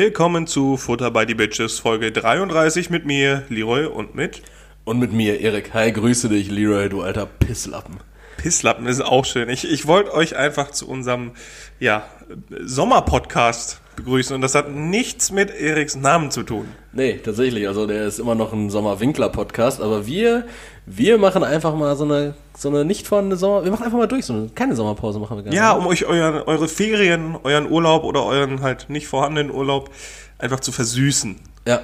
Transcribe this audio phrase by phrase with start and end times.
[0.00, 4.42] Willkommen zu Futter by the Bitches, Folge 33 mit mir, Leroy, und mit
[4.84, 5.74] Und mit mir, Erik.
[5.74, 7.96] Hi, grüße dich, Leroy, du alter Pisslappen.
[8.36, 9.48] Pisslappen, ist auch schön.
[9.48, 11.32] Ich, ich wollte euch einfach zu unserem
[11.80, 12.04] ja,
[12.48, 16.66] Sommerpodcast begrüßen und das hat nichts mit Eriks Namen zu tun.
[16.92, 20.46] Nee, tatsächlich, also der ist immer noch ein Sommerwinkler-Podcast, aber wir,
[20.86, 24.08] wir machen einfach mal so eine, so eine nicht vorhandene Sommer, wir machen einfach mal
[24.08, 27.70] durch, so eine, keine Sommerpause machen wir gar Ja, um euch euren, eure Ferien, euren
[27.70, 29.90] Urlaub oder euren halt nicht vorhandenen Urlaub
[30.38, 31.36] einfach zu versüßen.
[31.66, 31.80] Ja,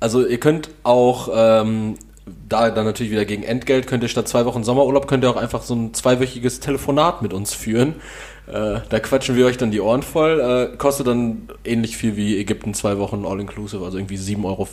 [0.00, 1.96] also ihr könnt auch, ähm,
[2.48, 5.36] da dann natürlich wieder gegen Entgelt, könnt ihr statt zwei Wochen Sommerurlaub, könnt ihr auch
[5.36, 7.96] einfach so ein zweiwöchiges Telefonat mit uns führen.
[8.46, 10.70] Äh, da quatschen wir euch dann die Ohren voll.
[10.74, 14.68] Äh, kostet dann ähnlich viel wie Ägypten zwei Wochen All-Inclusive, also irgendwie 7,40 Euro.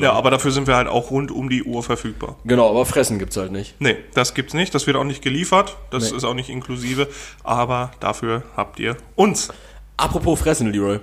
[0.00, 2.36] Ja, aber dafür sind wir halt auch rund um die Uhr verfügbar.
[2.44, 3.74] Genau, aber fressen gibt's halt nicht.
[3.80, 4.74] Nee, das gibt's nicht.
[4.74, 5.76] Das wird auch nicht geliefert.
[5.90, 6.16] Das Nee.
[6.16, 7.08] ist auch nicht inklusive.
[7.44, 9.48] Aber dafür habt ihr uns,
[9.96, 11.00] Apropos fressen, Leroy.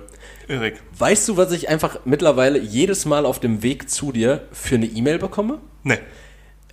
[0.48, 0.80] Erik.
[0.98, 4.86] Weißt du, was ich einfach mittlerweile jedes Mal auf dem Weg zu dir für eine
[4.86, 5.58] E-Mail bekomme?
[5.82, 5.98] Nee.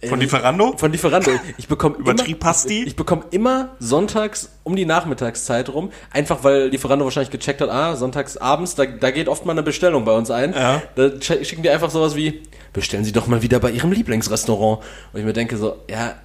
[0.08, 0.78] Von Äh, Lieferando?
[0.78, 1.32] Von Lieferando.
[1.58, 2.82] Ich bekomme Über immer, Tripasti?
[2.82, 7.70] Ich, ich bekomme immer sonntags um die Nachmittagszeit rum, einfach weil Lieferando wahrscheinlich gecheckt hat,
[7.70, 10.54] ah, sonntags abends, da, da geht oft mal eine Bestellung bei uns ein.
[10.54, 10.82] Ja.
[10.96, 14.82] Da sch- schicken die einfach sowas wie, bestellen Sie doch mal wieder bei Ihrem Lieblingsrestaurant.
[15.14, 16.16] Und ich mir denke so, ja,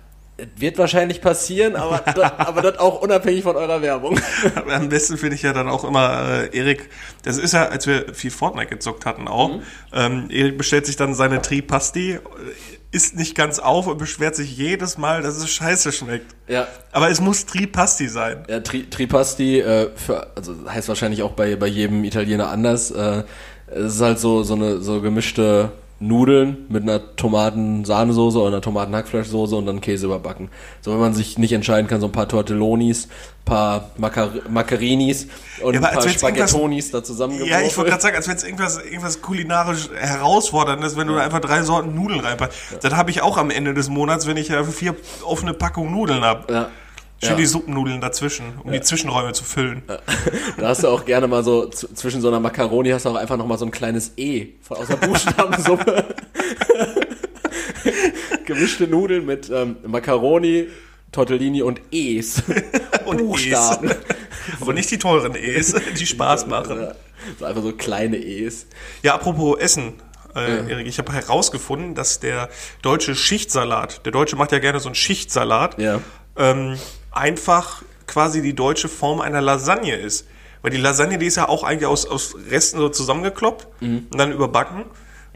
[0.57, 4.20] wird wahrscheinlich passieren, aber, da, aber das auch unabhängig von eurer Werbung.
[4.70, 6.91] Am besten finde ich ja dann auch immer äh, Erik.
[7.25, 9.57] Das ist ja, als wir viel Fortnite gezockt hatten auch.
[9.57, 9.63] Mhm.
[9.92, 12.20] Ähm, Erik bestellt sich dann seine Tripasti, äh,
[12.91, 16.34] isst nicht ganz auf und beschwert sich jedes Mal, dass es scheiße schmeckt.
[16.47, 16.67] Ja.
[16.92, 18.45] Aber es muss Tripasti sein.
[18.48, 22.91] Ja, Tri Tripasti, äh, für, also heißt wahrscheinlich auch bei, bei jedem Italiener anders.
[22.91, 23.25] Äh,
[23.67, 29.57] es ist halt so, so eine so gemischte Nudeln mit einer Tomaten-Sahnesoße oder einer Tomaten-Hackfleischsoße
[29.57, 30.48] und dann Käse überbacken.
[30.81, 33.09] So, wenn man sich nicht entscheiden kann, so ein paar Tortellonis,
[33.45, 35.27] paar Macar Macarinis
[35.61, 37.51] und Ja, ein paar Spaghettonis da zusammengeworfen.
[37.51, 41.23] Ja, ich wollte gerade sagen, als wenn es irgendwas, irgendwas kulinarisch herausforderndes, wenn du da
[41.23, 42.58] einfach drei Sorten Nudeln reinpackst.
[42.81, 44.95] Das habe ich auch am Ende des Monats, wenn ich ja vier
[45.25, 46.53] offene Packungen Nudeln habe.
[46.53, 46.69] Ja.
[47.20, 47.36] Schön Ja.
[47.36, 49.83] die Suppennudeln dazwischen, um die Zwischenräume zu füllen.
[50.56, 53.36] Da hast du auch gerne mal so zwischen so einer Macaroni hast du auch einfach
[53.36, 56.05] noch mal so ein kleines E von aus der Buchstabensuppe.
[58.46, 60.68] Gemischte Nudeln mit ähm, Macaroni,
[61.12, 62.42] Tortellini und E's.
[63.07, 63.89] Und Buchstaben.
[63.90, 63.96] E's.
[64.61, 66.80] Aber nicht die teuren E's, die Spaß machen.
[66.80, 66.95] Ja,
[67.39, 68.67] so einfach so kleine E's.
[69.02, 69.95] Ja, apropos Essen.
[70.36, 72.51] Äh, Erik, ich habe herausgefunden, dass der
[72.83, 76.01] deutsche Schichtsalat, der Deutsche macht ja gerne so einen Schichtsalat, Ja.
[76.36, 76.77] ähm,
[77.11, 80.27] einfach quasi die deutsche Form einer Lasagne ist.
[80.63, 84.07] Weil die Lasagne, die ist ja auch eigentlich aus, aus Resten so zusammengekloppt Mhm.
[84.11, 84.85] und dann überbacken.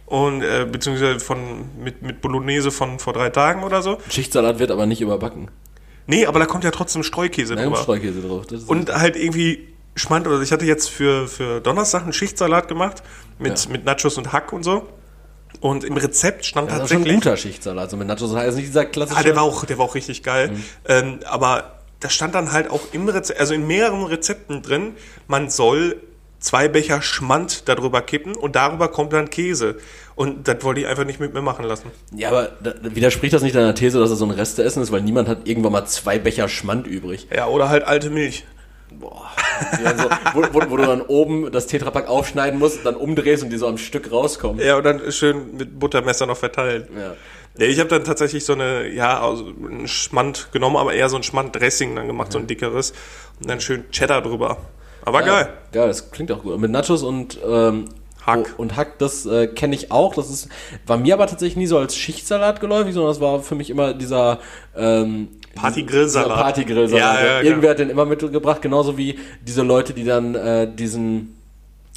[0.06, 3.99] Und äh, beziehungsweise von mit, mit Bolognese von vor drei Tagen oder so.
[4.10, 5.50] Schichtsalat wird aber nicht überbacken.
[6.06, 7.77] Nee, aber da kommt ja trotzdem Streukäse kommt drüber.
[7.78, 8.44] Streukäse drauf.
[8.66, 13.03] Und halt irgendwie Schmand oder ich hatte jetzt für, für Donnerstag einen Schichtsalat gemacht
[13.39, 13.71] mit, Ja.
[13.71, 14.89] mit Nachos und Hack und so.
[15.62, 17.23] Und im Rezept stand das ist schon ein tatsächlich.
[17.23, 17.84] guter Schichtsalat.
[17.84, 19.21] Also mit Nachos das heißt nicht dieser klassische.
[19.21, 20.49] Ah, der war auch, der war auch richtig geil.
[20.49, 20.65] Mhm.
[20.89, 24.95] Ähm, aber da stand dann halt auch im Rezept, also in mehreren Rezepten drin,
[25.28, 26.01] man soll
[26.41, 29.77] zwei Becher Schmand darüber kippen und darüber kommt dann Käse.
[30.17, 31.93] Und das wollte ich einfach nicht mit mir machen lassen.
[32.11, 35.03] ja, aber da, widerspricht das nicht deiner These, dass es so ein Resteessen ist, weil
[35.03, 37.28] niemand hat irgendwann mal zwei Becher Schmand übrig.
[37.33, 38.45] Ja, oder halt alte Milch.
[38.98, 39.30] Boah.
[39.97, 43.56] So, wo, wo, wo du dann oben das Tetrapack aufschneiden musst, dann umdrehst und die
[43.56, 44.64] so am Stück rauskommen.
[44.64, 46.88] Ja, und dann schön mit Buttermesser noch verteilt.
[46.97, 47.14] Ja.
[47.58, 51.16] Ja, ich habe dann tatsächlich so eine, ja, also ein Schmand genommen, aber eher so
[51.16, 52.92] ein Schmand-Dressing dann gemacht, so ein dickeres.
[53.41, 54.56] Und dann schön Cheddar drüber.
[55.04, 55.53] Aber geil.
[55.74, 56.59] Ja, das klingt auch gut.
[56.59, 57.86] Mit Nachos und ähm,
[58.26, 58.54] Hack.
[58.56, 60.14] oh, und Hack, das äh, kenne ich auch.
[60.14, 60.48] Das ist
[60.86, 63.94] war mir aber tatsächlich nie so als Schichtsalat geläufig, sondern das war für mich immer
[63.94, 64.38] dieser
[64.76, 66.39] ähm, Party-Grillsalat.
[66.39, 67.01] Party-Grillsalat.
[67.01, 67.51] Ja, ja, genau.
[67.51, 71.37] Irgendwer hat den immer mitgebracht, genauso wie diese Leute, die dann äh, diesen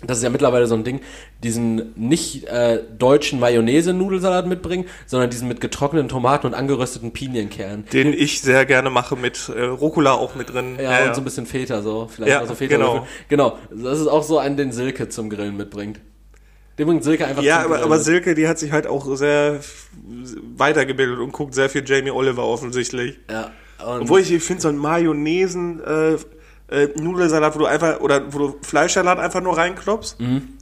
[0.05, 0.99] das ist ja mittlerweile so ein Ding,
[1.41, 7.85] diesen nicht äh, deutschen Mayonnaise-Nudelsalat mitbringen, sondern diesen mit getrockneten Tomaten und angerösteten Pinienkernen.
[7.93, 10.77] Den ich sehr gerne mache mit äh, Rucola auch mit drin.
[10.81, 12.07] Ja, und so ein bisschen Feta, so.
[12.13, 12.75] Vielleicht Ja, mal so Feta.
[12.75, 13.07] genau.
[13.29, 13.57] Genau.
[13.71, 15.99] Das ist auch so ein, den Silke zum Grillen mitbringt.
[16.77, 17.99] Den bringt Silke einfach Ja, aber, aber.
[17.99, 19.59] Silke, die hat sich halt auch sehr
[20.57, 23.19] weitergebildet und guckt sehr viel Jamie Oliver offensichtlich.
[23.29, 23.51] Ja.
[23.79, 26.13] Obwohl ich, ich finde so einen Mayonnaisen äh,
[26.69, 30.17] äh, Nudelsalat, wo du einfach oder wo du Fleischsalat einfach nur reinklopfst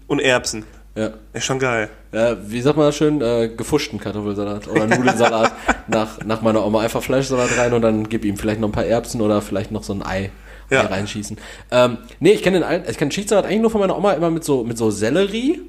[0.08, 0.66] und Erbsen.
[0.96, 1.12] ja.
[1.34, 1.90] Ist schon geil.
[2.12, 3.22] ja, wie sagt man das schön?
[3.22, 5.54] Äh, gefuschten Kartoffelsalat oder Nudelsalat
[5.88, 6.82] nach, nach meiner Oma.
[6.82, 9.84] Einfach Fleischsalat rein und dann gib ihm vielleicht noch ein paar Erbsen oder vielleicht noch
[9.84, 10.32] so ein Ei,
[10.70, 10.82] Ja.
[10.82, 11.38] Ei reinschießen.
[11.72, 14.44] Ähm, nee, ich kenne den ich kenne Schichtsalat eigentlich nur von meiner Oma immer mit
[14.44, 15.62] so, mit so Sellerie.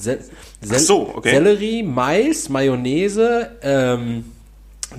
[0.00, 0.18] Se
[0.60, 1.30] Sel so, okay.
[1.30, 4.24] Sellerie, Mais, Mayonnaise, ähm,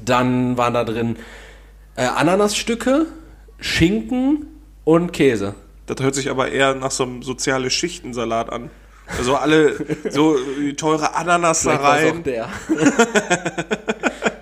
[0.03, 1.15] dann waren da drin
[1.95, 3.05] äh, Ananasstücke,
[3.59, 4.47] Schinken
[4.83, 5.55] und Käse.
[5.87, 8.69] Das hört sich aber eher nach so einem soziale Schichtensalat an.
[9.17, 9.75] Also alle
[10.09, 12.23] so äh, teure Ananas da war's auch rein.
[12.23, 12.49] der.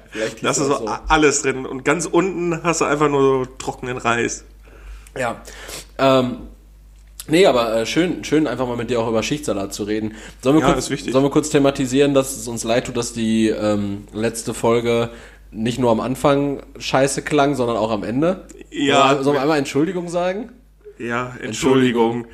[0.10, 1.66] Vielleicht hieß Da hast du er so a- alles drin.
[1.66, 4.46] Und ganz unten hast du einfach nur so trockenen Reis.
[5.18, 5.42] Ja.
[5.98, 6.38] Ähm,
[7.28, 10.14] nee, aber äh, schön, schön einfach mal mit dir auch über Schichtsalat zu reden.
[10.42, 11.14] Sollen wir, Ja, kurz, ist wichtig.
[11.14, 15.10] sollen wir kurz thematisieren, dass es uns leid tut, dass die ähm, letzte Folge
[15.52, 18.48] nicht nur am Anfang scheiße klang, sondern auch am Ende?
[18.72, 19.22] Ja.
[19.22, 20.50] Sollen wir einmal Entschuldigung sagen?
[21.00, 22.28] Ja, Entschuldigung.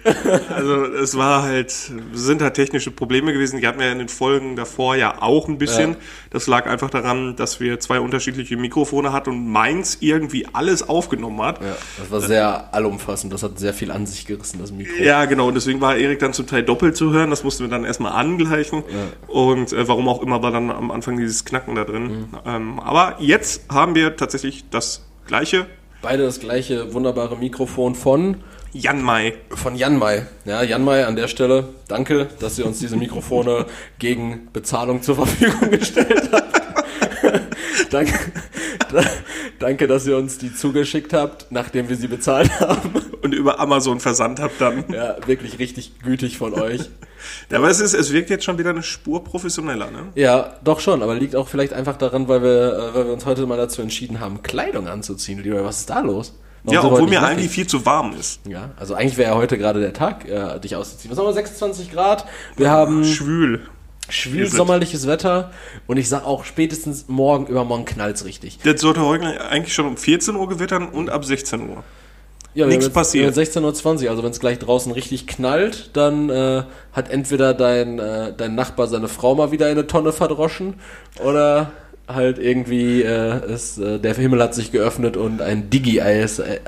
[0.54, 1.74] also es war halt,
[2.14, 3.60] sind halt technische Probleme gewesen.
[3.62, 5.92] Die hatten wir in den Folgen davor ja auch ein bisschen.
[5.92, 5.98] Ja.
[6.32, 11.42] Das lag einfach daran, dass wir zwei unterschiedliche Mikrofone hatten und meins irgendwie alles aufgenommen
[11.42, 11.62] hat.
[11.62, 13.32] Ja, das war sehr allumfassend.
[13.32, 15.04] Das hat sehr viel an sich gerissen, das Mikro.
[15.04, 15.48] Ja, genau.
[15.48, 17.30] Und deswegen war Erik dann zum Teil doppelt zu hören.
[17.30, 18.84] Das mussten wir dann erstmal angleichen.
[19.28, 22.04] Und äh, warum auch immer war dann am Anfang dieses Knacken da drin.
[22.04, 22.28] Mhm.
[22.46, 25.68] Ähm, aber jetzt haben wir tatsächlich das gleiche.
[26.02, 28.38] Beide das gleiche wunderbare Mikrofon von
[28.72, 29.34] Jan Mai.
[29.50, 30.26] von Jan Mai.
[30.46, 33.66] Ja, Jan Mai an der Stelle, danke, dass ihr uns diese Mikrofone
[34.00, 36.62] gegen Bezahlung zur Verfügung gestellt habt.
[37.90, 38.14] danke,
[38.94, 39.04] da,
[39.60, 42.94] danke, dass ihr uns die zugeschickt habt, nachdem wir sie bezahlt haben.
[43.22, 44.86] Und über Amazon versandt habt dann.
[44.94, 46.90] Ja, wirklich richtig gütig von euch.
[47.50, 50.08] Ja, aber es, ist, es wirkt jetzt schon wieder eine Spur professioneller, ne?
[50.16, 53.26] Ja, doch schon, aber liegt auch vielleicht einfach daran, weil wir, äh, weil wir uns
[53.26, 55.42] heute mal dazu entschieden haben, Kleidung anzuziehen.
[55.42, 56.34] Lieber, was ist da los?
[56.64, 58.42] Warum Ja, obwohl mir eigentlich viel zu warm ist.
[58.48, 61.12] Ja, also eigentlich wäre ja heute gerade der Tag, äh, dich auszuziehen.
[61.12, 62.26] Was haben wir, 26 Grad?
[62.58, 63.62] Wir haben Schwül.
[64.10, 65.52] schwül sommerliches Wetter
[65.88, 68.60] und ich sag auch spätestens morgen übermorgen knallt's richtig.
[68.64, 71.84] Das sollte heute eigentlich schon um 14 Uhr gewittern und ab 16 Uhr.
[72.56, 73.26] Ja, Nichts passiert.
[73.26, 76.64] jetzt- jetzt 16.20 Uhr, also wenn es gleich draußen richtig knallt, dann äh,
[76.94, 80.74] hat entweder dein, äh, dein Nachbar seine Frau mal wieder in eine Tonne verdroschen
[81.24, 81.72] oder
[82.08, 86.60] halt irgendwie äh, ist, äh, der Himmel hat sich geöffnet und ein Digi-Ei ist äh,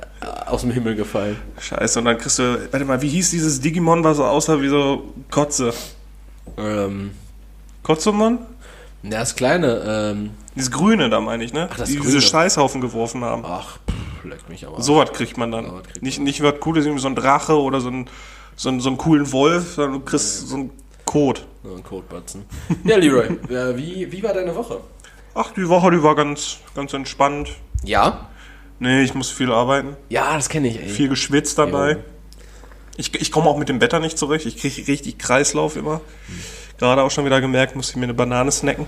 [0.45, 1.35] aus dem Himmel gefallen.
[1.59, 4.69] Scheiße, und dann kriegst du, warte mal, wie hieß dieses Digimon, was so aussah wie
[4.69, 5.73] so Kotze?
[6.57, 7.11] Ähm,
[7.83, 8.37] Kotzemon?
[9.03, 9.81] ja, das kleine,
[10.13, 11.67] ähm, Dieses Grüne da meine ich, ne?
[11.71, 12.05] Ach, das die Grüne.
[12.11, 13.43] diese Scheißhaufen geworfen haben.
[13.43, 13.79] ach,
[14.23, 14.81] leck mich aber.
[14.81, 15.65] So was kriegt man dann.
[15.65, 18.09] So was kriegt nicht, nicht was Cooles, irgendwie so ein Drache oder so ein,
[18.55, 20.71] so ein, so einen coolen Wolf, sondern du kriegst so einen
[21.05, 21.45] Kot.
[21.63, 22.45] So ein Codebatzen.
[22.83, 24.79] Ja, Leroy, äh, wie, wie war deine Woche?
[25.35, 27.49] Ach, die Woche, die war ganz, ganz entspannt.
[27.83, 28.29] Ja?
[28.79, 29.95] Nee, ich muss viel arbeiten.
[30.09, 30.87] Ja, das kenne ich, ey.
[30.87, 31.91] Viel geschwitzt dabei.
[31.91, 31.97] Jo.
[32.97, 34.45] Ich, ich komme auch mit dem Wetter nicht zurecht.
[34.45, 36.01] Ich kriege richtig Kreislauf immer.
[36.77, 38.87] Gerade auch schon wieder gemerkt, muss ich mir eine Banane snacken.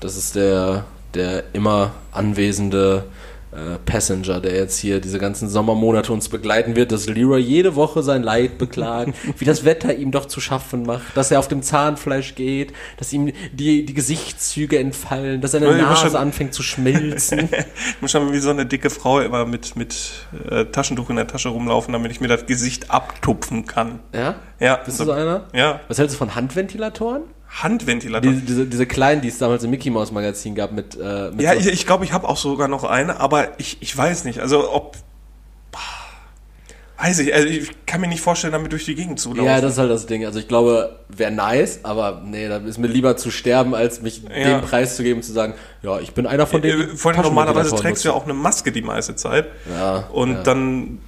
[0.00, 0.84] Das ist der,
[1.14, 3.06] der immer anwesende
[3.56, 8.02] äh, Passenger, der jetzt hier diese ganzen Sommermonate uns begleiten wird, dass Leroy jede Woche
[8.02, 11.62] sein Leid beklagt, wie das Wetter ihm doch zu schaffen macht, dass er auf dem
[11.62, 16.62] Zahnfleisch geht, dass ihm die, die Gesichtszüge entfallen, dass seine ich Nase schon- anfängt zu
[16.62, 17.48] schmelzen.
[17.96, 19.94] Ich muss schon wie so eine dicke Frau immer mit, mit
[20.50, 24.00] äh, Taschentuch in der Tasche rumlaufen, damit ich mir das Gesicht abtupfen kann.
[24.12, 24.34] ja?
[24.60, 24.76] Ja.
[24.84, 25.46] Bist du so einer?
[25.54, 25.80] Ja.
[25.88, 27.22] Was hältst du von Handventilatoren?
[27.62, 28.30] Handventilator.
[28.30, 31.40] Diese, diese, diese kleinen, die es damals im Mickey Mouse Magazin gab mit, äh, mit
[31.42, 34.24] Ja, so, ich, ich glaube, ich habe auch sogar noch eine, aber ich, ich weiß
[34.24, 34.40] nicht.
[34.40, 34.96] Also ob.
[36.98, 39.44] Weiß ich, also ich kann mir nicht vorstellen, damit durch die Gegend zu laufen.
[39.44, 40.24] Ja, das ist halt das Ding.
[40.24, 44.22] Also ich glaube, wäre nice, aber nee, da ist mir lieber zu sterben, als mich
[44.22, 44.58] Ja.
[44.58, 46.80] den Preis zu geben und zu sagen, ja, ich bin einer von denen.
[46.80, 49.46] Äh, die Vor allem normalerweise trägst du ja auch eine Maske die meiste Zeit.
[49.70, 50.42] Ja, Und ja.
[50.42, 50.98] dann,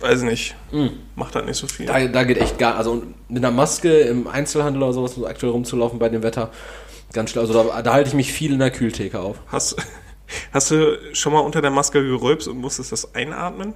[0.00, 0.54] weiß nicht,
[1.16, 1.86] macht halt nicht so viel.
[1.86, 5.52] Da, da geht echt gar, also mit einer Maske im Einzelhandel oder sowas so aktuell
[5.52, 6.50] rumzulaufen bei dem Wetter,
[7.12, 7.46] ganz schlimm.
[7.46, 9.38] Also da, da halte ich mich viel in der Kühltheke auf.
[9.48, 9.76] Hast,
[10.52, 13.74] hast du schon mal unter der Maske gerülpst und musstest das einatmen?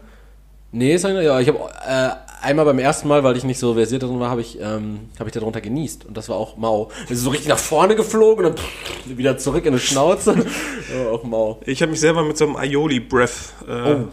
[0.74, 2.10] Nee, sag ich, ja, ich habe äh,
[2.42, 5.26] einmal beim ersten Mal, weil ich nicht so versiert drin war, habe ich, ähm, hab
[5.26, 6.06] ich darunter genießt.
[6.06, 6.90] Und das war auch mau.
[7.04, 10.34] Es ist so richtig nach vorne geflogen und dann wieder zurück in die Schnauze.
[11.12, 11.60] auch mau.
[11.66, 14.08] Ich habe mich selber mit so einem Aioli-Breath äh, Oh.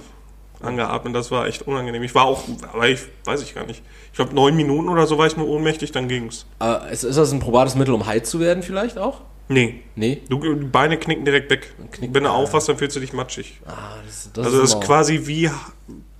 [0.61, 1.15] Angeatmet.
[1.15, 2.03] Das war echt unangenehm.
[2.03, 3.81] Ich war auch, aber ich weiß ich gar nicht.
[4.11, 6.45] Ich glaube, neun Minuten oder so war ich nur ohnmächtig, dann ging's.
[6.61, 9.21] Äh, ist, ist das ein probates Mittel, um heiß zu werden vielleicht auch?
[9.47, 9.81] Nee.
[9.95, 10.21] Nee.
[10.29, 11.73] Du, die Beine knicken direkt weg.
[11.91, 13.59] Knicken- Wenn du aufwachst, dann fühlst du dich matschig.
[13.65, 15.49] Ah, das, das Also das ist quasi wie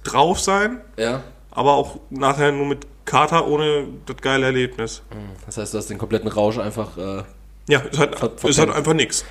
[0.03, 1.22] drauf sein, Ja.
[1.51, 5.01] aber auch nachher nur mit Kater ohne das geile Erlebnis.
[5.46, 6.98] Das heißt, du hast den kompletten Rausch einfach.
[6.98, 7.24] Äh,
[7.67, 8.75] Ja, ist halt, Ver- ist halt verpennt.
[8.77, 9.25] einfach nix.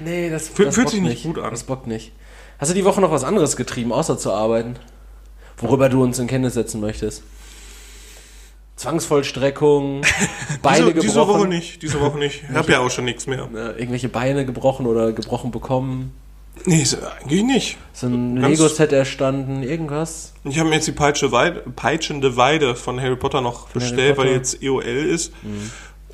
[0.00, 1.50] nee, das, Fühl- das fühlt sich nicht gut an.
[1.50, 2.12] Das bockt nicht.
[2.58, 4.76] Hast du die Woche noch was anderes getrieben, außer zu arbeiten?
[5.58, 7.22] Worüber du uns in Kenntnis setzen möchtest?
[8.76, 10.02] Zwangsvollstreckung,
[10.62, 12.42] Beine diese, diese gebrochen, Woche nicht, diese Woche nicht.
[12.50, 13.48] Ich habe ja auch schon nichts mehr.
[13.52, 16.12] irgendwelche Beine gebrochen oder gebrochen bekommen,
[16.66, 17.78] Nee, ist eigentlich nicht.
[17.94, 20.34] so ein Lego-Set erstanden, irgendwas?
[20.44, 24.16] Ich habe mir jetzt die Peitsche Weide, peitschende Weide von Harry Potter noch Harry bestellt,
[24.18, 24.36] weil Potter.
[24.36, 25.32] jetzt EOL ist.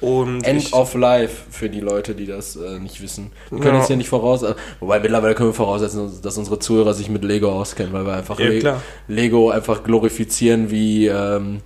[0.00, 3.32] Und End of Life für die Leute, die das äh, nicht wissen.
[3.50, 3.78] Wir können Ja.
[3.80, 7.24] jetzt hier nicht voraus, äh, wobei mittlerweile können wir voraussetzen, dass unsere Zuhörer sich mit
[7.24, 8.80] Lego auskennen, weil wir einfach Ja, Le.
[9.08, 11.60] Lego einfach glorifizieren wie, ähm,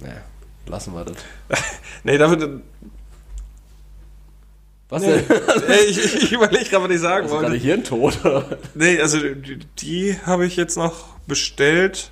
[0.00, 0.22] naja,
[0.66, 1.16] lassen wir das.
[2.04, 2.48] nee, damit,
[4.88, 5.24] Was nee, denn?
[5.88, 7.64] Ich, ich, ich überlege gerade, was ich sagen Also gerade wollte.
[7.64, 8.18] Hirntod.
[8.74, 12.10] Nee, also die, die habe ich jetzt noch bestellt,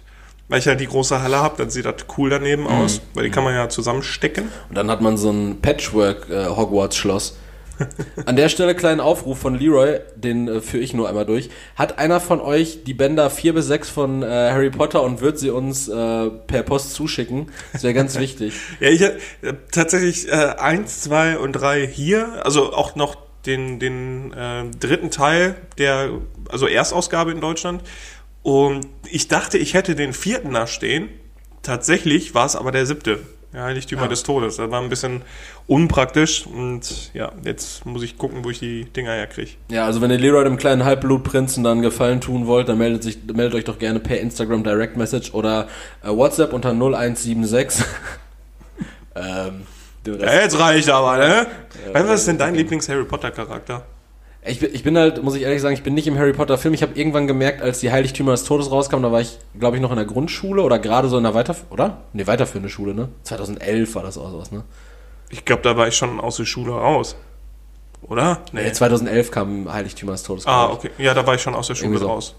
[0.53, 3.31] weil ich ja die große Halle habe, dann sieht das cool daneben aus, weil die
[3.31, 4.49] kann man ja zusammenstecken.
[4.69, 7.39] Und dann hat man so ein Patchwork-Hogwarts-Schloss.
[8.27, 11.49] An der Stelle kleinen Aufruf von Leroy, den äh, führe ich nur einmal durch.
[11.75, 15.39] Hat einer von euch die Bänder 4 bis 6 von äh, Harry Potter und wird
[15.39, 17.51] sie uns äh, per Post zuschicken?
[17.73, 18.53] Das wäre ganz wichtig.
[18.79, 19.17] Ja, ich habe
[19.71, 23.17] tatsächlich äh, eins, zwei und drei hier, also auch noch
[23.47, 26.11] den, den äh, dritten Teil der,
[26.51, 27.83] also Erstausgabe in Deutschland.
[28.43, 31.09] Und ich dachte, ich hätte den vierten da stehen.
[31.63, 33.21] Tatsächlich war es aber der siebte.
[33.55, 34.09] Ja, Heiligtümer Ah.
[34.09, 34.57] des Todes.
[34.57, 35.23] Das war ein bisschen
[35.67, 36.47] unpraktisch.
[36.47, 39.51] Und ja, jetzt muss ich gucken, wo ich die Dinger herkriege.
[39.71, 43.19] Ja, also wenn ihr Leroy dem kleinen Halbblutprinzen dann Gefallen tun wollt, dann meldet, sich,
[43.33, 45.69] meldet euch doch gerne per Instagram Direct Message oder
[46.03, 47.85] äh, WhatsApp unter 0176.
[49.15, 49.67] ähm,
[50.07, 51.47] Ja, jetzt reicht aber, ne?
[51.93, 53.85] du, was ist denn dein Lieblings-Harry Potter-Charakter?
[54.45, 56.59] Ich bin, ich bin halt, muss ich ehrlich sagen, ich bin nicht im Harry Potter
[56.59, 56.75] Film.
[56.75, 59.83] Ich habe irgendwann gemerkt, als die Heiligtümer des Todes rauskamen, da war ich, glaube ich,
[59.83, 61.99] noch in der Grundschule oder gerade so in der Weiter, oder?
[62.13, 63.09] Nee, weiterführende Schule, ne?
[63.23, 64.65] 2011 war das auch sowas, ne?
[65.31, 67.15] Ich glaube, da war ich schon aus der Schule raus.
[68.03, 68.41] Oder?
[68.53, 70.47] Nee, 2011 kam Heiligtümer des Todes.
[70.47, 70.91] Ah, okay.
[70.99, 72.09] Ja, da war ich schon aus der Schule so.
[72.09, 72.35] raus.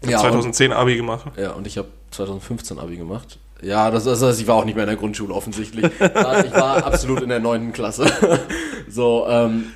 [0.00, 1.26] Ich Ja, hab und, 2010 Abi gemacht.
[1.36, 3.38] ja, und ich habe 2015 Abi gemacht.
[3.60, 5.84] Ja, das, das heißt, ich war auch nicht mehr in der Grundschule offensichtlich.
[5.84, 8.06] Ich war absolut in der neunten Klasse.
[8.88, 9.66] so, ähm,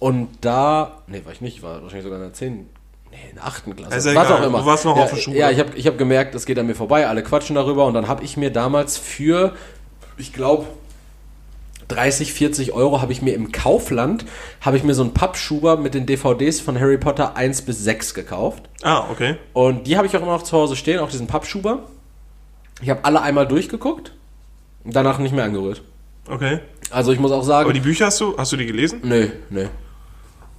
[0.00, 2.68] und da, nee, war ich nicht, ich war wahrscheinlich sogar in der zehnten,
[3.12, 3.96] nee, in der achten Klasse.
[3.96, 4.58] Ist ja Was egal, auch immer.
[4.60, 5.36] du warst noch ja, auf der Schule.
[5.38, 7.94] Ja, ich habe ich hab gemerkt, es geht an mir vorbei, alle quatschen darüber und
[7.94, 9.54] dann habe ich mir damals für,
[10.16, 10.66] ich glaube,
[11.88, 14.24] 30, 40 Euro habe ich mir im Kaufland,
[14.60, 18.14] habe ich mir so einen Pappschuber mit den DVDs von Harry Potter 1 bis 6
[18.14, 18.68] gekauft.
[18.82, 19.36] Ah, okay.
[19.52, 21.80] Und die habe ich auch immer noch zu Hause stehen, auch diesen Pappschuber.
[22.80, 24.12] Ich habe alle einmal durchgeguckt
[24.84, 25.82] und danach nicht mehr angerührt.
[26.28, 26.60] Okay.
[26.90, 29.00] Also ich muss auch sagen, Aber die Bücher hast du, hast du die gelesen?
[29.02, 29.66] nö, nö.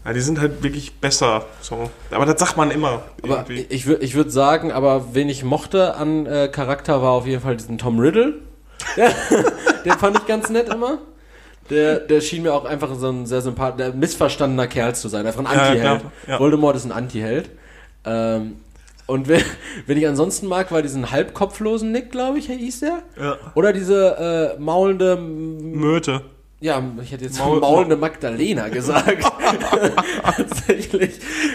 [0.03, 1.46] Ja, die sind halt wirklich besser.
[1.62, 1.89] So.
[2.10, 3.03] Aber das sagt man immer.
[3.24, 3.65] Aber irgendwie.
[3.70, 7.41] ich würde ich würd sagen, aber wen ich mochte an äh, Charakter war auf jeden
[7.41, 8.36] Fall diesen Tom Riddle.
[8.98, 9.10] Ja,
[9.86, 10.98] den fand ich ganz nett immer.
[11.70, 15.25] Der, der schien mir auch einfach so ein sehr sympathischer, missverstandener Kerl zu sein.
[15.27, 16.00] Einfach ein Ja, Anti-Held.
[16.00, 16.39] klar, ja.
[16.39, 17.50] Voldemort ist ein Anti-Held.
[18.03, 18.55] Ähm,
[19.05, 19.43] und wen,
[19.86, 23.03] wen ich ansonsten mag, war diesen halbkopflosen Nick, glaube ich, hieß der.
[23.22, 23.38] Ja.
[23.53, 26.22] Oder diese äh, maulende, Möte.
[26.62, 29.24] Ja, ich hätte jetzt Maul- maulende Magdalena gesagt.
[30.24, 31.12] Tatsächlich.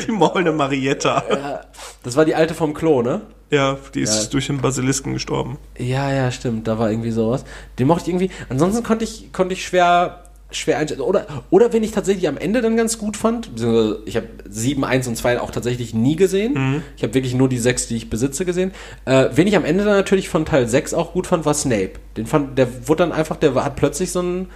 [0.07, 1.23] Die maulende Marietta.
[1.31, 1.61] Ja,
[2.03, 3.23] das war die alte vom Klo, ne?
[3.51, 4.31] Ja, die ist Ja.
[4.31, 5.59] durch den Basilisken gestorben.
[5.79, 6.67] Ja, ja, stimmt.
[6.67, 7.45] Da war irgendwie sowas.
[7.79, 8.31] Den mochte ich irgendwie.
[8.49, 11.03] Ansonsten konnte ich, konnte ich schwer, schwer einschätzen.
[11.03, 13.51] Oder, oder wen ich tatsächlich am Ende dann ganz gut fand.
[14.05, 16.83] Ich habe 7, 1 und 2 auch tatsächlich nie gesehen.
[16.97, 18.73] Ich habe wirklich nur die 6, die ich besitze, gesehen.
[19.05, 21.93] Äh, wen ich am Ende dann natürlich von Teil 6 auch gut fand, war Snape.
[22.17, 24.49] Den fand, der wurde dann einfach, der hat plötzlich so ein.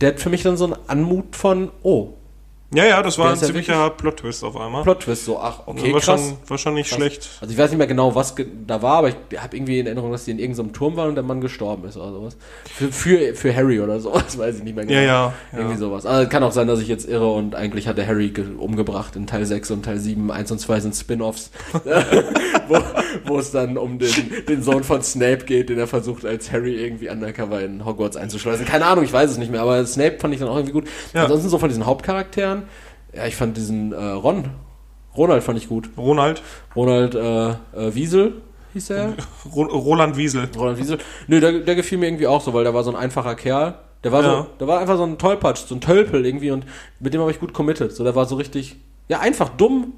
[0.00, 2.14] Der hat für mich dann so einen Anmut von, oh,
[2.74, 4.82] Ja, ja, das war Der ein ist ja ziemlicher Plot-Twist auf einmal.
[4.82, 6.20] Plot-Twist, so, ach, okay, war, krass.
[6.20, 7.26] schon, war schon nicht schlecht.
[7.40, 8.34] Also ich weiß nicht mehr genau, was
[8.66, 11.14] da war, aber ich habe irgendwie in Erinnerung, dass die in irgendeinem Turm waren und
[11.14, 12.36] der Mann gestorben ist oder sowas.
[12.70, 14.98] Für, für, für Harry oder sowas, weiß ich nicht mehr genau.
[15.00, 15.58] Ja, ja, ja.
[15.58, 16.04] Irgendwie sowas.
[16.04, 19.16] Also kann auch sein, dass ich jetzt irre und eigentlich hat der Harry ge- umgebracht
[19.16, 20.30] in Teil 6 und Teil 7.
[20.30, 21.50] 1 und 2 sind Spin-Offs,
[22.68, 22.76] wo,
[23.24, 24.10] wo es dann um den,
[24.46, 28.66] den Sohn von Snape geht, den er versucht als Harry irgendwie undercover in Hogwarts einzuschleusen.
[28.66, 30.84] Keine Ahnung, ich weiß es nicht mehr, aber Snape fand ich dann auch irgendwie gut.
[31.14, 31.22] Ja.
[31.22, 32.57] Ansonsten so von diesen Hauptcharakteren,
[33.14, 34.50] ja, ich fand diesen äh, Ron,
[35.16, 35.90] Ronald fand ich gut.
[35.96, 36.42] Ronald.
[36.76, 38.42] Ronald äh, äh, Wiesel
[38.74, 39.14] hieß er.
[39.54, 40.48] Ro Roland Wiesel.
[40.56, 40.98] Ronald Wiesel.
[41.26, 43.74] Nö, der, der gefiel mir irgendwie auch so, weil der war so ein einfacher Kerl.
[44.04, 44.28] Der war Ja.
[44.42, 46.64] so, der war einfach so ein Tollpatsch, so ein Tölpel irgendwie und
[47.00, 47.90] mit dem habe ich gut committed.
[47.92, 48.76] So, der war so richtig,
[49.08, 49.94] ja, einfach dumm.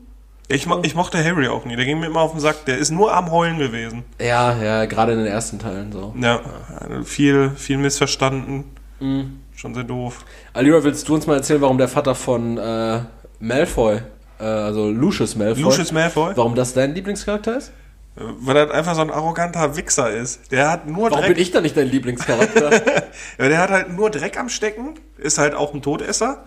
[0.49, 1.77] Ich, mo ich mochte Harry auch nie.
[1.77, 2.65] Der ging mir immer auf den Sack.
[2.65, 4.05] Der ist nur am Heulen gewesen.
[4.21, 6.15] Ja, ja, gerade in den ersten Teilen so.
[6.19, 6.41] Ja,
[7.05, 8.65] viel, viel missverstanden.
[9.01, 9.41] Mhm.
[9.61, 10.25] Schon sehr doof.
[10.55, 13.01] Alira, willst du uns mal erzählen, warum der Vater von äh,
[13.41, 14.01] Malfoy,
[14.39, 17.71] äh, also Lucius Malfoy, Lucius Malfoy, warum das dein Lieblingscharakter ist?
[18.17, 20.51] weil er einfach so ein arroganter Wichser ist.
[20.51, 21.35] Der hat nur Warum Dreck.
[21.35, 22.71] bin ich dann nicht dein Lieblingscharakter?
[23.39, 26.45] Ja, der hat halt nur Dreck am Stecken, ist halt auch ein Todesser.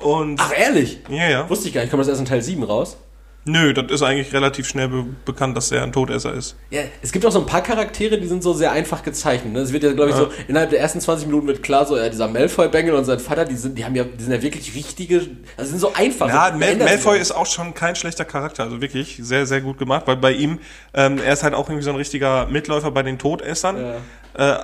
[0.00, 1.00] Und Ach, ehrlich?
[1.08, 1.50] ja, ja.
[1.50, 2.96] Wusste ich gar nicht, kommt das erst in Teil 7 raus?
[3.44, 6.54] Nö, das ist eigentlich relativ schnell be bekannt, dass der ein Todesser ist.
[6.70, 9.52] Ja, es gibt auch so ein paar Charaktere, die sind so sehr einfach gezeichnet.
[9.52, 9.60] Ne?
[9.60, 12.08] Es wird ja, glaube ich, so, innerhalb der ersten 20 Minuten wird klar, so, ja,
[12.08, 15.26] dieser Malfoy-Bengel und sein Vater, die sind, die haben ja, die sind ja wirklich richtige,
[15.56, 16.28] also sind so einfach.
[16.28, 20.04] Ja, Mal Malfoy ist auch schon kein schlechter Charakter, also wirklich sehr, sehr gut gemacht,
[20.06, 20.60] weil bei ihm,
[20.94, 23.76] ähm, er ist halt auch irgendwie so ein richtiger Mitläufer bei den Todessern.
[24.38, 24.56] Ja.
[24.56, 24.60] Äh,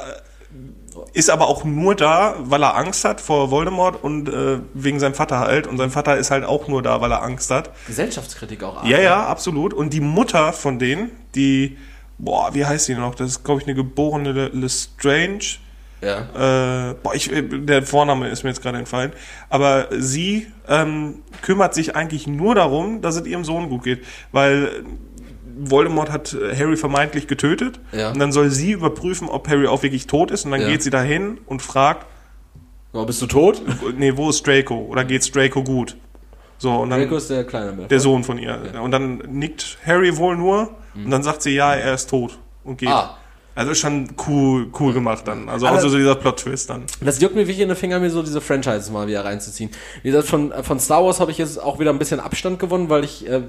[1.12, 5.14] ist aber auch nur da, weil er Angst hat vor Voldemort und äh, wegen seinem
[5.14, 5.66] Vater halt.
[5.66, 7.70] Und sein Vater ist halt auch nur da, weil er Angst hat.
[7.86, 8.84] Gesellschaftskritik auch.
[8.84, 9.74] Ja, ja, absolut.
[9.74, 11.76] Und die Mutter von denen, die,
[12.18, 13.14] boah, wie heißt die noch?
[13.14, 15.58] Das ist, glaube ich, eine geborene Le- Lestrange.
[16.00, 16.90] Ja.
[16.90, 19.12] Äh, boah, ich, äh, der Vorname ist mir jetzt gerade entfallen.
[19.50, 24.04] Aber sie ähm, kümmert sich eigentlich nur darum, dass es ihrem Sohn gut geht.
[24.30, 24.84] Weil
[25.58, 27.80] Voldemort hat äh, Harry vermeintlich getötet.
[27.92, 28.10] Ja.
[28.12, 30.44] Und dann soll sie überprüfen, ob Harry auch wirklich tot ist.
[30.44, 30.68] Und dann Ja.
[30.68, 32.06] geht sie dahin und fragt,
[32.92, 33.60] Oh, bist du tot?
[33.98, 34.76] nee, wo ist Draco?
[34.88, 35.96] Oder geht's Draco gut?
[36.56, 37.88] So, und dann Draco ist der kleine Malfoy.
[37.88, 38.58] der Sohn von ihr.
[38.82, 42.78] Und dann nickt Harry wohl nur und dann sagt sie, ja, er ist tot und
[42.78, 42.88] geht.
[42.88, 43.16] Ah.
[43.54, 45.48] Also ist schon cool, cool gemacht dann.
[45.48, 46.84] Also Aber- auch so dieser Plot-Twist dann.
[47.00, 49.70] Das juckt mir wirklich in den Finger, mir so diese Franchises mal wieder reinzuziehen.
[50.02, 52.88] Wie gesagt, von, von Star Wars habe ich jetzt auch wieder ein bisschen Abstand gewonnen,
[52.88, 53.42] weil ich äh,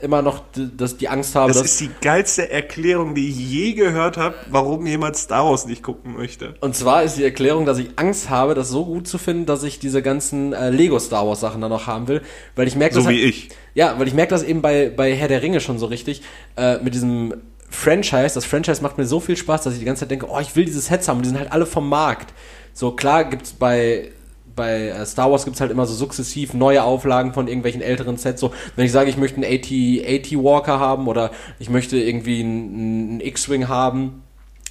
[0.00, 1.70] immer noch d- das, die Angst habe, Das dass...
[1.72, 6.14] ist die geilste Erklärung, die ich je gehört habe, warum jemand Star Wars nicht gucken
[6.16, 6.54] möchte.
[6.60, 9.62] Und zwar ist die Erklärung, dass ich Angst habe, das so gut zu finden, dass
[9.62, 12.22] ich diese ganzen äh, Lego Star Wars Sachen dann noch haben will,
[12.54, 13.48] weil ich merke, So das wie halt- ich.
[13.74, 16.22] Ja, weil ich merke das eben bei, bei Herr der Ringe schon so richtig,
[16.56, 17.34] äh, mit diesem
[17.68, 18.34] Franchise.
[18.34, 20.54] Das Franchise macht mir so viel Spaß, dass ich die ganze Zeit denke, oh, ich
[20.56, 22.32] will diese Sets haben, die sind halt alle vom Markt.
[22.72, 24.10] So, klar gibt's bei,
[24.56, 28.40] bei äh, Star Wars gibt's halt immer so sukzessiv neue Auflagen von irgendwelchen älteren Sets.
[28.40, 32.40] So, wenn ich sage, ich möchte einen AT, AT Walker haben oder ich möchte irgendwie
[32.40, 34.22] einen, einen X-Wing haben,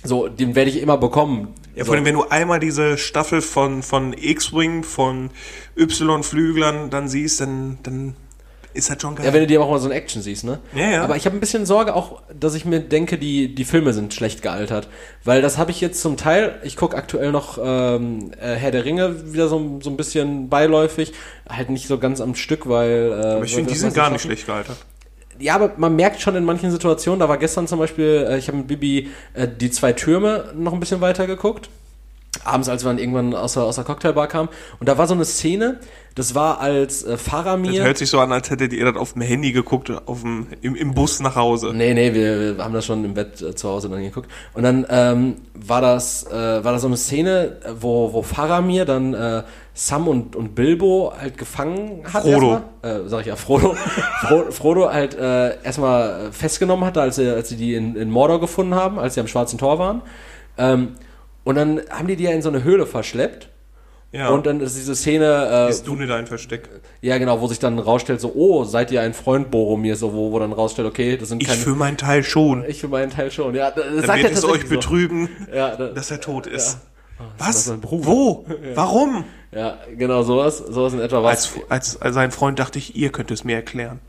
[0.03, 1.53] so, den werde ich immer bekommen.
[1.75, 1.87] Ja, so.
[1.87, 5.29] vor allem, wenn du einmal diese Staffel von, von X-Wing, von
[5.77, 8.15] Y-Flüglern dann siehst, dann, dann
[8.75, 9.25] ist das schon geil.
[9.25, 10.60] Ja, wenn du dir auch mal so ein Action siehst, ne?
[10.74, 11.03] Ja, ja.
[11.03, 14.13] Aber ich habe ein bisschen Sorge auch, dass ich mir denke, die, die Filme sind
[14.13, 14.89] schlecht gealtert.
[15.24, 18.86] Weil das habe ich jetzt zum Teil, ich gucke aktuell noch ähm, äh, Herr der
[18.86, 21.13] Ringe wieder so, so ein bisschen beiläufig.
[21.50, 23.12] Halt nicht so ganz am Stück, weil...
[23.12, 24.77] Äh, Aber ich finde, die sind gar nicht schlecht gealtert.
[25.39, 28.48] Ja, aber man merkt schon in manchen Situationen, da war gestern zum Beispiel, äh, ich
[28.48, 31.70] habe mit Bibi äh, die zwei Türme noch ein bisschen weiter geguckt.
[32.45, 34.50] Abends, als wir dann irgendwann aus der, aus der Cocktailbar kamen.
[34.79, 35.79] Und da war so eine Szene,
[36.15, 37.83] das war als äh, Das Faramir...
[37.83, 40.75] hört sich so an, als hättet ihr das auf dem Handy geguckt, auf dem, im,
[40.75, 41.74] im Bus nach Hause.
[41.74, 44.31] Nee, nee, wir, wir haben das schon im Bett äh, zu Hause dann geguckt.
[44.53, 48.85] Und dann ähm, war das äh, war das so eine Szene, äh, wo, wo Faramir
[48.85, 49.43] dann äh,
[49.74, 52.24] Sam und, und Bilbo halt gefangen hat.
[52.24, 52.61] Frodo.
[52.81, 53.01] Erstmal.
[53.05, 53.74] Äh, sag ich ja, Frodo.
[54.22, 58.39] Fro, Frodo halt äh, erstmal festgenommen hatte, als sie, als sie die in, in Mordor
[58.39, 60.01] gefunden haben, als sie am Schwarzen Tor waren.
[60.57, 60.93] Ähm,
[61.46, 63.48] und dann haben die die ja in so eine Höhle verschleppt.
[64.12, 64.29] Ja.
[64.29, 66.70] Und dann ist diese Szene, äh, ist Dune dein Versteck.
[67.01, 70.31] ja genau, wo sich dann rausstellt, so, oh, seid ihr ein Freund Boromir, so, wo,
[70.31, 71.60] wo dann rausstellt, okay, das sind Ich keine...
[71.60, 72.64] für meinen Teil schon.
[72.66, 73.72] Ich für meinen Teil schon, ja.
[73.72, 74.68] Das Dann sagt wird er es euch so.
[74.70, 76.77] betrüben, Ja, da, dass er tot ist.
[77.38, 77.58] Was?
[77.58, 78.05] ist mein Bruder.
[78.08, 78.46] Wo?
[78.74, 79.25] Warum?
[79.51, 81.53] ja, genau sowas, sowas in etwa was.
[81.53, 84.00] Als, als, als sein Freund dachte ich, ihr könnt es mir erklären.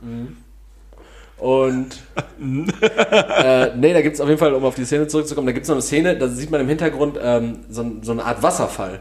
[1.39, 1.89] Und
[2.41, 5.75] äh, nee, da gibt's auf jeden Fall, um auf die Szene zurückzukommen, da gibt's noch
[5.77, 9.01] eine Szene, da sieht man im Hintergrund ähm, so, so eine Art Wasserfall.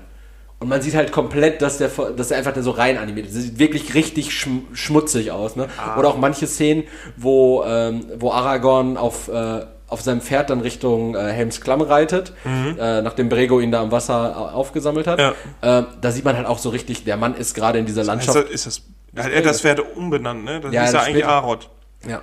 [0.59, 3.35] Und man sieht halt komplett, dass der, dass der einfach da so rein animiert ist.
[3.35, 5.55] Das sieht wirklich richtig schm schmutzig aus.
[5.57, 5.67] Ne?
[5.97, 6.83] Oder auch manche Szenen,
[7.17, 12.31] wo, ähm, wo Aragorn auf, äh, auf seinem Pferd dann Richtung äh, Helms Klamm reitet,
[12.45, 15.19] äh, nachdem Brego ihn da am Wasser au- aufgesammelt hat.
[15.19, 15.33] Ja.
[15.61, 18.07] Ähm, da sieht man halt auch so richtig, der Mann ist gerade in dieser Ist
[18.07, 18.37] Landschaft.
[18.37, 18.81] das, ist das,
[19.25, 20.61] hat er das Pferd umbenannt, ne?
[20.61, 21.25] Das Ja, ist ja das eigentlich.
[21.25, 21.69] Arod.
[22.07, 22.21] Ja,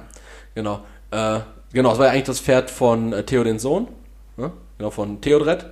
[0.54, 0.84] genau.
[1.10, 1.40] Äh,
[1.72, 3.88] genau, das war ja eigentlich das Pferd von äh, Theo den Sohn.
[4.36, 4.52] Ne?
[4.78, 5.66] Genau, von Theodred.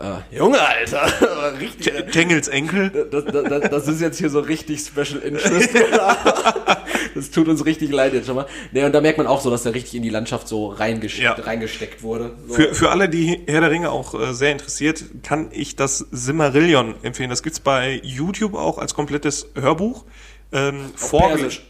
[0.00, 1.10] Äh, Junge, Alter!
[1.60, 1.86] richtig.
[1.86, 3.08] T- Tengels Enkel.
[3.10, 5.70] Das, das, das, ist jetzt hier so richtig Special Interest.
[7.14, 8.46] das tut uns richtig leid jetzt schon mal.
[8.72, 11.38] Nee, und da merkt man auch so, dass der richtig in die Landschaft so reingesteckt,
[11.38, 11.44] Ja.
[11.44, 12.32] reingesteckt wurde.
[12.48, 12.54] So.
[12.54, 16.96] Für, für alle, die Herr der Ringe auch äh, sehr interessiert, kann ich das Simmerillion
[17.02, 17.30] empfehlen.
[17.30, 20.04] Das gibt's bei YouTube auch als komplettes Hörbuch.
[20.52, 21.62] Ähm, vorge- Persisch.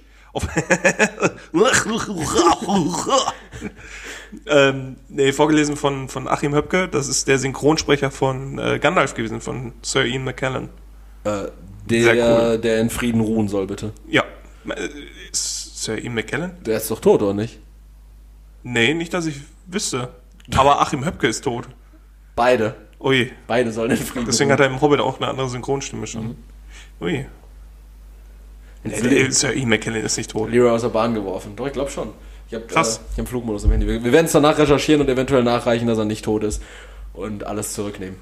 [4.46, 6.88] Ähm, nee, vorgelesen von, von Achim Höpke.
[6.88, 10.70] Das ist der Synchronsprecher von äh, Gandalf gewesen, von Sir Ian McKellen.
[11.24, 11.48] äh,
[11.84, 12.58] der, cool.
[12.58, 13.92] der in Frieden ruhen soll, bitte.
[14.08, 14.22] Ja.
[14.68, 14.88] Äh,
[15.32, 16.52] Sir Ian McKellen?
[16.64, 17.60] Der ist doch tot, oder nicht?
[18.62, 20.08] Nee, nicht, dass ich wüsste.
[20.56, 21.68] Aber Achim Höpke ist tot.
[22.34, 22.74] Beide.
[23.00, 23.32] Ui.
[23.46, 24.58] Beide sollen in Frieden Deswegen ruhen.
[24.58, 26.36] hat er im Hobbit auch eine andere Synchronstimme schon.
[27.00, 27.26] Ui.
[28.84, 30.50] Nee, nee, Sir Ian McKellen ist nicht tot.
[30.50, 31.52] Leroy aus der Bahn geworfen.
[31.56, 32.08] Doch, ich glaube schon.
[32.48, 32.80] Ich habe äh,
[33.12, 33.86] ich hab Flugmodus im Handy.
[33.86, 36.62] Wir, wir werden es danach recherchieren und eventuell nachreichen, dass er nicht tot ist
[37.14, 38.16] und alles zurücknehmen.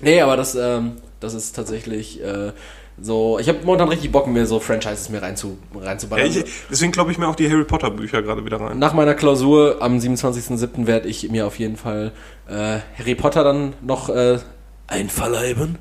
[0.00, 2.52] Nee, aber das, ähm, das ist tatsächlich äh,
[3.00, 3.38] so.
[3.38, 6.26] Ich habe momentan richtig Bock, mir so Franchises mir reinzu, Ja, reinzuballern.
[6.26, 8.78] ich, deswegen glaube ich mir auch die Harry Potter Bücher gerade wieder rein.
[8.78, 10.86] Nach meiner Klausur am 27.07.
[10.86, 12.12] werde ich mir auf jeden Fall
[12.48, 14.38] äh, Harry Potter dann noch äh,
[14.86, 15.78] einverleiben.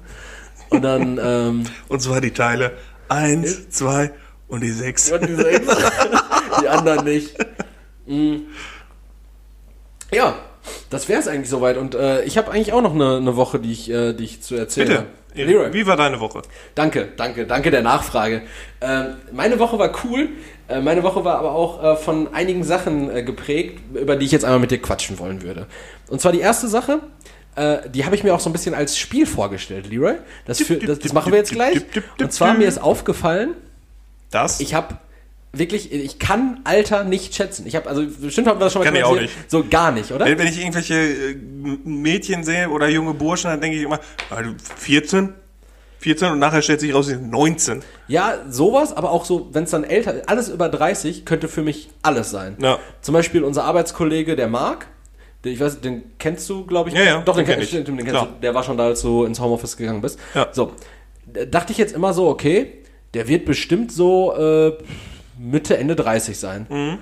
[0.69, 2.73] Und dann ähm, Und zwar die Teile
[3.09, 4.11] 1, 2
[4.47, 5.11] und die 6.
[5.11, 5.67] Und die sechs.
[6.61, 7.35] die anderen nicht.
[8.05, 8.35] Mm.
[10.11, 10.35] Ja,
[10.89, 11.77] das wäre es eigentlich soweit.
[11.77, 14.41] Und äh, ich habe eigentlich auch noch eine, eine Woche, die ich, äh, die ich
[14.41, 15.07] zu erzählen habe.
[15.33, 15.73] Leroy.
[15.73, 16.41] Wie war deine Woche?
[16.73, 18.41] Danke, danke, danke der Nachfrage.
[18.81, 20.29] Ähm, meine Woche war cool.
[20.67, 24.31] Äh, meine Woche war aber auch äh, von einigen Sachen äh, geprägt, über die ich
[24.31, 25.67] jetzt einmal mit dir quatschen wollen würde.
[26.09, 27.01] Und zwar die erste Sache,
[27.57, 30.15] äh, die habe ich mir auch so ein bisschen als Spiel vorgestellt, Leroy.
[30.45, 31.81] Das, für, das, das machen wir jetzt gleich.
[32.19, 33.55] Und zwar mir ist aufgefallen,
[34.29, 34.59] Das?
[34.59, 34.97] ich habe
[35.53, 37.65] wirklich, ich kann Alter nicht schätzen.
[37.65, 39.49] Ich habe, also bestimmt haben wir das schon mal Kann ich auch thematisiert.
[39.49, 40.25] So gar nicht, oder?
[40.25, 41.35] wenn, wenn ich irgendwelche äh,
[41.83, 45.33] Mädchen sehe oder junge Burschen, dann denke ich immer, ah, du 14?
[45.99, 47.81] 14 und nachher stellt sich raus, sie sind 19.
[48.07, 51.89] Ja, sowas, aber auch so, wenn es dann älter, alles über 30 könnte für mich
[52.03, 52.55] alles sein.
[52.61, 52.77] Ja.
[53.01, 54.85] Zum Beispiel unser Arbeitskollege, der Marc,
[55.43, 56.95] ich weiß, den kennst du, glaube ich.
[56.95, 57.69] Ja, ja, Doch, den, den kenn ich.
[57.69, 58.27] stimmt, den kennst Klar.
[58.27, 58.41] du.
[58.41, 60.19] Der war schon da, als du ins Homeoffice gegangen bist.
[60.33, 60.49] Ja.
[60.51, 60.73] So,
[61.25, 64.77] da dachte ich jetzt immer so, okay, der wird bestimmt so äh,
[65.37, 66.67] Mitte, Ende 30 sein.
[66.69, 66.97] Mhm.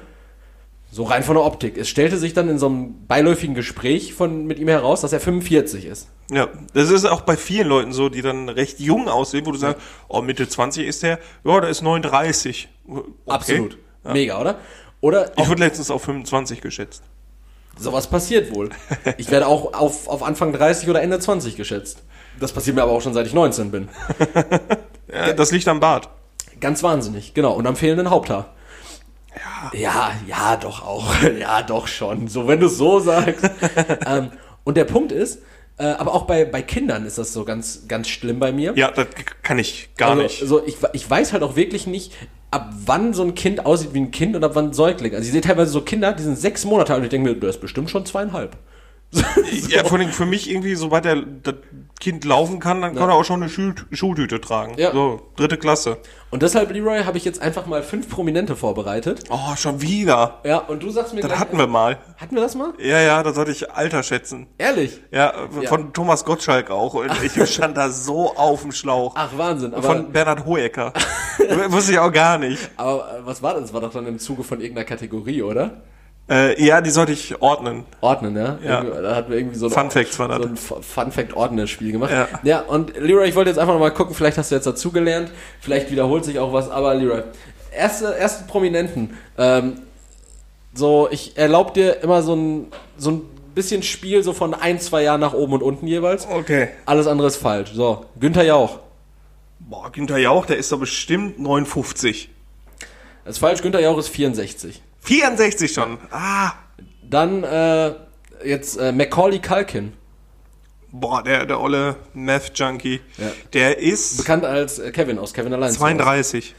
[0.91, 1.77] So rein von der Optik.
[1.77, 5.19] Es stellte sich dann in so einem beiläufigen Gespräch von, mit ihm heraus, dass er
[5.19, 6.09] 45 ist.
[6.31, 9.57] Ja, das ist auch bei vielen Leuten so, die dann recht jung aussehen, wo du
[9.57, 12.69] sagst, oh, Mitte 20 ist der, ja, der ist 39.
[12.87, 13.01] Okay.
[13.27, 13.77] Absolut.
[14.05, 14.59] Mega, oder?
[15.01, 17.03] Oder Ich wurde letztens auf 25 geschätzt.
[17.77, 18.69] Sowas passiert wohl.
[19.17, 22.03] Ich werde auch auf, auf Anfang 30 oder Ende 20 geschätzt.
[22.39, 23.89] Das passiert mir aber auch schon seit ich 19 bin.
[25.07, 26.09] Ja, das liegt am Bart.
[26.59, 27.53] Ganz wahnsinnig, genau.
[27.53, 28.53] Und am fehlenden Haupthaar.
[29.73, 29.79] Ja.
[29.79, 31.13] Ja, ja, doch auch.
[31.39, 32.27] Ja, doch schon.
[32.27, 33.49] So, wenn du es so sagst.
[34.07, 34.31] ähm,
[34.63, 35.41] und der Punkt ist,
[35.77, 38.73] äh, aber auch bei, bei Kindern ist das so ganz, ganz schlimm bei mir.
[38.75, 39.07] Ja, das
[39.43, 40.39] kann ich gar also, nicht.
[40.39, 42.13] So, ich, ich weiß halt auch wirklich nicht,
[42.51, 45.13] ab wann so ein Kind aussieht wie ein Kind und ab wann ein Säugling.
[45.13, 47.39] Also ich sehe teilweise so Kinder, die sind sechs Monate alt und ich denke mir,
[47.39, 48.57] der ist bestimmt schon zweieinhalb.
[49.69, 51.55] Ja, vor allem für mich irgendwie, sobald der, das
[51.99, 54.73] Kind laufen kann, dann kann er auch schon eine Schul Schultüte tragen.
[54.77, 54.91] Ja.
[54.91, 55.97] So, dritte Klasse.
[56.29, 59.23] Und deshalb, Leroy, habe ich jetzt einfach mal fünf Prominente vorbereitet.
[59.29, 60.39] Oh, schon wieder.
[60.43, 61.97] Ja, und du sagst mir Das gleich- hatten wir mal.
[62.17, 62.73] Hatten wir das mal?
[62.79, 64.47] Ja, ja, da sollte ich Alter schätzen.
[64.57, 65.01] Ehrlich?
[65.11, 65.67] Ja, Ja.
[65.69, 66.93] von Thomas Gottschalk auch.
[66.95, 69.13] Und ich stand da so auf dem Schlauch.
[69.15, 69.73] Ach, Wahnsinn.
[69.73, 70.91] Aber, Von Bernhard Hohecker.
[71.69, 72.69] Wusste ich auch gar nicht.
[72.77, 73.63] aber äh, was war das?
[73.63, 75.81] Das war doch dann im Zuge von irgendeiner Kategorie, oder?
[76.27, 77.85] Äh, ja, die sollte ich ordnen.
[78.01, 78.57] Ordnen, ja?
[78.63, 78.81] Ja.
[78.83, 80.47] Irgendwie- Da hatten wir irgendwie so ein, Fun Facts war so das.
[80.47, 82.11] ein F- Fun Fact Ordner-Spiel gemacht.
[82.11, 82.27] Ja.
[82.41, 85.29] ja, und Leroy, ich wollte jetzt einfach noch mal gucken, vielleicht hast du jetzt dazugelernt,
[85.61, 87.21] vielleicht wiederholt sich auch was, aber Leroy,
[87.71, 89.81] erste, erste Prominenten, ähm,
[90.73, 93.21] so, ich erlaube dir immer so ein, so ein
[93.53, 96.27] bisschen Spiel so von ein, zwei Jahren nach oben und unten jeweils.
[96.27, 96.69] Okay.
[96.87, 97.71] Alles andere ist falsch.
[97.73, 98.79] So, Günther Jauch.
[99.59, 102.29] Boah, Günther Jauch, der ist doch bestimmt 59.
[103.23, 104.81] Das ist falsch, Günther Jauch ist 64.
[105.05, 105.97] 64 schon.
[106.11, 106.51] Ah.
[107.03, 107.93] Dann äh,
[108.43, 109.93] jetzt äh, Macaulay Culkin,
[110.91, 113.01] Boah, der, der olle Meth-Junkie.
[113.17, 113.25] Ja.
[113.51, 115.69] Der ist bekannt als äh, Kevin aus Kevin allein.
[115.71, 115.95] zu Hause.
[115.97, 116.55] 32.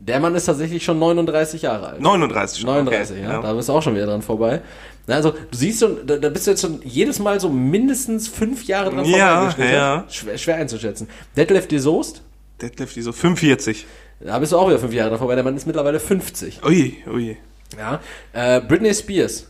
[0.00, 2.00] Der Mann ist tatsächlich schon 39 Jahre alt.
[2.00, 2.66] 39 schon.
[2.68, 3.24] 39, okay.
[3.24, 3.40] ja.
[3.40, 4.62] Da bist du auch schon wieder dran vorbei.
[5.06, 8.90] Also, du siehst schon, da, bist du jetzt schon jedes Mal so mindestens fünf Jahre
[8.90, 9.72] dran Ja, vorbeigeschlittert.
[9.74, 10.04] ja.
[10.08, 11.08] Schwer, schwer einzuschätzen.
[11.36, 12.22] Detlef de Soest,
[12.60, 13.86] Deadlift, die so 45.
[14.20, 15.34] da bist du auch wieder fünf Jahre dran vorbei.
[15.34, 16.64] Der Mann ist mittlerweile 50.
[16.64, 17.36] Ui, ui.
[17.76, 18.00] Ja.
[18.32, 19.46] Äh, Britney Spears.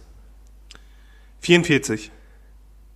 [1.41, 2.11] 44.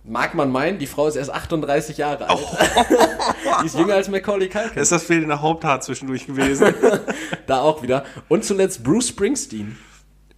[0.03, 2.39] Mag man meinen, die Frau ist erst 38 Jahre alt.
[2.39, 2.57] Oh.
[3.61, 4.77] die ist jünger als Macaulay Culkin.
[4.79, 6.73] Ist das fehlende Haupthaar zwischendurch gewesen?
[7.47, 8.05] Da auch wieder.
[8.27, 9.77] Und zuletzt Bruce Springsteen.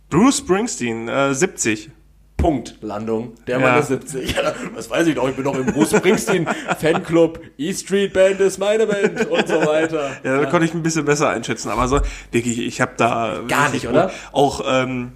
[0.09, 1.89] Bruce Springsteen, äh, 70.
[2.37, 3.33] Punkt, Landung.
[3.47, 3.65] Der Ja.
[3.67, 4.35] Mann ist 70.
[4.35, 5.27] Ja, das weiß ich doch.
[5.27, 6.47] Ich bin doch im Bruce Springsteen
[6.79, 7.39] Fanclub.
[7.57, 10.11] E-Street Band ist meine Band und so weiter.
[10.23, 11.69] Ja, da konnte ich ein bisschen besser einschätzen.
[11.69, 11.99] Aber so,
[12.31, 13.39] wirklich, ich habe da...
[13.47, 14.11] Gar nicht, oder?
[14.31, 15.13] Auch ähm,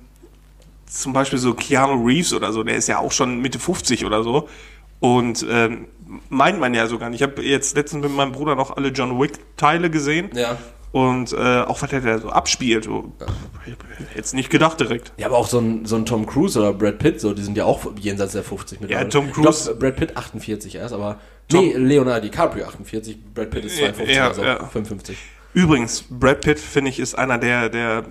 [0.88, 4.24] zum Beispiel so Keanu Reeves oder so, der ist ja auch schon Mitte 50 oder
[4.24, 4.50] so.
[5.00, 5.86] Und ähm,
[6.30, 7.22] meint man ja sogar nicht.
[7.22, 10.30] Ich habe jetzt letztens mit meinem Bruder noch alle John Wick-Teile gesehen.
[10.34, 10.58] Ja.
[10.92, 12.84] Und äh, auch was der da so abspielt.
[12.84, 13.14] So,
[14.16, 15.14] jetzt nicht gedacht direkt.
[15.18, 17.56] Ja, aber auch so ein, so ein Tom Cruise oder Brad Pitt, so, die sind
[17.56, 19.10] ja auch jenseits der 50 mittlerweile.
[19.10, 21.18] Tom Cruise- Ich glaub, Brad Pitt 48 erst, aber.
[21.48, 24.66] Tom- nee, Leonardo DiCaprio 48, Brad Pitt ist 52, Ja, also ja.
[24.66, 25.18] 55.
[25.54, 28.04] Übrigens, Brad Pitt, finde ich, ist einer der, der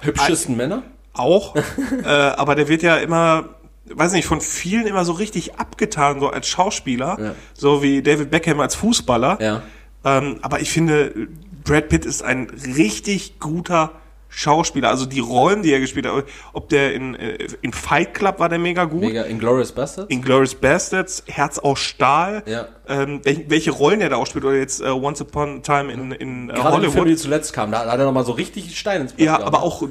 [0.00, 0.82] Hübschesten Männer?
[1.12, 1.54] auch,
[2.04, 3.50] äh, aber der wird ja immer,
[3.86, 7.34] weiß nicht, von vielen immer so richtig abgetan, so als Schauspieler, Ja.
[7.54, 9.38] so wie David Beckham als Fußballer.
[9.40, 9.62] Ja.
[10.04, 11.28] Ähm, aber ich finde,
[11.64, 13.92] Brad Pitt ist ein richtig guter
[14.28, 14.88] Schauspieler.
[14.88, 18.48] Also die Rollen, die er gespielt hat, ob der in, äh, in Fight Club war
[18.48, 19.02] der mega gut.
[19.02, 20.10] Mega Inglourious Bastards?
[20.10, 22.66] Inglourious Bastards, Herz aus Stahl, Ja.
[22.88, 25.92] ähm, welche, welche Rollen er da auch spielt, oder jetzt äh, Once Upon a Time
[25.92, 27.08] in, in äh, Gerade die Filme, Hollywood.
[27.08, 29.46] die zuletzt kamen, da hat er nochmal so richtig Stein ins Brett Ja, gehauen.
[29.54, 29.86] aber auch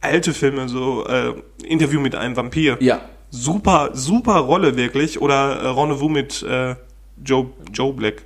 [0.00, 2.76] alte Filme, so äh, Interview mit einem Vampir.
[2.80, 3.00] Ja.
[3.30, 5.20] Super, super Rolle wirklich.
[5.20, 6.76] Oder äh, Rendezvous mit äh,
[7.24, 8.22] Joe, Joe Black.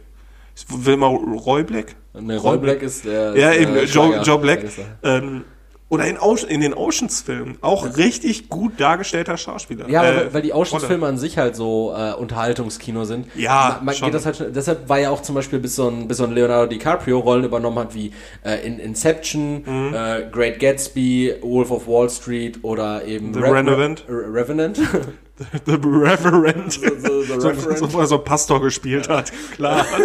[0.69, 1.97] Will mal Roy Black?
[2.21, 3.37] Ne, Roy Black ist der.
[3.37, 4.21] Ja, ist eben, der Joe.
[4.23, 4.65] Joe Black.
[5.03, 5.45] Ähm,
[5.89, 7.59] Oder in, Ocean, in den Oceans-Filmen.
[7.61, 9.89] Auch richtig gut dargestellter Schauspieler.
[9.89, 10.53] Ja, Äh, weil, die.
[10.53, 13.27] Oceans-Filme an sich halt so äh, Unterhaltungskino sind.
[13.37, 14.07] Ja, man, man schon.
[14.07, 16.25] geht das halt schon, deshalb war ja auch zum Beispiel bis so ein, bis so
[16.25, 18.11] ein Leonardo DiCaprio Rollen übernommen hat wie
[18.45, 19.95] äh, in Inception, Mhm.
[19.95, 24.05] äh, Great Gatsby, Wolf of Wall Street oder eben The Revenant.
[24.09, 24.79] Re Revenant.
[25.67, 26.73] The Reverend.
[26.73, 27.91] so, so, So, Reverend.
[27.93, 29.31] so, er so einen Pastor gespielt hat.
[29.55, 29.85] Klar.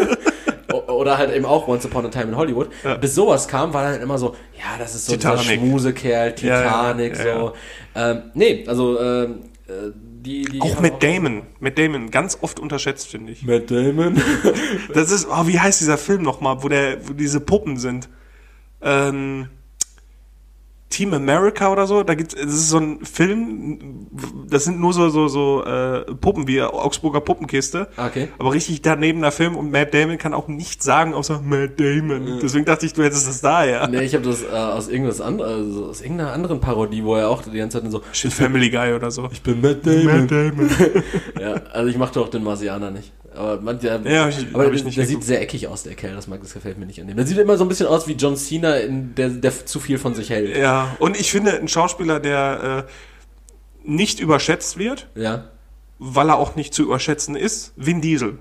[0.96, 2.70] Oder halt eben auch Once Upon a Time in Hollywood.
[3.00, 5.42] Bis sowas kam, war dann immer so, ja, das ist so Titanic.
[5.42, 7.40] dieser Schmusekerl, Ja, ja, Titanic, ja, ja.
[7.40, 7.54] so.
[7.96, 11.44] Ähm, nee, also ähm, äh, die, die Auch mit Damon.
[11.60, 12.12] Mit Damon.
[12.12, 13.44] Ganz oft unterschätzt, finde ich.
[13.44, 14.22] Matt Damon.
[14.94, 18.08] Das ist, oh, wie heißt dieser Film nochmal, wo, der, wo diese Puppen sind?
[18.82, 19.50] Ähm,
[20.92, 24.08] Team America oder so, da gibt's, das ist so ein Film,
[24.48, 27.88] das sind nur so, so, so äh, Puppen wie Augsburger Puppenkiste.
[27.98, 28.28] Okay.
[28.38, 32.40] Aber richtig danebener Film und Matt Damon kann auch nicht sagen, außer Matt Damon.
[32.42, 33.88] Deswegen dachte ich, du hättest das da, ja.
[33.88, 37.30] Nee, ich habe das äh, aus irgendwas an, also aus irgendeiner anderen Parodie, wo er
[37.30, 39.28] auch die ganze Zeit so, Shit, Family Guy oder so.
[39.32, 40.70] ich bin Matt Matt Damon.
[41.40, 43.12] Ja, also ich machte auch den Marsianer nicht.
[43.34, 46.16] Aber, man, der, Ja, ich- aber der, der sieht sehr eckig aus, der Kerl.
[46.16, 47.16] Das mag, das gefällt mir nicht an dem.
[47.16, 49.98] Der sieht immer so ein bisschen aus wie John Cena, in der, der zu viel
[49.98, 50.56] von sich hält.
[50.58, 55.46] Ja, und ich finde, ein Schauspieler, der äh, nicht überschätzt wird, Ja.
[55.98, 58.38] weil er auch nicht zu überschätzen ist, Vin Diesel.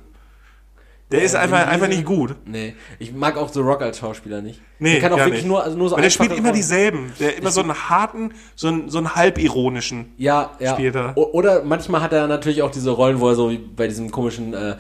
[1.13, 2.37] Der ist Vin einfach, einfach nicht gut.
[2.47, 4.61] Nee, ich mag auch The Rock als Schauspieler nicht.
[4.79, 5.47] Nee, der kann auch wirklich nicht.
[5.49, 7.13] nur, also nur so Weil der spielt immer dieselben.
[7.21, 10.13] Der immer so einen harten, so einen, so einen halbironischen.
[10.17, 10.73] Ja, ja.
[10.75, 11.17] spielt er.
[11.17, 14.55] Oder manchmal hat er natürlich auch diese Rollen, wo er so wie bei diesem komischen
[14.55, 14.77] äh,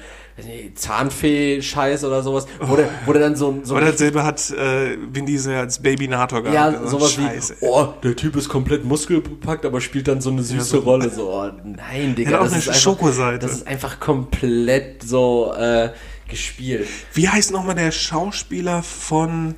[0.74, 4.96] Zahnfee-Scheiß oder sowas, wo, der, wo der dann so, ein- so Aber dasselbe hat äh,
[5.12, 6.54] Vin Diesel als Babynator gehabt.
[6.54, 7.56] Ja, Also sowas Scheiße.
[7.60, 11.10] wie, oh, der Typ ist komplett muskelbepackt, aber spielt dann so eine süße so- Rolle.
[11.10, 15.02] So, oh, nein, Digga, Er hat auch das eine ist einfach, das ist einfach komplett
[15.02, 15.90] so äh,
[16.30, 16.88] gespielt.
[17.14, 19.54] Wie heißt nochmal der Schauspieler von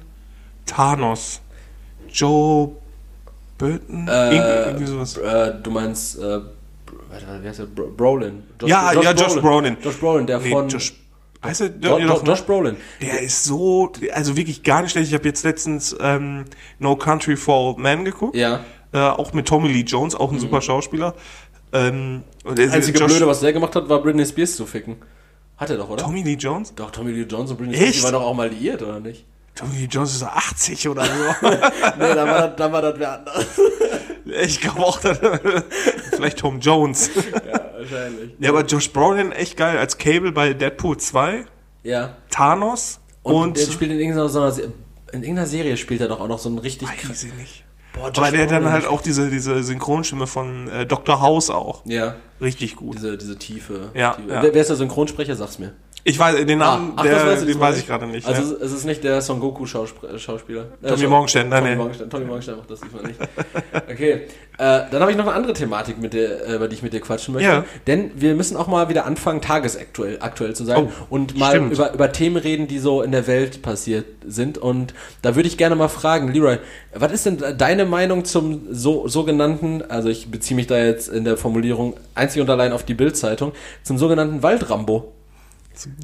[0.66, 1.40] Thanos?
[2.12, 2.72] Joe
[3.58, 4.08] Burton?
[4.08, 5.16] Äh, Irgend- irgendwie sowas.
[5.16, 6.40] Äh, du meinst, äh,
[7.42, 7.66] wie heißt der?
[7.66, 8.42] Bro Brolin.
[8.60, 9.76] Josh, Ja, ja, Josh Brolin.
[9.82, 10.68] Josh Brolin, der Nee, von...
[10.68, 10.94] Josh,
[11.44, 11.70] heißt er?
[11.80, 12.22] Jo- Jo-?
[12.24, 12.76] Josh Brolin.
[13.00, 15.08] Der ist so, also wirklich gar nicht schlecht.
[15.08, 16.44] Ich habe jetzt letztens ähm,
[16.78, 18.36] No Country for Old Men geguckt.
[18.36, 18.60] Ja.
[18.92, 21.14] Äh, auch mit Tommy Lee Jones, auch ein super Schauspieler.
[21.72, 24.66] Ähm, und der Das einzige Josh- Blöde, was der gemacht hat, war Britney Spears zu
[24.66, 24.96] ficken.
[25.56, 26.02] Hat er doch, oder?
[26.02, 26.74] Tommy Lee Jones?
[26.74, 27.76] Doch, Tommy Lee Jones und Britney?
[27.76, 29.24] Spears die waren doch auch mal liiert, oder nicht?
[29.54, 31.10] Tommy Lee Jones ist so 80 oder so.
[31.48, 33.46] nee, dann war das, dann war das wer anders.
[34.42, 35.18] ich glaube auch, dass,
[36.10, 37.10] vielleicht Tom Jones.
[37.14, 38.30] ja, wahrscheinlich.
[38.38, 41.44] ja, aber Josh Brolin echt geil als Cable bei Deadpool 2,
[41.82, 42.16] Ja.
[42.30, 44.56] Thanos Und, und, der spielt in irgendeiner, so einer,
[45.12, 47.61] in irgendeiner Serie spielt er doch auch noch so einen richtig weiß ich nicht.
[47.94, 51.20] Boah, Josh Aber der hat dann halt auch diese, diese Synchronstimme von äh, Dr.
[51.20, 51.82] House auch.
[51.84, 52.96] Ja, Richtig gut.
[52.96, 53.90] diese, diese Tiefe.
[53.94, 54.30] Ja, Tiefe.
[54.30, 54.42] ja.
[54.42, 55.36] Wer, wer ist der Synchronsprecher?
[55.36, 55.72] Sag's mir.
[56.04, 58.26] Ich weiß, den Namen, ach, der, das weißt du den weiß ich gerade nicht.
[58.26, 58.64] Also ja.
[58.64, 60.66] es ist nicht der Son Goku Schausp- Schauspieler.
[60.82, 61.76] Äh, Tommy Morgenstern, nein, Tommy nee.
[61.76, 63.20] Morgenstern, Tommy Morgenstern macht das diesmal nicht.
[63.92, 64.18] Okay, äh,
[64.58, 67.00] dann habe ich noch eine andere Thematik, mit der, äh, über die ich mit dir
[67.00, 67.48] quatschen möchte.
[67.48, 67.64] Ja.
[67.86, 71.72] Denn wir müssen auch mal wieder anfangen, tagesaktuell aktuell zu sein Oh, und mal stimmt.
[71.72, 74.58] über, über Themen reden, die so in der Welt passiert sind.
[74.58, 76.58] Und da würde ich gerne mal fragen, Leroy,
[76.94, 81.24] was ist denn deine Meinung zum so, sogenannten, also ich beziehe mich da jetzt in
[81.24, 85.12] der Formulierung einzig und allein auf die Bildzeitung, zum sogenannten Waldrambo?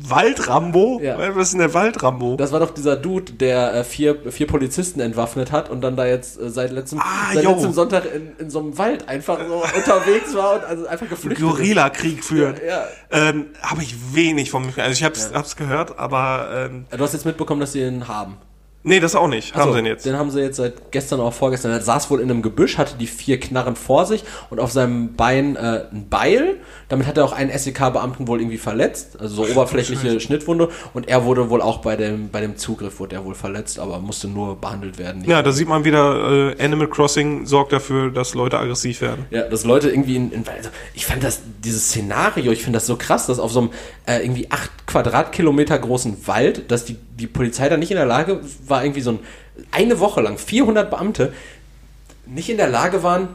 [0.02, 1.00] Waldrambo?
[1.02, 1.18] Ja.
[1.34, 2.36] Was ist denn der Waldrambo?
[2.36, 6.06] Das war doch dieser Dude, der äh, vier, vier Polizisten entwaffnet hat und dann da
[6.06, 9.54] jetzt äh, seit letztem, Ah, seit letztem Sonntag in, in so einem Wald einfach so
[9.76, 11.50] unterwegs war und also einfach geflüchtet ist.
[11.50, 12.60] Gorilla-Krieg führt.
[12.66, 14.72] Ja, Ähm, habe ich wenig von mir.
[14.78, 18.36] Also ich hab's, hab's gehört, aber ähm, Du hast jetzt mitbekommen, dass sie ihn haben.
[18.82, 19.54] Nee, das auch nicht.
[19.54, 20.06] haben Achso, sie denn jetzt?
[20.06, 21.72] Den haben sie jetzt seit gestern oder vorgestern.
[21.72, 25.14] Er saß wohl in einem Gebüsch, hatte die vier Knarren vor sich und auf seinem
[25.14, 26.56] Bein äh, ein Beil.
[26.88, 29.20] Damit hat er auch einen SEK-Beamten wohl irgendwie verletzt.
[29.20, 30.68] Also so oberflächliche Schnittwunde.
[30.94, 33.98] Und er wurde wohl auch bei dem, bei dem Zugriff wurde er wohl verletzt, aber
[33.98, 35.24] musste nur behandelt werden.
[35.24, 39.26] Ja, da sieht man wieder, äh, Animal Crossing sorgt dafür, dass Leute aggressiv werden.
[39.30, 42.86] Ja, dass Leute irgendwie in, in also ich fand das, dieses Szenario, ich finde das
[42.86, 43.70] so krass, dass auf so einem
[44.06, 48.40] äh, irgendwie acht Quadratkilometer großen Wald, dass die, die Polizei da nicht in der Lage
[48.66, 49.18] war, irgendwie so ein,
[49.70, 51.32] eine Woche lang 400 Beamte
[52.26, 53.28] nicht in der Lage waren,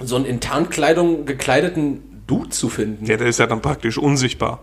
[0.00, 3.04] so einen in Tarnkleidung gekleideten Dude zu finden.
[3.04, 4.60] Ja, der ist ja dann praktisch unsichtbar.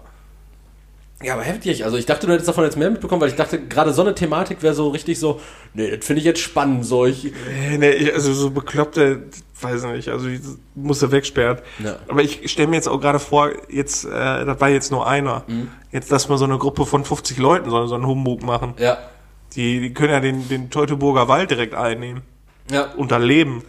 [1.23, 1.86] Ja, aber heftig.
[1.86, 4.13] Also ich dachte, du hättest davon jetzt mehr mitbekommen, weil ich dachte, gerade so eine
[4.15, 5.39] Thematik wäre so richtig so,
[5.73, 6.86] nee, das finde ich jetzt spannend.
[6.86, 9.23] So, ich, Äh, nee, ich- also so bekloppte,
[9.62, 10.41] weiß nicht, also ich
[10.75, 11.59] muss er wegsperren.
[11.83, 11.95] Ja.
[12.09, 14.09] Aber ich stelle mir jetzt auch gerade vor, jetzt, äh,
[14.45, 15.43] das war jetzt nur einer.
[15.47, 15.69] Mhm.
[15.91, 18.73] Jetzt lass mal so eine Gruppe von 50 Leuten so, so einen Humbug machen.
[18.77, 18.97] ja,
[19.55, 22.23] Die, die können ja den, den Teutoburger Wald direkt einnehmen.
[22.71, 22.91] ja.
[22.97, 23.63] Und da leben.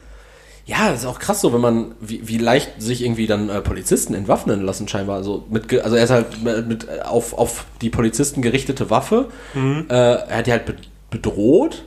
[0.66, 3.61] Ja, das ist auch krass so, wenn man, wie, wie leicht sich irgendwie dann äh,
[3.61, 5.16] Polizisten entwaffnen lassen scheinbar.
[5.16, 9.29] Also, mit, also er ist halt mit, äh, auf, auf die Polizisten gerichtete Waffe.
[9.90, 10.74] Äh, er hat die halt be
[11.11, 11.85] bedroht.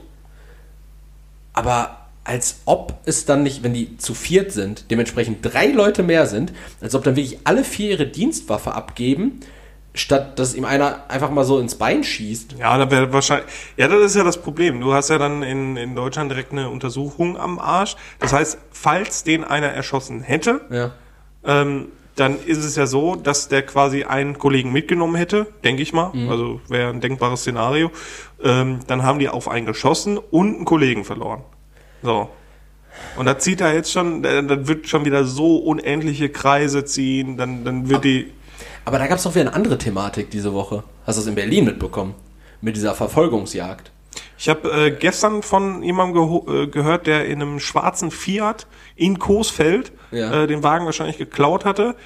[1.52, 6.26] Aber als ob es dann nicht, wenn die zu viert sind, dementsprechend drei Leute mehr
[6.26, 9.40] sind, als ob dann wirklich alle vier ihre Dienstwaffe abgeben,
[9.94, 12.56] statt dass ihm einer einfach mal so ins Bein schießt.
[12.58, 13.48] Ja, da wäre wahrscheinlich.
[13.76, 14.80] Ja, das ist ja das Problem.
[14.80, 17.96] Du hast ja dann in, in Deutschland direkt eine Untersuchung am Arsch.
[18.18, 20.92] Das heißt, falls den einer erschossen hätte, Ja.
[21.44, 25.92] ähm, dann ist es ja so, dass der quasi einen Kollegen mitgenommen hätte, denke ich
[25.92, 26.10] mal.
[26.28, 27.92] Also wäre ein denkbares Szenario.
[28.42, 31.42] Ähm, dann haben die auf einen geschossen und einen Kollegen verloren.
[32.02, 32.28] So.
[33.16, 37.64] Und da zieht er jetzt schon, dann wird schon wieder so unendliche Kreise ziehen, dann,
[37.64, 38.32] dann wird die.
[38.88, 40.82] Aber da gab es doch wieder eine andere Thematik diese Woche.
[41.06, 42.14] Hast du das in Berlin mitbekommen?
[42.62, 43.90] Mit dieser Verfolgungsjagd.
[44.38, 49.18] Ich habe äh, gestern von jemandem geho- äh, gehört, der in einem schwarzen Fiat in
[49.18, 50.32] Coesfeld Ja.
[50.44, 51.96] äh, den Wagen wahrscheinlich geklaut hatte,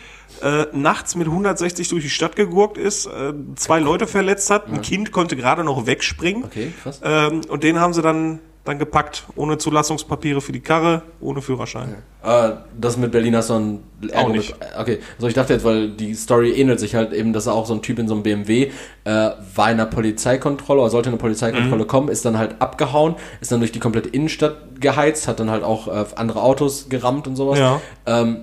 [0.43, 4.81] äh, nachts mit 160 durch die Stadt gegurkt ist, äh, zwei Leute verletzt hat, ein
[4.83, 6.43] Kind konnte gerade noch wegspringen.
[6.43, 7.01] Okay, krass.
[7.05, 11.97] Ähm, und den haben sie dann, dann gepackt, ohne Zulassungspapiere für die Karre, ohne Führerschein.
[12.23, 13.81] Äh, das mit Berlin hast du ein
[14.15, 14.55] Auch nicht.
[14.79, 17.75] Okay, also ich dachte jetzt, weil die Story ähnelt sich halt eben, dass auch so
[17.75, 18.71] ein Typ in so einem BMW
[19.03, 19.33] äh, war
[19.71, 21.23] in einer Polizeikontrolle oder sollte in eine Mhm.
[21.23, 25.51] Polizeikontrolle kommen, ist dann halt abgehauen, ist dann durch die komplette Innenstadt geheizt, hat dann
[25.51, 27.59] halt auch äh, andere Autos gerammt und sowas.
[27.59, 27.81] Ja.
[28.07, 28.43] Ähm,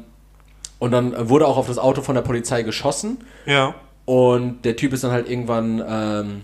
[0.80, 3.74] und dann wurde auch auf das Auto von der Polizei geschossen Ja.
[4.04, 6.42] und der Typ ist dann halt irgendwann ähm,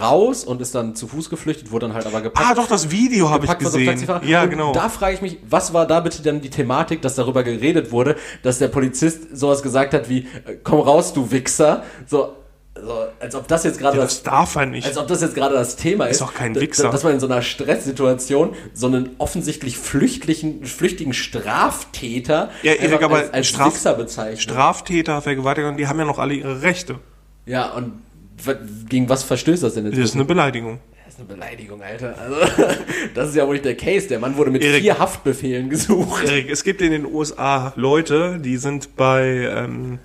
[0.00, 2.90] raus und ist dann zu Fuß geflüchtet, wurde dann halt aber gepackt Ah, doch, das
[2.90, 4.04] Video habe ich gesehen.
[4.24, 4.72] Ja, und genau.
[4.72, 8.16] Da frage ich mich, was war da bitte dann die Thematik, dass darüber geredet wurde,
[8.42, 11.84] dass der Polizist sowas gesagt hat wie, äh, komm raus, du Wichser.
[12.06, 12.34] So,
[12.78, 14.86] so als ob das jetzt gerade ja, das das darf er nicht.
[14.86, 16.20] als ob das jetzt gerade das Thema ist.
[16.20, 16.90] doch kein d- Wichser.
[16.90, 23.16] Dass man in so einer Stresssituation so einen offensichtlich flüchtlichen, flüchtigen Straftäter Ja, Erik, aber
[23.16, 24.40] als, als Straf- Wichser bezeichnet.
[24.42, 26.98] Straftäter, Vergewaltiger, die haben ja noch alle ihre Rechte.
[27.46, 27.92] ja, und
[28.88, 29.98] gegen was verstößt das denn jetzt?
[29.98, 30.78] Das ist eine Beleidigung.
[31.04, 32.14] Das ist eine Beleidigung, Alter.
[32.18, 32.36] Also,
[33.14, 34.08] das ist ja wohl nicht der Case.
[34.08, 34.82] Der Mann wurde mit Erik.
[34.82, 36.24] vier Haftbefehlen gesucht.
[36.24, 39.98] Erik, es gibt in den USA Leute, die sind bei, ähm,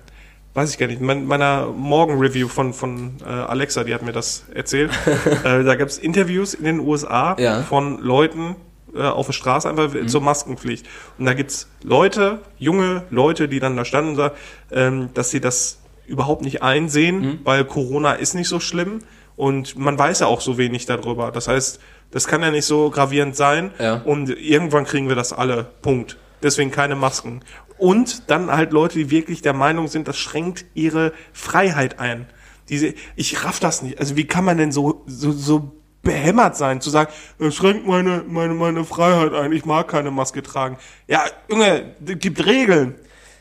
[0.54, 4.44] weiß ich gar nicht, mein, meiner Morgen-Review von, von äh, Alexa, die hat mir das
[4.54, 4.90] erzählt.
[5.44, 7.62] äh, da gab es Interviews in den USA Ja.
[7.62, 8.56] von Leuten
[8.94, 10.86] äh, auf der Straße einfach zur Maskenpflicht.
[11.18, 14.34] Und da gibt's Leute, junge Leute, die dann da standen und sagen,
[14.70, 15.78] ähm, dass sie das
[16.12, 18.98] überhaupt nicht einsehen, weil Corona ist nicht so schlimm
[19.34, 21.32] und man weiß ja auch so wenig darüber.
[21.32, 23.94] Das heißt, das kann ja nicht so gravierend sein Ja.
[24.04, 25.64] und irgendwann kriegen wir das alle.
[25.80, 26.18] Punkt.
[26.42, 27.40] Deswegen keine Masken.
[27.78, 32.26] Und dann halt Leute, die wirklich der Meinung sind, das schränkt ihre Freiheit ein.
[32.68, 33.98] Diese, ich raff das nicht.
[33.98, 35.72] Also wie kann man denn so, so, so
[36.02, 40.42] behämmert sein, zu sagen, es schränkt meine, meine, meine Freiheit ein, ich mag keine Maske
[40.42, 40.76] tragen.
[41.08, 42.96] Ja, Junge, es gibt Regeln.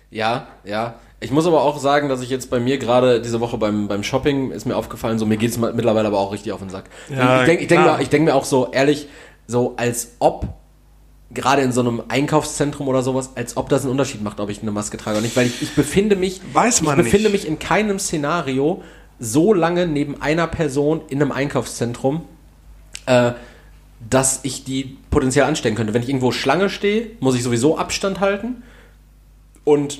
[0.09, 0.95] Ja, ja.
[1.23, 4.03] Ich muss aber auch sagen, dass ich jetzt bei mir gerade diese Woche beim, beim
[4.03, 6.85] Shopping ist mir aufgefallen, so mir geht's mittlerweile aber auch richtig auf den Sack.
[7.09, 9.07] Ja, ich denke ich denk mir, ich denk mir auch so ehrlich,
[9.45, 10.47] so als ob
[11.29, 14.63] gerade in so einem Einkaufszentrum oder sowas, als ob das einen Unterschied macht, ob ich
[14.63, 17.43] eine Maske trage oder nicht, weil ich, ich befinde mich, Weiß man ich befinde nicht.
[17.43, 18.81] mich in keinem Szenario
[19.19, 22.25] so lange neben einer Person in einem Einkaufszentrum,
[23.05, 23.33] äh,
[24.09, 25.93] dass ich die potenziell anstecken könnte.
[25.93, 28.63] Wenn ich irgendwo Schlange stehe, muss ich sowieso Abstand halten
[29.63, 29.99] und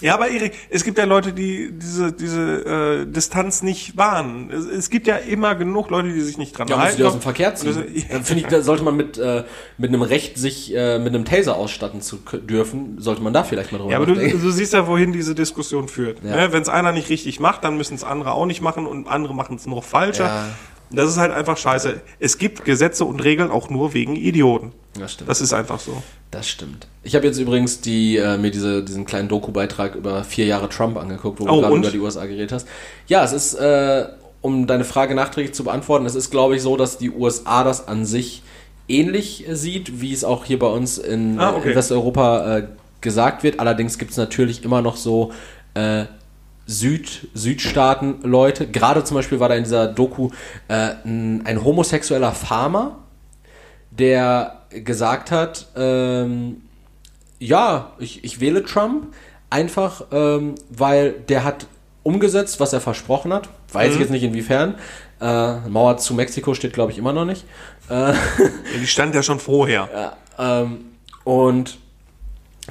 [0.00, 4.50] Ja, aber Erik, es gibt ja Leute, die diese, diese äh, Distanz nicht wahren.
[4.50, 6.96] Es, es gibt ja immer genug Leute, die sich nicht dran Ja, halten.
[6.96, 7.74] die aus dem Verkehr ziehen.
[7.74, 9.44] Das- Dann finde ich, da sollte man mit, äh,
[9.78, 12.16] mit einem Recht, sich äh, mit einem Taser ausstatten zu
[12.48, 15.34] dürfen, sollte man da vielleicht mal drüber Ja, aber du, du siehst ja, wohin diese
[15.34, 16.22] Diskussion führt.
[16.24, 16.36] Ja.
[16.36, 16.52] Ne?
[16.52, 19.34] Wenn es einer nicht richtig macht, dann müssen es andere auch nicht machen und andere
[19.34, 20.46] machen es noch falscher.
[20.92, 22.00] Das ist halt einfach scheiße.
[22.18, 24.72] Es gibt Gesetze und Regeln auch nur wegen Idioten.
[24.98, 25.30] Das stimmt.
[25.30, 26.02] Das ist einfach so.
[26.32, 26.88] Das stimmt.
[27.04, 30.96] Ich habe jetzt übrigens die, äh, mir diese, diesen kleinen Doku-Beitrag über vier Jahre Trump
[30.96, 32.66] angeguckt, wo Oh, du gerade über die USA geredet hast.
[33.06, 34.06] Ja, es ist, äh,
[34.40, 37.86] um deine Frage nachträglich zu beantworten, es ist, glaube ich, so, dass die USA das
[37.86, 38.42] an sich
[38.88, 41.70] ähnlich äh, sieht, wie es auch hier bei uns in, Ah, äh, okay.
[41.70, 42.66] in Westeuropa äh,
[43.00, 43.60] gesagt wird.
[43.60, 45.32] Allerdings gibt es natürlich immer noch so
[46.70, 48.68] Süd, Südstaaten-Leute.
[48.68, 50.30] Gerade zum Beispiel war da in dieser Doku
[50.68, 52.98] äh, ein, ein homosexueller Farmer,
[53.90, 56.62] der gesagt hat, ähm,
[57.38, 59.12] ja, ich, ich wähle Trump
[59.50, 61.66] einfach, ähm, weil der hat
[62.02, 63.48] umgesetzt, was er versprochen hat.
[63.72, 63.94] Weiß Mhm.
[63.94, 64.76] ich jetzt nicht inwiefern.
[65.20, 67.44] Äh, Mauer zu Mexiko steht, glaube ich, immer noch nicht.
[67.90, 68.14] Äh, Ja,
[68.80, 70.12] die stand ja schon vorher.
[70.38, 70.84] ähm,
[71.24, 71.78] und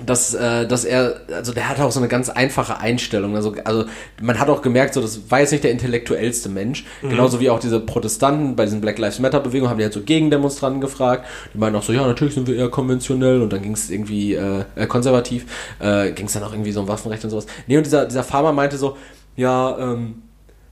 [0.06, 3.36] dass, äh, dass er, also der hatte auch so eine ganz einfache Einstellung.
[3.36, 3.86] Also, also
[4.22, 6.86] man hat auch gemerkt, so das war jetzt nicht der intellektuellste Mensch.
[7.02, 10.02] Genauso wie auch diese Protestanten bei diesen Black Lives Matter Bewegungen haben die halt so
[10.02, 11.26] Gegendemonstranten gefragt.
[11.54, 14.36] Die meinten auch so, ja, natürlich sind wir eher konventionell und dann ging es irgendwie
[14.36, 15.46] äh, äh, konservativ,
[15.80, 17.46] äh, ging es dann auch irgendwie so um Waffenrecht und sowas.
[17.68, 18.98] Nee, und dieser, dieser Farmer meinte so,
[19.36, 20.24] ja, ähm,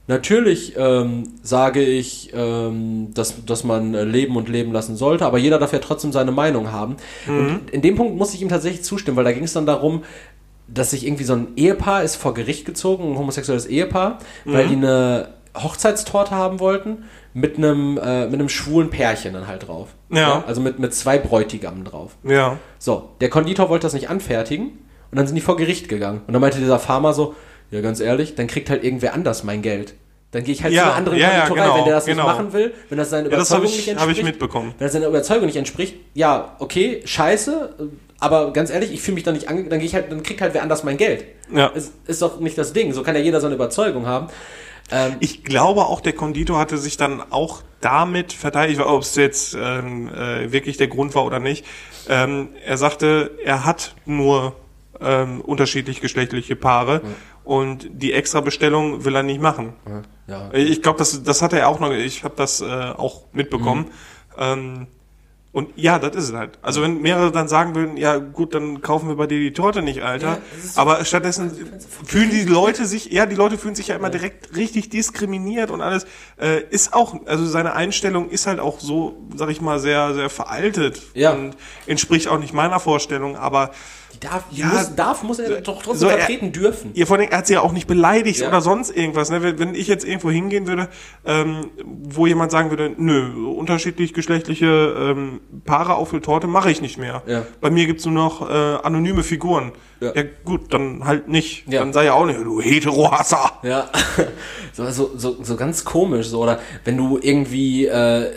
[0.07, 5.37] Natürlich ähm, sage ich, ähm, dass, dass man äh, leben und leben lassen sollte, aber
[5.37, 6.95] jeder darf ja trotzdem seine Meinung haben.
[7.27, 10.03] Und in dem Punkt muss ich ihm tatsächlich zustimmen, weil da ging es dann darum,
[10.67, 14.75] dass sich irgendwie so ein Ehepaar ist vor Gericht gezogen, ein homosexuelles Ehepaar, weil die
[14.75, 19.89] eine Hochzeitstorte haben wollten mit einem, äh, mit einem schwulen Pärchen dann halt drauf.
[20.09, 20.43] Ja.
[20.47, 22.15] Also mit, mit zwei Bräutigammen drauf.
[22.23, 22.57] Ja.
[22.79, 24.79] So, der Konditor wollte das nicht anfertigen
[25.11, 26.21] und dann sind die vor Gericht gegangen.
[26.27, 27.35] Und dann meinte dieser Farmer so,
[27.71, 29.93] ja ganz ehrlich, dann kriegt halt irgendwer anders mein Geld.
[30.31, 32.05] Dann gehe ich halt Ja, zu einer anderen ja, ja, Konditorei, genau, wenn der das
[32.05, 32.23] genau.
[32.23, 34.19] nicht machen will, wenn das seiner Ja, das Überzeugung habe nicht ich, hab entspricht.
[34.19, 34.73] ich mitbekommen.
[34.77, 37.75] Wenn das seiner Überzeugung nicht entspricht, ja, okay, scheiße,
[38.19, 39.63] aber ganz ehrlich, ich fühle mich da nicht ange...
[39.69, 41.23] Dann, geh ich halt, dann kriegt halt wer anders mein Geld.
[41.53, 41.67] Ja.
[41.67, 42.91] Ist, ist doch nicht das Ding.
[42.93, 44.27] So kann ja jeder seine Überzeugung haben.
[44.91, 49.55] Ähm, Ich glaube auch, der Konditor hatte sich dann auch damit verteidigt, ob es jetzt
[49.59, 51.65] ähm, äh, wirklich der Grund war oder nicht.
[52.09, 54.55] Ähm, er sagte, er hat nur
[54.99, 57.01] ähm, unterschiedlich geschlechtliche Paare
[57.47, 59.73] und die Extrabestellung will er nicht machen.
[60.27, 60.53] ja.
[60.53, 63.87] Ich glaube, das, das hat er auch noch, ich habe das äh, auch mitbekommen.
[64.37, 64.87] Ähm,
[65.53, 66.59] und ja, das ist es halt.
[66.61, 69.81] Also wenn mehrere dann sagen würden, ja gut, dann kaufen wir bei dir die Torte
[69.81, 70.33] nicht, Alter.
[70.33, 70.39] Ja,
[70.75, 74.89] Aber stattdessen fühlen die Leute sich, ja, die Leute fühlen sich ja immer direkt richtig
[74.89, 76.05] diskriminiert und alles.
[76.39, 80.29] Äh, ist auch, also seine Einstellung ist halt auch so, sag ich mal, sehr, sehr
[80.29, 81.01] veraltet.
[81.15, 81.31] Ja.
[81.31, 81.55] Und
[81.87, 83.71] entspricht auch nicht meiner Vorstellung, aber
[84.13, 86.91] Die darf, die Ja, muss, darf, muss er doch trotzdem so er- vertreten dürfen.
[86.93, 88.47] Ihr vor allem, er hat sie ja auch nicht beleidigt Ja.
[88.47, 89.29] oder sonst irgendwas.
[89.29, 89.59] Ne?
[89.59, 90.87] Wenn, ich jetzt irgendwo hingehen würde,
[91.25, 94.65] ähm, wo jemand sagen würde, nö, unterschiedlich geschlechtliche
[94.97, 97.21] ähm, Paare auf der Torte mache ich nicht mehr.
[97.27, 97.43] Ja.
[97.61, 99.71] Bei mir gibt's nur noch äh, anonyme Figuren.
[99.99, 100.13] Ja.
[100.15, 100.23] Ja.
[100.45, 101.65] gut, dann halt nicht.
[101.71, 103.51] Dann sei ja auch nicht, du Heterohasser.
[103.63, 103.89] Ja,
[104.73, 106.27] so, so, so, so ganz komisch.
[106.27, 108.31] So, oder wenn du irgendwie äh,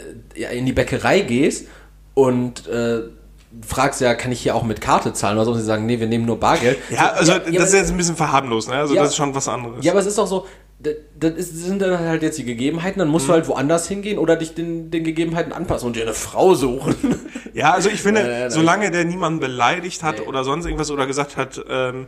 [0.53, 1.68] in die Bäckerei gehst
[2.14, 3.03] und äh,
[3.67, 5.99] fragst, ja, kann ich hier auch mit Karte zahlen oder so, und sie sagen, nee,
[6.01, 6.79] wir nehmen nur Bargeld.
[6.91, 8.75] Ja, also ja, das ist jetzt ein bisschen verharmlos, ne?
[8.75, 9.03] Also Ja.
[9.03, 9.85] das ist schon was anderes.
[9.85, 10.47] Ja, aber es ist doch so,
[10.79, 10.95] das,
[11.51, 13.29] sind dann halt jetzt die Gegebenheiten, dann musst Mhm.
[13.29, 16.95] du halt woanders hingehen oder dich den, den Gegebenheiten anpassen und dir eine Frau suchen.
[17.53, 18.51] Ja, also ich finde, Nein, nein, nein.
[18.51, 22.07] solange der niemanden beleidigt hat oder sonst irgendwas oder gesagt hat, ähm,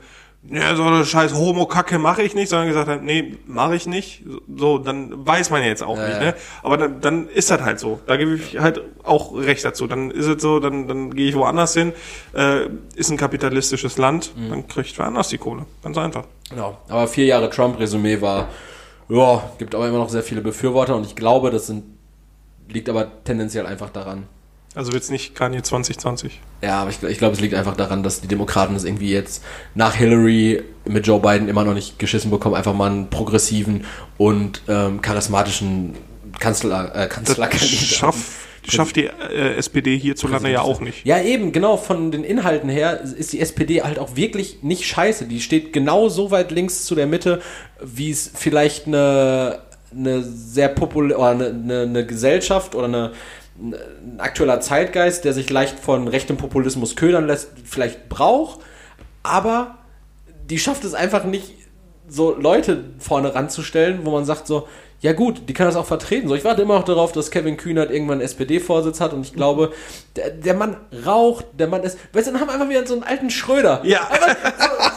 [0.50, 4.24] ja, so eine scheiß Homo-Kacke mache ich nicht, sondern gesagt hat, nee, mache ich nicht,
[4.56, 6.34] so, dann weiß man ja jetzt auch Ja, nicht, ne?
[6.64, 8.00] Aber dann, dann ist das halt so.
[8.06, 9.86] Da gebe ich halt auch recht dazu.
[9.86, 11.92] Dann ist es so, dann, dann gehe ich woanders hin,
[12.34, 12.66] äh,
[12.96, 14.50] ist ein kapitalistisches Land, Mhm.
[14.50, 15.64] dann kriegt wer anders die Kohle.
[15.82, 16.24] Ganz einfach.
[16.50, 16.76] Genau.
[16.88, 18.48] Aber vier Jahre Trump-Resümee war,
[19.08, 21.84] ja, gibt aber immer noch sehr viele Befürworter und ich glaube, das sind,
[22.68, 24.24] liegt aber tendenziell einfach daran.
[24.74, 26.40] Also wird's nicht Kanye 2020.
[26.62, 29.44] Ja, aber ich, ich glaube, es liegt einfach daran, dass die Demokraten es irgendwie jetzt
[29.74, 33.84] nach Hillary mit Joe Biden immer noch nicht geschissen bekommen, einfach mal einen progressiven
[34.16, 35.94] und ähm, charismatischen
[36.38, 37.86] Kanzler, äh, Das Kanzlerkandidaten.
[37.86, 38.22] schafft,
[38.66, 41.04] schafft die äh, SPD hierzulande ja auch nicht.
[41.04, 45.26] Ja, eben, genau, von den Inhalten her ist die SPD halt auch wirklich nicht scheiße.
[45.26, 47.42] Die steht genau so weit links zu der Mitte,
[47.82, 49.60] wie es vielleicht eine,
[49.94, 53.12] eine sehr populäre, oder eine, eine, eine Gesellschaft oder eine,
[53.58, 58.60] ein aktueller Zeitgeist, der sich leicht von rechtem Populismus ködern lässt, vielleicht braucht,
[59.22, 59.78] aber
[60.48, 61.54] die schafft es einfach nicht,
[62.08, 64.68] so Leute vorne ranzustellen, wo man sagt so,
[65.00, 66.28] ja gut, die kann das auch vertreten.
[66.28, 69.32] So, ich warte immer noch darauf, dass Kevin Kühnert irgendwann einen SPD-Vorsitz hat und ich
[69.32, 69.72] glaube,
[70.14, 72.94] der, der Mann raucht, der Mann ist, weißt du, dann haben wir einfach wieder so
[72.94, 73.80] einen alten Schröder.
[73.84, 74.08] Ja.
[74.08, 74.91] Einfach so,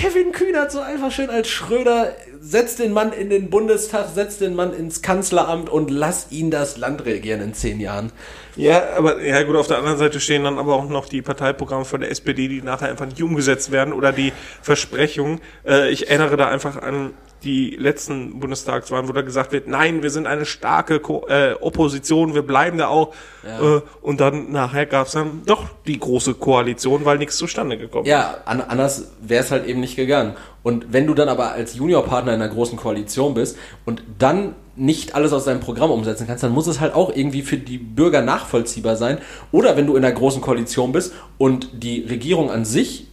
[0.00, 4.54] Kevin Kühnert so einfach schön als Schröder, setzt den Mann in den Bundestag, setzt den
[4.54, 8.10] Mann ins Kanzleramt und lass ihn das Land regieren in zehn Jahren.
[8.56, 11.84] Ja, aber ja gut, auf der anderen Seite stehen dann aber auch noch die Parteiprogramme
[11.84, 14.32] von der SPD, die nachher einfach nicht umgesetzt werden oder die
[14.62, 15.42] Versprechungen.
[15.66, 17.12] Äh, ich erinnere da einfach an
[17.42, 22.34] die letzten Bundestagswahlen, wo da gesagt wird, nein, wir sind eine starke Ko äh, Opposition,
[22.34, 23.14] wir bleiben da auch.
[23.44, 28.04] Äh, und dann nachher gab es dann doch die große Koalition, weil nichts zustande gekommen
[28.04, 28.10] ist.
[28.10, 30.34] Ja, an, anders wäre es halt eben nicht gegangen.
[30.62, 35.14] Und wenn du dann aber als Juniorpartner in einer großen Koalition bist und dann nicht
[35.14, 38.22] alles aus deinem Programm umsetzen kannst, dann muss es halt auch irgendwie für die Bürger
[38.22, 39.18] nachvollziehbar sein.
[39.52, 43.06] Oder wenn du in einer großen Koalition bist und die Regierung an sich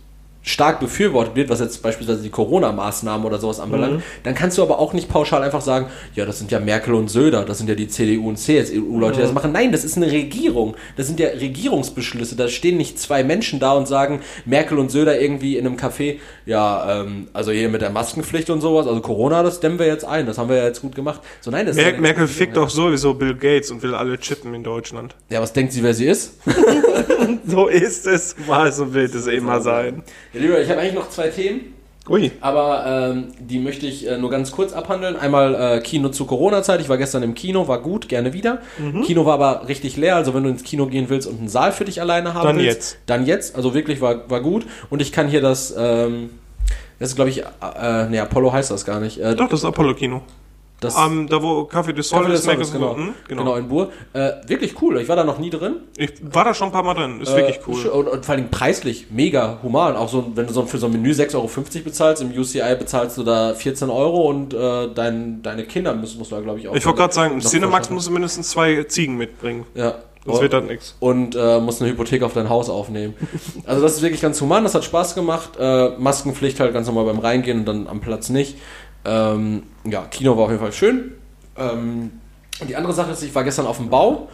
[0.47, 4.79] stark befürwortet wird, was jetzt beispielsweise die Corona-Maßnahmen oder sowas anbelangt, dann kannst du aber
[4.79, 7.75] auch nicht pauschal einfach sagen, ja, das sind ja Merkel und Söder, das sind ja
[7.75, 9.51] die CDU und CSU-Leute, die das machen.
[9.51, 10.75] Nein, das ist eine Regierung.
[10.95, 12.35] Das sind ja Regierungsbeschlüsse.
[12.35, 16.17] Da stehen nicht zwei Menschen da und sagen, Merkel und Söder irgendwie in einem Café,
[16.45, 20.05] ja, ähm, also hier mit der Maskenpflicht und sowas, also Corona, das dämmen wir jetzt
[20.05, 21.21] ein, das haben wir ja jetzt gut gemacht.
[21.41, 24.17] So, nein, das ist Mer ja- Merkel fickt doch sowieso Bill Gates und will alle
[24.17, 25.15] chippen in Deutschland.
[25.29, 26.33] Ja, was denkt sie, wer sie ist?
[27.45, 30.03] So ist es, mal so wird es immer sein.
[30.37, 31.73] Ja, lieber, ich habe eigentlich noch zwei Themen.
[32.09, 32.31] Ui.
[32.39, 35.17] Aber ähm, die möchte ich äh, nur ganz kurz abhandeln.
[35.17, 36.79] Einmal äh, Kino zu Corona-Zeit.
[36.79, 38.61] Ich war gestern im Kino, war gut, gerne wieder.
[38.77, 39.01] Mhm.
[39.01, 40.15] Kino war aber richtig leer.
[40.15, 42.57] Also wenn du ins Kino gehen willst und einen Saal für dich alleine haben Dann
[42.57, 42.97] willst, jetzt.
[43.07, 43.55] dann jetzt.
[43.55, 44.65] Also wirklich war, war gut.
[44.89, 46.29] Und ich kann hier das, ähm,
[46.99, 49.19] das ist glaube ich, äh, nee, Apollo heißt das gar nicht.
[49.19, 50.21] Äh, Doch, das ist Apollo-Kino.
[50.79, 52.95] Das Ähm, da wo Café de Sol Café ist, des Sols, Meckes- genau.
[52.95, 53.43] Hm, genau.
[53.43, 53.55] genau.
[53.55, 53.91] in Bur.
[54.13, 54.99] Äh, wirklich cool.
[55.01, 55.77] Ich war da noch nie drin.
[55.97, 57.19] Ich war da schon ein paar Mal drin.
[57.19, 57.85] Ist wirklich Äh, cool.
[57.87, 59.95] Und, und vor allem preislich mega human.
[59.95, 61.49] Auch so, wenn du so für so ein Menü 6,50 Euro
[61.83, 66.31] bezahlst, im UCI bezahlst du da 14 Euro und äh, dein, deine Kinder müssen, musst
[66.31, 66.75] du da, glaube ich, auch.
[66.75, 69.65] Ich wollte gerade sagen, im Cinemax musst du mindestens zwei Ziegen mitbringen.
[69.73, 69.95] Ja.
[70.27, 70.93] Das wird dann nix.
[70.99, 73.13] Und äh, musst eine Hypothek auf dein Haus aufnehmen.
[73.65, 75.51] Also das ist wirklich ganz human, das hat Spaß gemacht.
[75.59, 78.57] Äh, Maskenpflicht halt ganz normal beim Reingehen und dann am Platz nicht.
[79.07, 81.13] Ähm, ja, Kino war auf jeden Fall schön.
[81.55, 82.11] Ähm,
[82.67, 84.27] die andere Sache ist, ich war gestern auf dem Bau.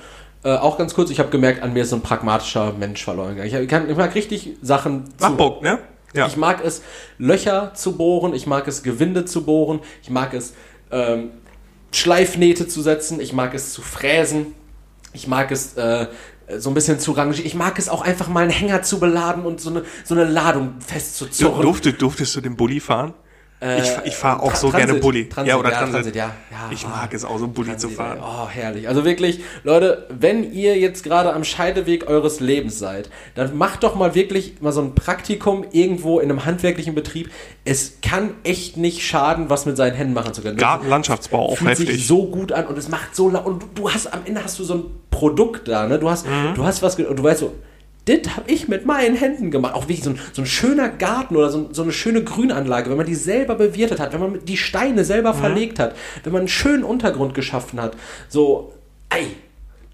[0.44, 3.36] Äh, auch ganz kurz, ich habe gemerkt, an mir ist so ein pragmatischer Mensch verloren
[3.36, 3.64] gegangen.
[3.64, 5.78] Ich, kann, ich mag richtig Sachen zu Bock, ne?
[6.16, 6.28] Ja.
[6.28, 6.82] ich mag es,
[7.18, 10.54] Löcher zu bohren, ich mag es, Gewinde zu bohren, ich mag es,
[10.92, 11.30] ähm,
[11.92, 14.48] Schleifnähte zu setzen, ich mag es zu fräsen,
[15.14, 16.08] ich mag es äh,
[16.58, 19.46] so ein bisschen zu rangieren, ich mag es auch einfach mal einen Hänger zu beladen
[19.46, 21.62] und so eine, so eine Ladung Du, festzuzurren.
[21.62, 23.14] durftest, durftest du den Bulli fahren?
[23.80, 25.30] Ich ich fahre auch so Äh, Transit, gerne Bulli.
[25.30, 25.94] Transit, ja, oder ja, Transit.
[25.96, 26.32] Transit, ja.
[26.52, 26.90] Ja, ich ah.
[26.90, 28.20] mag es auch, so Bulli zu fahren.
[28.22, 28.88] Oh, herrlich.
[28.88, 33.96] Also wirklich, Leute, wenn ihr jetzt gerade am Scheideweg eures Lebens seid, dann macht doch
[33.96, 37.32] mal wirklich mal so ein Praktikum irgendwo in einem handwerklichen Betrieb.
[37.66, 40.58] Es kann echt nicht schaden, was mit seinen Händen machen zu können.
[40.58, 42.08] Gartenlandschaftsbau, auch fühlt sich heftig.
[42.08, 44.60] so gut an und es macht so lang und du, du hast am Ende hast
[44.60, 46.00] du so ein Produkt da, ne?
[46.00, 46.54] Du hast Mhm.
[46.56, 47.54] du hast was und du weißt so
[48.06, 49.74] das habe ich mit meinen Händen gemacht.
[49.76, 52.98] Auch wirklich so ein, so ein schöner Garten oder so, so eine schöne Grünanlage, wenn
[52.98, 55.38] man die selber bewirtet hat, wenn man die Steine selber Mhm.
[55.38, 57.96] verlegt hat, wenn man einen schönen Untergrund geschaffen hat.
[58.30, 58.74] So,
[59.10, 59.28] ei,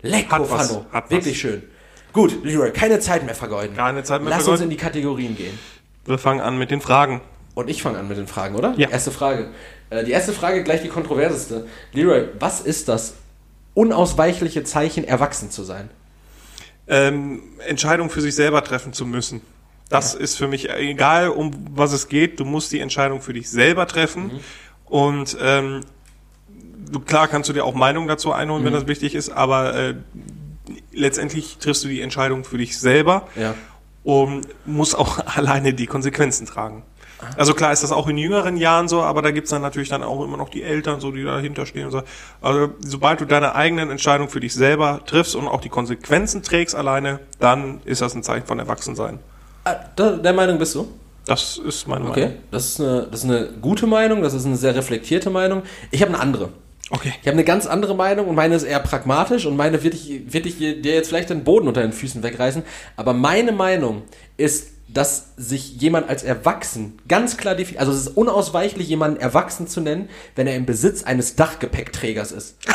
[0.02, 0.86] was, Fano.
[0.92, 1.12] hat was.
[1.12, 1.64] Wirklich schön.
[2.12, 3.76] Gut, Leroy, keine Zeit mehr vergeuden.
[3.76, 4.64] Keine Zeit mehr Lass uns vergeuden.
[4.64, 5.60] in die Kategorien gehen.
[6.06, 7.22] Wir fangen an mit den Fragen.
[7.54, 8.74] Und ich fange an mit den Fragen, oder?
[8.78, 8.90] Ja.
[8.90, 9.50] Erste Frage.
[9.92, 11.68] Äh, die erste Frage gleich die kontroverseste.
[11.94, 13.14] Leroy, was ist das
[13.76, 15.90] unausweichliche Zeichen, erwachsen zu sein?
[16.90, 19.42] Ähm, Entscheidung für sich selber treffen zu müssen.
[19.90, 22.40] Das ist für mich egal, um was es geht.
[22.40, 24.26] Du musst die Entscheidung für dich selber treffen.
[24.26, 24.40] Mhm.
[24.86, 25.82] Und ähm,
[26.92, 28.66] du, klar kannst du dir auch Meinung dazu einholen, Mhm.
[28.68, 29.96] wenn das wichtig ist, aber äh,
[30.92, 33.28] letztendlich triffst du die Entscheidung für dich selber.
[33.36, 33.54] Ja.
[34.04, 36.84] und muss auch alleine die Konsequenzen tragen.
[37.38, 40.04] Also klar ist das auch in jüngeren Jahren so, aber da gibt's dann natürlich dann
[40.04, 42.02] auch immer noch die Eltern, so die dahinter stehen und so.
[42.42, 46.76] Also sobald du deine eigenen Entscheidungen für dich selber triffst und auch die Konsequenzen trägst
[46.76, 49.20] alleine, dann ist das ein Zeichen von Erwachsensein.
[49.66, 50.88] Ah, der Meinung bist du?
[51.26, 52.22] Das ist meine Okay.
[52.22, 52.38] Meinung.
[52.52, 55.64] Das ist, eine, das ist eine gute Meinung, das ist eine sehr reflektierte Meinung.
[55.92, 56.50] Ich habe eine andere.
[56.90, 57.14] Okay.
[57.22, 60.34] Ich habe eine ganz andere Meinung und meine ist eher pragmatisch und meine wird ich,
[60.34, 62.64] wird ich dir jetzt vielleicht den Boden unter den Füßen wegreißen.
[62.96, 64.04] Aber meine Meinung
[64.38, 69.68] ist, dass sich jemand als erwachsen ganz klar definiert, also es ist unausweichlich, jemanden erwachsen
[69.68, 72.56] zu nennen, wenn er im Besitz eines Dachgepäckträgers ist.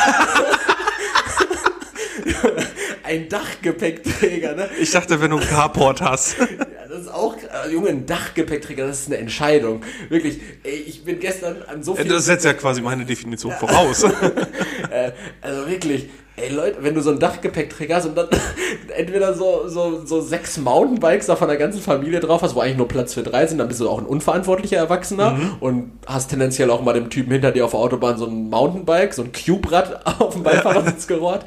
[3.05, 4.71] Ein Dachgepäckträger, ne?
[4.81, 6.37] Ich dachte, wenn du einen Carport hast.
[6.85, 9.83] Ja, das ist auch, äh, Junge, ein Dachgepäckträger, das ist eine Entscheidung.
[10.11, 14.05] Wirklich, ey, ich bin gestern an so viel Das setzt ja quasi meine Definition voraus.
[14.91, 18.29] Äh, also wirklich, ey Leute, wenn du so einen Dachgepäckträger hast und dann
[18.97, 22.77] entweder so, so, so sechs Mountainbikes da von der ganzen Familie drauf hast, wo eigentlich
[22.77, 26.71] nur Platz für drei sind, dann bist du auch ein unverantwortlicher Erwachsener und hast tendenziell
[26.71, 30.07] auch mal dem Typen hinter dir auf der Autobahn so ein Mountainbike, so ein Cube-Rad
[30.21, 31.43] auf dem Beifahrersitz gerollt.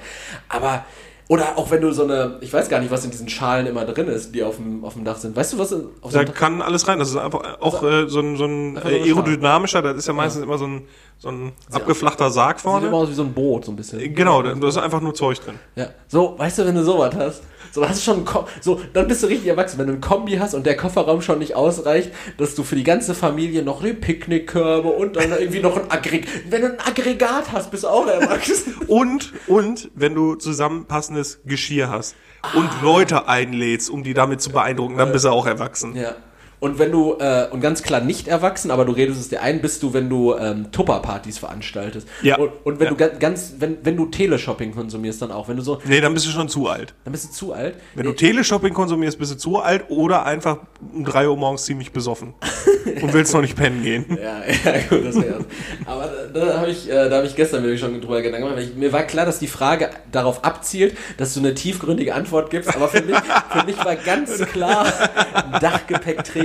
[0.48, 0.86] Aber,
[1.28, 3.84] oder auch wenn du so eine, ich weiß gar nicht, was in diesen Schalen immer
[3.84, 5.36] drin ist, die auf dem, auf dem Dach sind.
[5.36, 6.34] Weißt du, was auf so Da Dach?
[6.34, 7.00] kann alles rein.
[7.00, 10.08] Das ist einfach auch äh, so ein, so ein Einfach so eine aerodynamischer, das ist
[10.08, 10.88] ja meistens immer so ein,
[11.20, 12.96] so ein abgeflachter Sarg Sieht immer vorne.
[12.96, 14.14] aus wie so ein Boot, so ein bisschen.
[14.14, 15.56] Genau, da ist einfach nur Zeug drin.
[15.76, 17.42] Ja, so, weißt du, wenn du sowas hast,
[17.72, 18.26] so, dann hast du schon,
[18.62, 21.40] so, dann bist du richtig erwachsen, wenn du einen Kombi hast und der Kofferraum schon
[21.40, 25.76] nicht ausreicht, dass du für die ganze Familie noch die Picknickkörbe und dann irgendwie noch
[25.76, 28.76] ein Aggregat, wenn du ein Aggregat hast, bist du auch erwachsen.
[28.88, 32.16] Und, und wenn du zusammenpassendes Geschirr hast
[32.56, 35.96] und Leute einlädst, um die damit zu beeindrucken, dann bist du auch erwachsen.
[35.96, 36.16] ja.
[36.60, 39.62] Und wenn du, äh, und ganz klar nicht erwachsen, aber du redest es dir ein,
[39.62, 42.08] bist du, wenn du ähm, Tupperpartys veranstaltest.
[42.24, 42.38] Ja.
[42.38, 42.92] Und, und wenn Ja.
[42.92, 45.48] du ga- ganz, wenn, wenn du Teleshopping konsumierst, dann auch.
[45.48, 46.96] Wenn du so, Nee, dann bist du schon zu alt.
[47.04, 47.76] dann bist du zu alt.
[47.94, 50.58] Wenn du Teleshopping konsumierst, bist du zu alt oder einfach
[50.94, 52.34] um 3 Uhr morgens ziemlich besoffen
[53.02, 54.06] und willst noch nicht pennen gehen.
[54.20, 54.40] Ja,
[54.74, 55.44] ja, gut, das wär's.
[55.86, 58.58] Aber da, da habe ich, äh, da hab ich gestern mir schon drüber Gedanken gemacht.
[58.58, 62.50] weil Ich, mir war klar, dass die Frage darauf abzielt, dass du eine tiefgründige Antwort
[62.50, 62.76] gibst.
[62.76, 63.16] Aber für mich,
[63.52, 64.86] für mich war ganz klar,
[65.52, 65.60] ein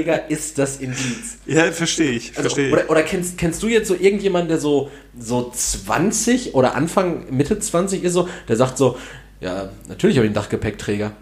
[0.04, 1.38] Dachgepäckträger ist das Indiz.
[1.46, 2.72] Ja, verstehe ich, Also, verstehe ich.
[2.72, 7.58] oder oder kennst, kennst du jetzt so irgendjemanden, der so, so 20 oder Anfang, Mitte
[7.58, 8.96] 20 ist, so, der sagt so,
[9.40, 11.12] ja, natürlich habe ich einen Dachgepäckträger.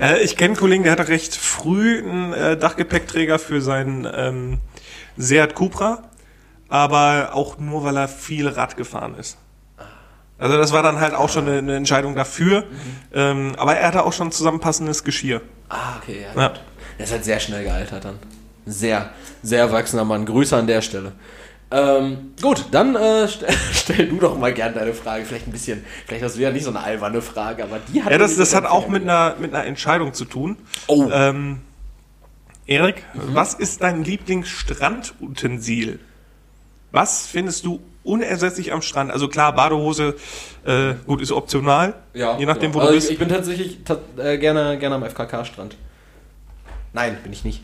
[0.00, 4.58] Äh, ich kenne einen Kollegen, der hatte recht früh einen äh, Dachgepäckträger für seinen ähm,
[5.16, 6.10] Seat Cupra,
[6.68, 9.36] aber auch nur, weil er viel Rad gefahren ist.
[10.38, 12.64] Also das war dann halt auch schon eine, eine Entscheidung dafür,
[13.12, 15.42] ähm, aber er hatte auch schon zusammenpassendes Geschirr.
[15.68, 16.40] Ah, okay, ja.
[16.42, 16.52] Ja.
[17.00, 18.18] Der ist halt sehr schnell gealtert dann.
[18.66, 19.08] Sehr,
[19.42, 20.26] sehr erwachsener Mann.
[20.26, 21.12] Grüße an der Stelle.
[21.70, 25.24] Ähm, gut, dann äh, stell, stell du doch mal gern deine Frage.
[25.24, 28.12] Vielleicht ein bisschen, vielleicht hast du ja nicht so eine alberne Frage, aber die hat
[28.12, 30.58] Ja, das, das hat auch mit einer, mit einer Entscheidung zu tun.
[30.88, 31.08] Oh.
[31.10, 31.62] Ähm,
[32.66, 33.34] Erik, Mhm.
[33.34, 36.00] was ist dein Lieblingsstrandutensil?
[36.92, 39.10] Was findest du unersetzlich am Strand?
[39.10, 40.16] Also klar, Badehose,
[40.66, 41.94] äh, gut, ist optional.
[42.12, 42.90] Ja, je nachdem, wo genau.
[42.90, 43.06] du also bist.
[43.06, 45.76] Ich, ich bin tatsächlich ta äh, gerne, gerne am FKK-Strand.
[46.92, 47.62] Nein, bin ich nicht.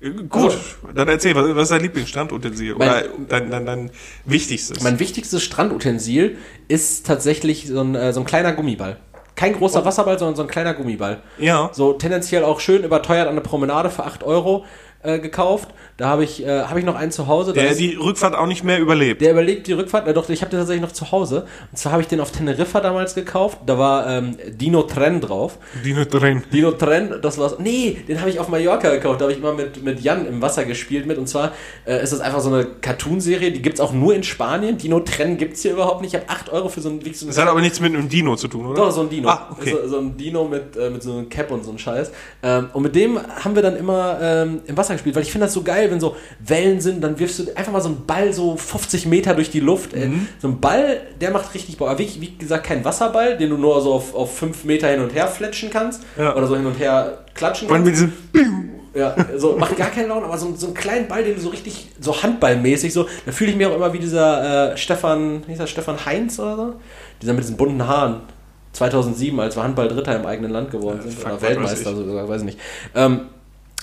[0.00, 0.56] Äh, gut,
[0.94, 2.74] dann erzähl, was, was ist dein Lieblingsstrandutensil?
[2.76, 3.90] Mein- Oder dein, dein, dein
[4.24, 4.82] wichtigstes?
[4.82, 8.98] Mein wichtigstes Strandutensil ist tatsächlich so ein, äh, so ein kleiner Gummiball.
[9.36, 11.22] Kein großer Wasserball, sondern so ein kleiner Gummiball.
[11.38, 11.70] ja.
[11.72, 14.64] So tendenziell auch schön überteuert an der Promenade für 8 Euro
[15.02, 15.68] äh, gekauft.
[15.96, 17.52] Da habe ich, äh, hab ich noch einen zu Hause.
[17.52, 19.20] Der ist- die Rückfahrt auch nicht mehr überlebt.
[19.20, 21.46] Der überlegt die Rückfahrt, na doch, ich habe den tatsächlich noch zu Hause.
[21.70, 23.58] Und zwar habe ich den auf Teneriffa damals gekauft.
[23.66, 25.58] Da war ähm, Dino Tren drauf.
[25.84, 26.42] Dino drin.
[26.52, 27.56] Dino Tren, das war's.
[27.58, 29.20] Nee, den habe ich auf Mallorca gekauft.
[29.20, 31.18] Da habe ich immer mit, mit Jan im Wasser gespielt mit.
[31.18, 31.52] Und zwar
[31.86, 34.78] äh, ist das einfach so eine Cartoonserie, die gibt's auch nur in Spanien.
[34.78, 36.14] Dino Tren gibt's hier überhaupt nicht.
[36.14, 38.08] Ich habe 8 Euro für so ein, wie so Das hat aber nichts mit einem
[38.08, 38.74] Dino zu tun, oder?
[38.76, 39.28] doch, so ein Dino.
[39.28, 39.76] Ah, okay.
[39.82, 42.10] so, so ein Dino mit, äh, mit so einem Cap und so einem Scheiß.
[42.42, 45.46] Ähm, und mit dem haben wir dann immer ähm, im Wasser gespielt, weil ich finde
[45.46, 48.32] das so geil, wenn so Wellen sind, dann wirfst du einfach mal so einen Ball
[48.32, 49.94] so 50 Meter durch die Luft.
[49.94, 50.28] Mhm.
[50.40, 51.88] so ein Ball, der macht richtig Bock.
[51.88, 55.00] Aber wie, wie gesagt, kein Wasserball, den du nur so auf, auf 5 Meter hin
[55.00, 56.02] und her fletschen kannst.
[56.18, 56.34] Ja.
[56.36, 57.84] Oder so hin und her klatschen kannst.
[57.84, 58.12] mit diesem
[58.94, 61.50] Ja, so macht gar keinen Laune, aber so, so einen kleinen Ball, den du so
[61.50, 65.52] richtig, so handballmäßig, so, da fühle ich mich auch immer wie dieser äh, Stefan, wie
[65.52, 66.74] hieß das, Stefan Heinz oder so?
[67.22, 68.22] Dieser mit diesen bunten Haaren.
[68.72, 71.14] 2007, als wir Handball-Dritter im eigenen Land geworden sind.
[71.14, 72.58] fuck, oder Weltmeister weiß sogar, weiß ich nicht.
[72.94, 73.22] Ähm,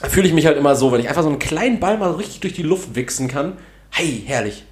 [0.04, 2.40] fühle ich mich halt immer so, wenn ich einfach so einen kleinen Ball mal richtig
[2.42, 3.54] durch die Luft wichsen kann.
[3.90, 4.64] Hey, herrlich.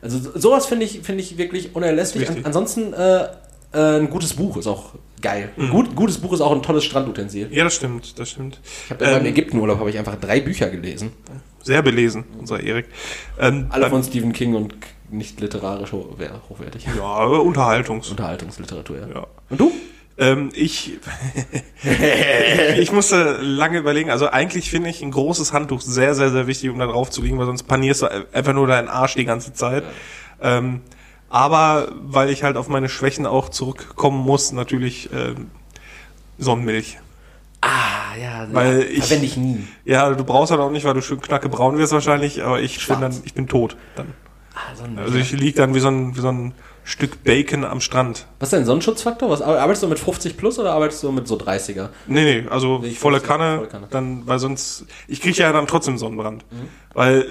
[0.00, 2.28] Also so- sowas finde ich, finde ich wirklich unerlässlich.
[2.28, 3.24] An, ansonsten äh,
[3.72, 5.50] äh, ein gutes Buch ist auch geil.
[5.56, 7.48] Ein gut, gutes Buch ist auch ein tolles Strandutensil.
[7.52, 8.60] Ja, das stimmt, das stimmt.
[8.86, 11.12] Ich habe Ähm, Ägyptenurlaub habe ich einfach drei Bücher gelesen.
[11.62, 12.86] sehr belesen, unser Erik.
[13.38, 14.74] Ähm, Alle von Stephen King und
[15.10, 16.86] nicht literarisch ho wer- hochwertig.
[16.96, 18.10] Ja, aber Unterhaltungs.
[18.10, 19.08] Unterhaltungsliteratur, ja.
[19.14, 19.26] Ja.
[19.50, 19.70] Und du?
[20.18, 20.98] Ähm, ich,
[22.78, 24.10] ich musste lange überlegen.
[24.10, 27.22] Also eigentlich finde ich ein großes Handtuch sehr, sehr, sehr wichtig, um da drauf zu
[27.22, 29.84] liegen, weil sonst panierst du einfach nur deinen Arsch die ganze Zeit.
[30.40, 30.80] Ähm,
[31.30, 35.50] aber weil ich halt auf meine Schwächen auch zurückkommen muss, natürlich ähm,
[36.38, 36.98] Sonnenmilch.
[37.62, 39.66] Ah, ja, Weil ja, ich- verwende ich nie.
[39.84, 42.80] Ja, du brauchst halt auch nicht, weil du schön knackebraun wirst wahrscheinlich, aber ich bin
[42.80, 43.00] Schwarz.
[43.00, 43.76] dann, ich bin tot.
[43.96, 44.08] Dann.
[44.54, 46.52] Ah, so ein, Also ich lieg dann wie so ein, wie so ein
[46.84, 48.26] Stück Bacon am Strand.
[48.40, 49.30] Was ist dein Sonnenschutzfaktor?
[49.30, 51.90] Was, arbeitest du mit 50 plus oder arbeitest du mit so 30er?
[52.08, 53.86] Nee, nee, also Nee, volle Kanne, volle Kanne.
[53.90, 56.44] dann, weil sonst, ich kriege ja dann trotzdem Sonnenbrand.
[56.50, 56.68] Mhm.
[56.92, 57.26] Weil äh,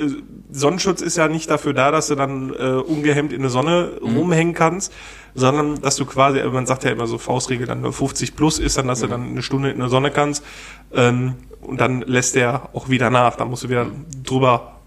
[0.51, 4.15] Sonnenschutz ist ja nicht dafür da, dass du dann äh, ungehemmt in der Sonne Mhm.
[4.17, 4.93] rumhängen kannst,
[5.35, 8.57] sondern dass du quasi, äh, man sagt ja immer so Faustregel, dann nur 50 plus
[8.57, 9.03] ist, dann, dass Mhm.
[9.05, 10.45] du dann eine Stunde in der Sonne kannst
[10.93, 13.87] ähm, und dann lässt der auch wieder nach, dann musst du wieder
[14.23, 14.77] drüber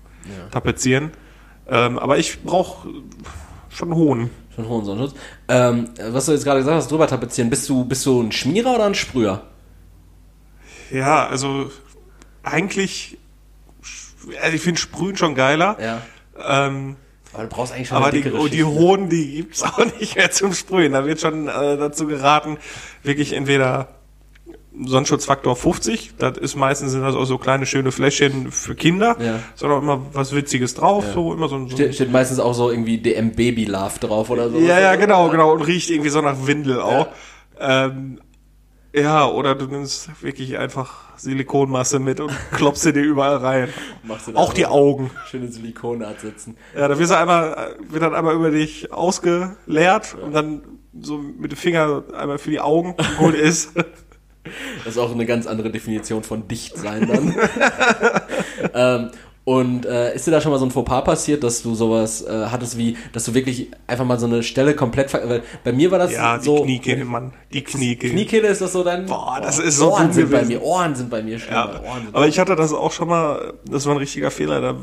[0.50, 1.10] tapezieren.
[1.68, 2.88] Ähm, aber ich brauche
[3.70, 4.30] schon hohen.
[4.54, 5.14] Schon hohen Sonnenschutz.
[5.48, 8.74] Ähm, was du jetzt gerade gesagt hast, drüber tapezieren, bist du, bist du ein Schmierer
[8.74, 9.42] oder ein Sprüher?
[10.90, 11.70] Ja, also
[12.42, 13.18] eigentlich,
[14.40, 15.76] also ich finde Sprühen schon geiler.
[15.80, 16.02] Ja.
[16.66, 16.96] Ähm,
[17.32, 20.30] Aber du brauchst eigentlich schon aber die, oh, die hohen, die gibt's auch nicht mehr
[20.30, 20.92] zum Sprühen.
[20.92, 22.58] Da wird schon äh, dazu geraten,
[23.02, 23.88] wirklich entweder
[24.84, 29.38] Sonnenschutzfaktor 50, das ist meistens sind das auch so kleine schöne Fläschchen für Kinder, Ja.
[29.54, 31.12] sondern immer was Witziges drauf, Ja.
[31.14, 34.30] so immer so, ein- so Steht, steht meistens auch so irgendwie DM Baby Love drauf
[34.30, 34.58] oder so.
[34.58, 35.52] Ja, ja, genau, genau.
[35.52, 37.06] Und riecht irgendwie so nach Windel auch.
[37.60, 38.20] Ähm,
[38.92, 43.68] ja, oder du nimmst wirklich einfach Silikonmasse mit und klopfst sie dir überall rein.
[44.02, 45.10] Machst du Auch die Augen.
[45.30, 46.56] Schöne Silikonart sitzen.
[46.76, 50.62] Ja, da wirst du einmal, wird dann einmal über dich ausgeleert und dann
[51.00, 53.70] so mit dem Finger einmal für die Augen gut ist.
[54.84, 57.34] Das ist auch eine ganz andere Definition von dicht sein dann.
[58.74, 59.10] ähm,
[59.46, 62.46] und äh, ist dir da schon mal so ein Fauxpas passiert, dass du sowas äh,
[62.46, 65.90] hattest wie, dass du wirklich einfach mal so eine Stelle komplett ver weil bei mir
[65.90, 67.32] war das Ja, die so Kniekehle, Mann.
[67.52, 68.12] Die Kniekehle.
[68.14, 70.48] Kniekehle ist das so dein Boah, das ist so Ohren sind bei gewesen.
[70.60, 71.52] mir Ohren sind bei mir schlimm.
[71.54, 71.80] Ja,
[72.12, 74.76] aber ich hatte das auch schon mal, das war ein richtiger Fehler, da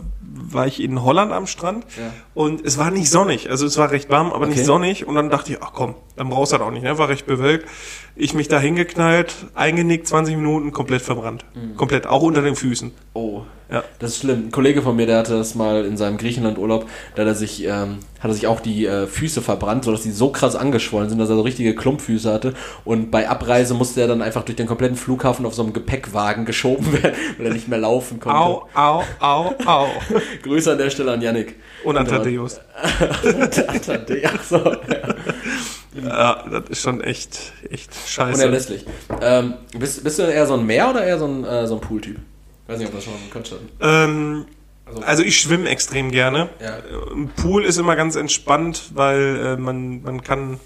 [0.54, 2.12] war ich in Holland am Strand Ja.
[2.34, 4.56] und es war nicht sonnig, also es war recht warm, aber Okay.
[4.56, 6.97] nicht sonnig und dann dachte ich, ach komm, dann brauchst du das auch nicht, ne?
[6.97, 7.68] war recht bewölkt.
[8.16, 11.45] Ich mich da hingeknallt, eingenickt, 20 Minuten, komplett verbrannt.
[11.54, 11.76] Mhm.
[11.78, 12.91] Komplett, auch unter den Füßen.
[13.14, 13.41] Oh,
[13.72, 13.84] Ja.
[13.99, 14.47] das ist schlimm.
[14.47, 17.64] Ein Kollege von mir, der hatte das mal in seinem Griechenland-Urlaub, da hat er sich,
[17.66, 21.17] ähm, hat er sich auch die äh, Füße verbrannt, sodass die so krass angeschwollen sind,
[21.17, 22.53] dass er so richtige Klumpfüße hatte.
[22.86, 26.45] Und bei Abreise musste er dann einfach durch den kompletten Flughafen auf so einem Gepäckwagen
[26.45, 28.39] geschoben werden, weil er nicht mehr laufen konnte.
[28.39, 29.88] Au, au, au, au.
[30.43, 31.55] Grüße an der Stelle an Yannick.
[31.84, 32.61] Und an Thaddeus.
[32.82, 34.76] Ach so.
[36.03, 38.36] Ja, das ist schon echt, echt scheiße.
[38.36, 38.86] Unerlässlich.
[39.19, 41.82] Ähm, bist, bist du eher so ein Meer oder eher so ein, äh, so ein
[41.82, 42.17] Pooltyp?
[42.67, 43.69] Weiß nicht, ob das schon mal hatten.
[43.82, 44.45] Ähm,
[45.06, 46.50] Also ich schwimme extrem gerne.
[46.60, 46.78] Ja.
[47.12, 50.60] Im Pool ist immer ganz entspannt, weil äh, man, man kann,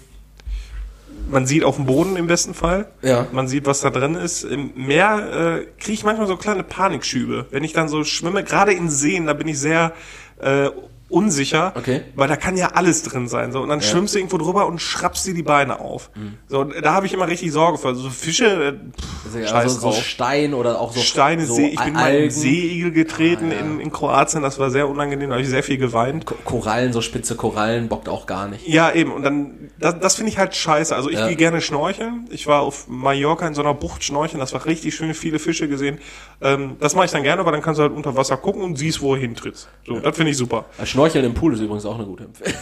[1.30, 2.90] man sieht auf dem Boden im besten Fall.
[3.02, 3.26] Ja.
[3.32, 4.44] Man sieht, was da drin ist.
[4.44, 7.46] Im Meer äh, kriege ich manchmal so kleine Panikschübe.
[7.50, 9.92] Wenn ich dann so schwimme, gerade in Seen, da bin ich sehr
[10.40, 10.70] äh,
[11.08, 12.02] unsicher, Okay.
[12.16, 13.52] weil da kann ja alles drin sein.
[13.52, 13.60] So.
[13.60, 16.10] Und dann schwimmst du irgendwo drüber und schrappst dir die Beine auf.
[16.48, 17.94] So, und da habe ich immer richtig Sorge für.
[17.94, 20.02] So Fische, äh, pff, Also scheiß so, so drauf.
[20.02, 21.68] Stein oder auch so Steine, so See.
[21.68, 23.60] Ich bin mal in Seeigel getreten Ah, ja.
[23.60, 24.42] in, in Kroatien.
[24.42, 25.28] Das war sehr unangenehm.
[25.28, 26.26] Da habe ich sehr viel geweint.
[26.26, 28.66] Ko- Korallen, so spitze Korallen bockt auch gar nicht.
[28.66, 29.12] Ja, eben.
[29.12, 30.94] Und dann, das, das finde ich halt scheiße.
[30.94, 31.28] Also ich Ja.
[31.28, 32.26] gehe gerne schnorcheln.
[32.30, 34.40] Ich war auf Mallorca in so einer Bucht schnorcheln.
[34.40, 35.98] Das war richtig schön, viele Fische gesehen.
[36.40, 38.76] Ähm, das mache ich dann gerne, weil dann kannst du halt unter Wasser gucken und
[38.76, 39.68] siehst, wo du hintrittst.
[39.86, 40.64] So, das finde ich super.
[40.96, 42.54] Schnorcheln im Pool ist übrigens auch eine gute Empfehlung.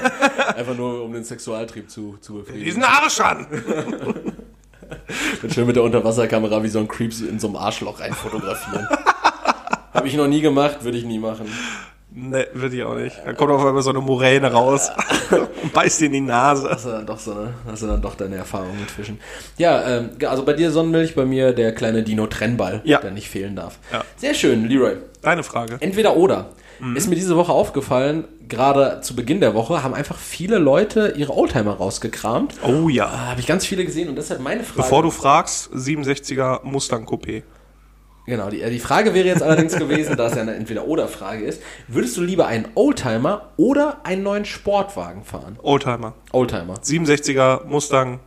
[0.56, 2.64] Einfach nur, um den Sexualtrieb zu, zu befriedigen.
[2.64, 3.46] Diesen Arsch an!
[5.42, 8.88] Und schön mit der Unterwasserkamera wie so ein Creep in so einem Arschloch rein fotografieren.
[9.92, 11.46] Habe ich noch nie gemacht, würde ich nie machen.
[12.14, 13.20] ne, würde ich auch nicht.
[13.26, 14.90] Dann kommt auf einmal so eine Moräne raus
[15.62, 16.70] und beißt dir in die Nase.
[16.70, 19.20] Hast du dann doch so eine, hast du dann doch deine Erfahrung mit Fischen.
[19.58, 23.00] Ja, ähm, also bei dir Sonnenmilch, bei mir der kleine Dino Trennball, Ja.
[23.00, 23.78] der nicht fehlen darf.
[23.92, 24.02] Ja.
[24.16, 24.96] Sehr schön, Leroy.
[25.20, 25.76] Deine Frage.
[25.80, 26.52] Entweder oder.
[26.96, 31.36] Ist mir diese Woche aufgefallen, gerade zu Beginn der Woche haben einfach viele Leute ihre
[31.36, 32.56] Oldtimer rausgekramt.
[32.64, 33.06] Oh ja.
[33.06, 34.82] Da habe ich ganz viele gesehen und deshalb meine Frage.
[34.82, 37.44] Bevor du fragst, 67er Mustang Coupé.
[38.26, 41.62] Genau, die, äh, die Frage wäre jetzt allerdings gewesen, da es ja eine Entweder-Oder-Frage ist,
[41.88, 45.58] würdest du lieber einen Oldtimer oder einen neuen Sportwagen fahren?
[45.62, 46.14] Oldtimer.
[46.32, 46.74] Oldtimer.
[46.74, 48.20] 67er Mustang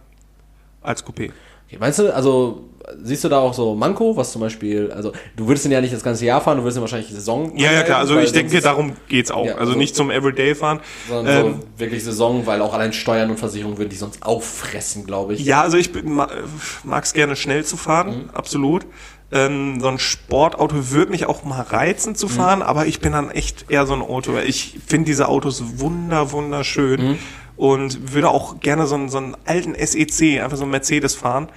[0.82, 1.32] als Coupé.
[1.80, 2.66] Meinst du, also
[3.04, 5.94] siehst du da auch so Manko, was zum Beispiel, also du würdest ihn ja nicht
[5.94, 7.58] das ganze Jahr fahren, du würdest ihn wahrscheinlich Saison.
[7.58, 8.00] Ja, ja, klar.
[8.00, 9.46] Also weil ich denke, darum geht's auch.
[9.46, 10.80] Ja, also also- nicht zum Everyday fahren.
[11.08, 15.06] Sondern Ähm, so wirklich Saison, weil auch allein Steuern und Versicherungen würden die sonst auffressen,
[15.06, 15.46] glaube ich.
[15.46, 18.86] Ja, also ich mag es gerne schnell zu fahren, absolut.
[19.32, 23.32] Ähm, so ein Sportauto würde mich auch mal reizen zu fahren, aber ich bin dann
[23.32, 24.34] echt eher so ein Auto.
[24.38, 27.18] Ich finde diese Autos wunder, wunderschön
[27.58, 31.50] und würde auch gerne so einen, so einen alten SEC, einfach so einen Mercedes fahren.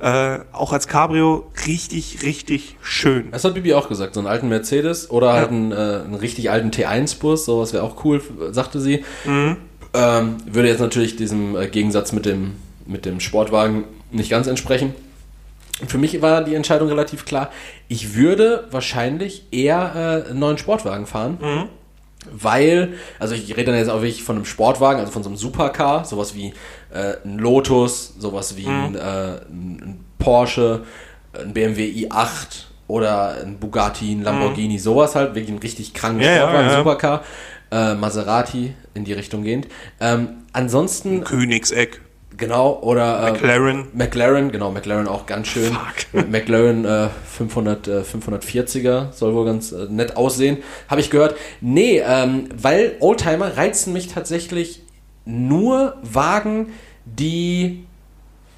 [0.00, 3.30] Äh, auch als Cabrio richtig, richtig schön.
[3.32, 6.50] Das hat Bibi auch gesagt, so einen alten Mercedes oder halt einen, äh, einen richtig
[6.50, 9.04] alten T1-Bus, sowas wäre auch cool, sagte sie.
[9.92, 12.52] Ähm, würde jetzt natürlich diesem äh, Gegensatz mit dem,
[12.86, 14.94] mit dem Sportwagen nicht ganz entsprechen.
[15.86, 17.50] Für mich war die Entscheidung relativ klar.
[17.88, 21.68] Ich würde wahrscheinlich eher äh, einen neuen Sportwagen fahren.
[22.30, 25.36] Weil, also ich rede dann jetzt auch wirklich von einem Sportwagen, also von so einem
[25.36, 26.52] Supercar, sowas wie
[26.92, 29.00] äh, ein Lotus, sowas wie ein, äh,
[29.48, 30.82] ein ein Porsche,
[31.32, 36.30] ein BMW i8 oder ein Bugatti, ein Lamborghini, sowas halt, wirklich ein richtig kranken Ja,
[36.32, 36.76] ja, Sportwagen, ja.
[36.78, 37.24] Supercar,
[37.70, 39.68] äh, Maserati in die Richtung gehend.
[40.00, 42.00] Ähm, ansonsten, Königseck,
[42.40, 43.86] genau, oder äh, McLaren.
[43.92, 45.76] McLaren, genau, McLaren auch ganz schön.
[46.30, 51.36] McLaren äh, 500, äh, 540er soll wohl ganz äh, nett aussehen, habe ich gehört.
[51.60, 54.82] Nee, ähm, weil Oldtimer reizen mich tatsächlich
[55.24, 56.72] nur Wagen,
[57.04, 57.84] die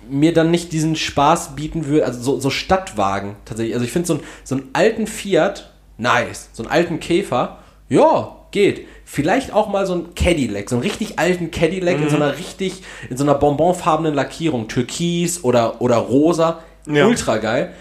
[0.09, 3.75] mir dann nicht diesen Spaß bieten würde, also so, so Stadtwagen tatsächlich.
[3.75, 7.59] Also ich finde so, ein, so einen alten Fiat nice, so einen alten Käfer,
[7.89, 8.87] ja, geht.
[9.15, 12.83] Vielleicht auch mal so ein Cadillac, so einen richtig alten Cadillac in so einer richtig,
[13.11, 17.07] in so einer bonbonfarbenen Lackierung, Türkis oder, oder rosa, Ja.
[17.07, 17.75] ultra geil.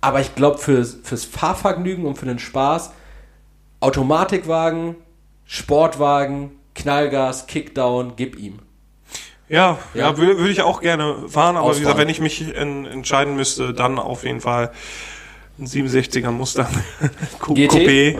[0.00, 2.92] Aber ich glaube, fürs, fürs Fahrvergnügen und für den Spaß,
[3.80, 4.96] Automatikwagen,
[5.44, 8.60] Sportwagen, Knallgas, Kickdown, gib ihm.
[9.50, 10.16] Ja, ja, Ja.
[10.16, 13.74] würde würde ich auch gerne fahren, aber wie gesagt, wenn ich mich en, entscheiden müsste,
[13.74, 14.72] dann auf jeden Fall
[15.58, 16.68] ein 67er Mustang
[17.38, 17.70] Cou- GT?
[17.74, 18.18] Coupé.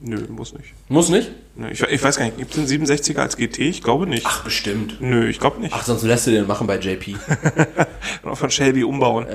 [0.00, 0.74] Nö, muss nicht.
[0.88, 1.30] Muss nicht?
[1.60, 3.58] Nö, ich, ich weiß gar nicht, gibt es einen 67er als GT?
[3.58, 4.24] Ich glaube nicht.
[4.24, 5.00] Ach, bestimmt.
[5.00, 5.74] Nö, ich glaube nicht.
[5.74, 7.16] Ach, sonst lässt du den machen bei JP.
[8.22, 9.26] Noch von Shelby umbauen.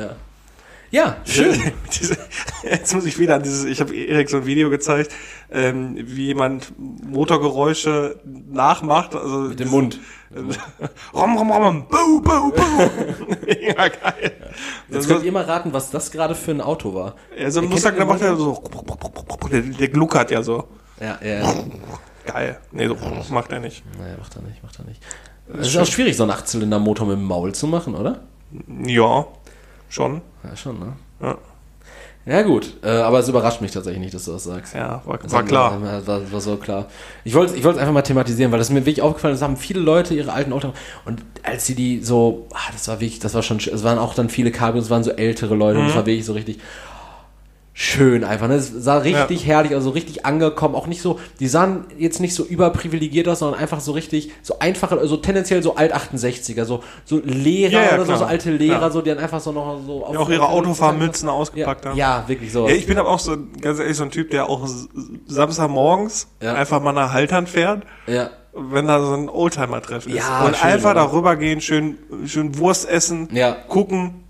[0.89, 1.59] Ja, schön.
[1.99, 2.15] Diese,
[2.63, 5.11] jetzt muss ich wieder an dieses, ich habe Erik so ein Video gezeigt,
[5.51, 9.15] ähm, wie jemand Motorgeräusche nachmacht.
[9.15, 9.99] Also Mit dem Mund.
[11.13, 12.61] rom, rom, rom, bu, bu, bu.
[13.59, 14.32] ja, geil.
[14.88, 17.15] Jetzt könnt ihr mal raten, was das gerade für ein Auto war.
[17.38, 18.63] Ja, so ein Mustang, der den macht ja so,
[19.51, 20.69] der, der gluckert ja so.
[21.01, 21.53] Ja, ja.
[22.26, 22.57] Geil.
[22.71, 22.95] Nee, so
[23.34, 23.84] macht er nicht.
[23.99, 25.01] Naja, macht er nicht, macht er nicht.
[25.59, 28.19] Es ist auch schwierig, so einen Achtzylinder-Motor mit dem Maul zu machen, oder?
[28.86, 29.26] Ja,
[29.89, 30.21] schon.
[30.43, 30.93] Ja, schon, ne?
[31.21, 31.38] Ja,
[32.26, 32.78] Ja, gut.
[32.82, 34.74] Äh, aber es überrascht mich tatsächlich nicht, dass du das sagst.
[34.74, 35.82] ja war, Das war haben- klar.
[35.82, 36.86] War, war, war so klar.
[37.26, 39.57] Ich wollte ich es einfach mal thematisieren, weil das ist mir wirklich aufgefallen, es haben
[39.57, 40.71] viele Leute ihre alten Autos
[41.03, 43.97] und als sie die so, ah, das war wirklich, das war schon, sch- es waren
[43.99, 45.84] auch dann viele Cabrios, es waren so ältere Leute Mhm.
[45.84, 46.59] und es war wirklich so richtig,
[47.76, 48.47] schön einfach.
[48.47, 48.55] Ne?
[48.55, 50.76] Es sah richtig herrlich, also richtig angekommen.
[50.76, 54.59] Auch nicht so, die sahen jetzt nicht so überprivilegiert aus, sondern einfach so richtig, so
[54.59, 58.51] einfache, also tendenziell so alt 68er, so, so Lehrer Ja, ja, oder so, so alte
[58.51, 61.86] Lehrer, so, die dann einfach so noch so auf Ja, auch ihre Autofahrmützen ja, ausgepackt
[61.88, 61.97] haben.
[61.97, 62.67] ja, wirklich so.
[62.67, 64.67] Ja, ich bin aber auch so, ganz ehrlich, so ein Typ, der auch
[65.28, 66.53] Samstagmorgens Ja.
[66.53, 68.30] einfach mal nach Haltern fährt, ja.
[68.53, 70.17] wenn da so ein Oldtimer-Treffen ist.
[70.19, 71.01] Ja, und schön, einfach oder?
[71.05, 73.53] darüber gehen, schön, schön Wurst essen, Ja.
[73.67, 74.22] gucken.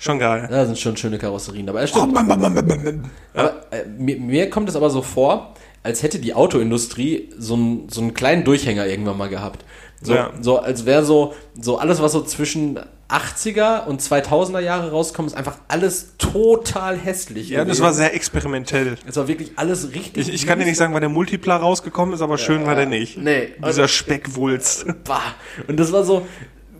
[0.00, 0.48] Schon geil.
[0.50, 1.82] Da sind schon schöne Karosserien dabei.
[1.82, 2.16] Das stimmt.
[2.16, 7.88] Aber, äh, mir, mir kommt es aber so vor, als hätte die Autoindustrie so, einen
[7.90, 9.64] so einen kleinen Durchhänger irgendwann mal gehabt.
[10.02, 10.30] So, Ja.
[10.40, 12.80] so als wäre so, so alles, was so zwischen
[13.10, 17.50] 80er und 2000er Jahre rauskommt, ist einfach alles total hässlich.
[17.50, 17.82] Ja, das gewesen.
[17.82, 18.96] war sehr experimentell.
[19.06, 20.28] Es war wirklich alles richtig.
[20.28, 22.86] Ich, ich kann dir nicht sagen, wann der Multipler rausgekommen ist, aber schön war der
[22.86, 23.18] nicht.
[23.18, 23.48] Nee.
[23.66, 24.86] Dieser Speckwulst.
[25.04, 25.20] Bah.
[25.68, 26.26] Und das war so,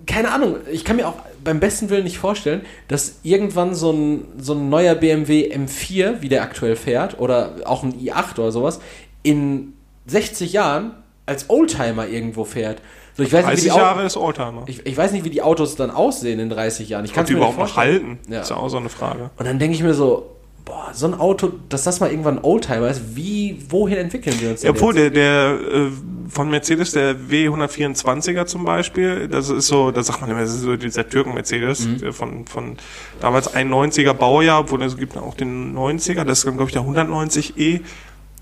[0.07, 4.24] keine Ahnung, ich kann mir auch beim besten Willen nicht vorstellen, dass irgendwann so ein,
[4.38, 8.80] so ein neuer BMW M4, wie der aktuell fährt, oder auch ein i8 oder sowas,
[9.22, 9.72] in
[10.07, 10.93] 60 Jahren
[11.26, 12.80] als Oldtimer irgendwo fährt.
[13.16, 14.62] So, ich weiß nicht, wie 30 die Au- Jahre ist Oldtimer.
[14.66, 17.05] ich, ich weiß nicht, wie die Autos dann aussehen in 30 Jahren.
[17.05, 18.18] Ich kann nicht überhaupt noch halten?
[18.28, 18.41] Ja.
[18.41, 19.30] Ist ja auch so eine Frage.
[19.36, 20.26] Und dann denke ich mir so,
[20.71, 24.51] boah, so ein Auto, dass das mal irgendwann ein Oldtimer ist, wie, wohin entwickeln wir
[24.51, 25.16] uns Ja, denn obwohl jetzt?
[25.16, 25.91] der, der äh,
[26.29, 30.61] von Mercedes, der W124er zum Beispiel, das ist so, da sagt man immer, das ist
[30.62, 32.12] so dieser Türken-Mercedes, Mhm.
[32.12, 32.77] von, von
[33.21, 37.81] damals 91er Baujahr, obwohl es gibt auch den 90er, das ist glaube ich der 190e,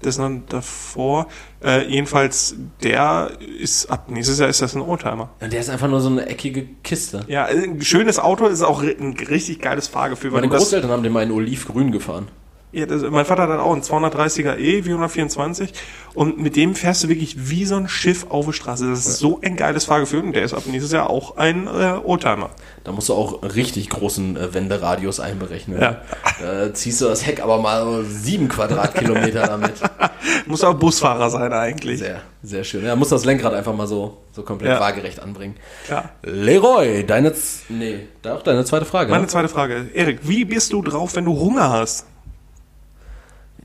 [0.01, 1.27] das ist dann davor.
[1.63, 3.31] Äh, jedenfalls, der
[3.61, 5.31] ist, ab nächstes Jahr ist das ein Oldtimer.
[5.41, 7.25] Und der ist einfach nur so eine eckige Kiste.
[7.29, 10.31] Ja, ein schönes Auto ist auch ein richtig geiles Fahrgefühl.
[10.31, 12.29] Meine Großeltern haben den mal in Olivgrün gefahren.
[12.71, 15.73] Ja, das, mein Vater hat auch einen 230er E, wie 124.
[16.15, 18.91] Und mit dem fährst du wirklich wie so ein Schiff auf der Straße.
[18.91, 20.21] Das ist so ein geiles Fahrgefühl.
[20.21, 22.51] Und der ist ab nächstes Jahr auch ein äh, Oldtimer.
[22.85, 25.81] Da musst du auch richtig großen äh, Wenderadius einberechnen.
[25.81, 26.03] Ja.
[26.43, 29.75] Da ziehst du das Heck aber mal sieben Quadratkilometer damit.
[30.47, 32.01] Muss auch Busfahrer sein eigentlich.
[32.01, 32.85] Sehr, sehr schön.
[32.85, 34.81] Ja, muss das Lenkrad einfach mal so, so komplett Ja.
[34.81, 35.57] waagerecht anbringen.
[35.89, 36.11] Ja.
[36.23, 37.35] Leroy, deine,
[37.69, 39.11] nee, da auch deine zweite Frage.
[39.11, 39.29] Meine ne?
[39.29, 39.89] zweite Frage.
[39.95, 42.07] Erik, wie bist du drauf, wenn du Hunger hast?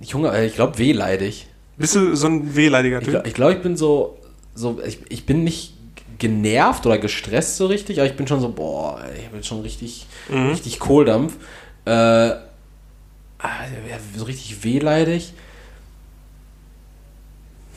[0.01, 1.47] Ich Hunger, äh, ich glaube wehleidig.
[1.77, 3.11] Bist du so ein wehleidiger Ich Typ?
[3.13, 4.17] glaube, ich, glaub, ich bin so,
[4.55, 5.73] so ich, ich bin nicht
[6.19, 10.05] genervt oder gestresst so richtig, aber ich bin schon so, boah, ich bin schon richtig,
[10.29, 10.49] Mhm.
[10.49, 11.35] richtig Kohldampf.
[11.85, 12.39] Äh, ah,
[14.15, 15.33] so richtig wehleidig.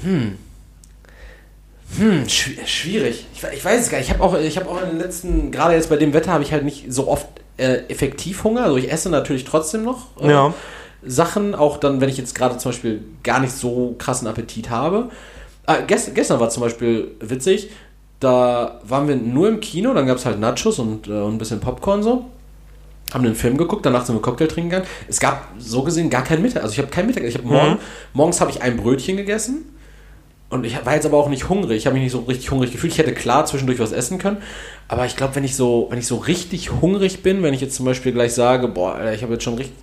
[0.02, 0.36] Hm.
[1.98, 3.26] Hm, schw- schwierig.
[3.34, 4.08] Ich, ich weiß es gar nicht.
[4.08, 6.42] Ich habe auch, ich habe auch in den letzten, gerade jetzt bei dem Wetter, habe
[6.44, 8.64] ich halt nicht so oft äh, effektiv Hunger.
[8.64, 10.08] Also ich esse natürlich trotzdem noch.
[10.20, 10.54] Äh, Ja.
[11.06, 15.10] Sachen, auch dann, wenn ich jetzt gerade zum Beispiel gar nicht so krassen Appetit habe.
[15.66, 17.70] Ah, gest, gestern war zum Beispiel witzig,
[18.20, 21.38] da waren wir nur im Kino, dann gab es halt Nachos und, äh, und ein
[21.38, 22.26] bisschen Popcorn so.
[23.12, 24.88] Haben den Film geguckt, danach sind wir Cocktail trinken gegangen.
[25.08, 26.62] Es gab so gesehen gar kein Mittag.
[26.62, 27.22] Also ich habe kein Mittag.
[27.24, 27.78] Ich habe morgen, Mhm.
[28.14, 29.64] morgens habe ich ein Brötchen gegessen.
[30.48, 31.76] Und ich war jetzt aber auch nicht hungrig.
[31.78, 32.92] Ich habe mich nicht so richtig hungrig gefühlt.
[32.92, 34.38] Ich hätte klar zwischendurch was essen können.
[34.88, 37.76] Aber ich glaube, wenn ich so, wenn ich so richtig hungrig bin, wenn ich jetzt
[37.76, 39.76] zum Beispiel gleich sage, boah, ich habe jetzt schon richtig,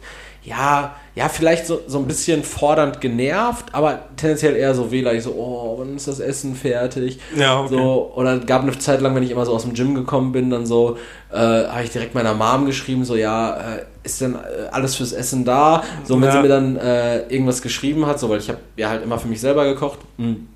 [0.44, 5.32] ja, ja, vielleicht so, so ein bisschen fordernd genervt, aber tendenziell eher so wehleidig, so,
[5.32, 7.20] oh, wann ist das Essen fertig?
[7.36, 7.76] Ja, okay.
[7.76, 10.50] So, oder gab eine Zeit lang, wenn ich immer so aus dem Gym gekommen bin,
[10.50, 10.98] dann so,
[11.32, 14.38] äh, habe ich direkt meiner Mom geschrieben, so, ja, äh, ist denn äh,
[14.72, 15.84] alles fürs Essen da?
[16.04, 16.32] So, wenn Ja.
[16.32, 19.28] sie mir dann äh, irgendwas geschrieben hat, so, weil ich habe ja halt immer für
[19.28, 20.00] mich selber gekocht.
[20.18, 20.48] Hm.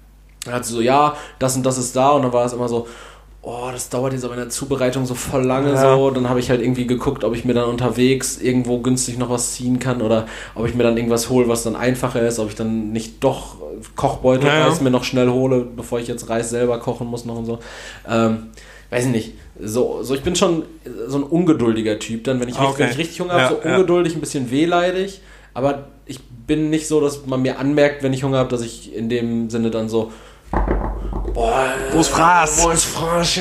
[0.45, 2.67] Dann hat sie so, ja, das und das ist da und dann war es immer
[2.67, 2.87] so,
[3.49, 5.95] oh, das dauert jetzt aber in der Zubereitung so voll lange Ja.
[5.95, 6.11] so.
[6.11, 9.53] Dann habe ich halt irgendwie geguckt, ob ich mir dann unterwegs irgendwo günstig noch was
[9.53, 12.55] ziehen kann oder ob ich mir dann irgendwas hole, was dann einfacher ist, ob ich
[12.55, 13.55] dann nicht doch
[13.95, 14.67] Kochbeutel Ja.
[14.67, 17.59] Reis mir noch schnell hole, bevor ich jetzt Reis selber kochen muss noch und so.
[18.09, 18.47] Ähm,
[18.89, 19.33] weiß ich nicht.
[19.59, 20.63] So, so ich bin schon
[21.07, 22.83] so ein ungeduldiger Typ, dann wenn ich, richtig, Okay.
[22.83, 23.75] wenn ich richtig Hunger habe, Ja, so ja.
[23.75, 25.21] ungeduldig, ein bisschen wehleidig,
[25.53, 28.93] aber ich bin nicht so, dass man mir anmerkt, wenn ich Hunger habe, dass ich
[28.95, 30.11] in dem Sinne dann so
[31.37, 32.63] Boah, Wo ist Fraß?
[32.63, 33.39] Wo ist Fraß?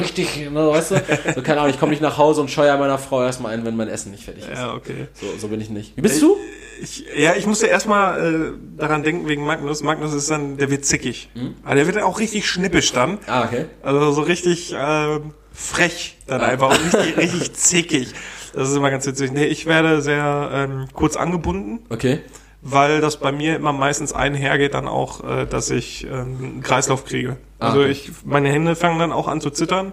[0.00, 0.94] Richtig, ne, weißt du?
[1.36, 3.76] So, keine Ahnung, ich komme nicht nach Hause und scheue meiner Frau erstmal ein, wenn
[3.76, 4.58] mein Essen nicht fertig ist.
[4.58, 5.06] Ja, okay.
[5.14, 5.96] So, so bin ich nicht.
[5.96, 6.36] Wie bist du?
[6.82, 9.84] Ich, ja, ich musste erstmal äh, daran denken wegen Magnus.
[9.84, 11.28] Magnus ist dann, der wird zickig.
[11.62, 13.18] Aber der wird dann auch richtig schnippisch dann.
[13.28, 13.66] Ah, okay.
[13.80, 15.20] Also so richtig äh,
[15.52, 18.12] frech dann einfach und nicht richtig zickig.
[18.54, 19.30] Das ist immer ganz witzig.
[19.30, 22.22] Nee, ich werde sehr ähm, kurz angebunden, Okay.
[22.62, 27.04] Weil das bei mir immer meistens einhergeht dann auch, äh, dass ich ähm, einen Kreislauf
[27.04, 27.36] kriege.
[27.58, 29.92] Ah, Also ich, meine Hände fangen dann auch an zu zittern.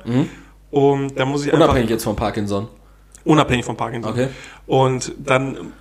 [0.71, 2.63] Und da muss ich Unabhängig jetzt von Parkinson.
[2.63, 2.73] einfach
[3.25, 4.11] unabhängig vom Parkinson.
[4.11, 4.27] Okay.
[4.65, 5.71] Und dann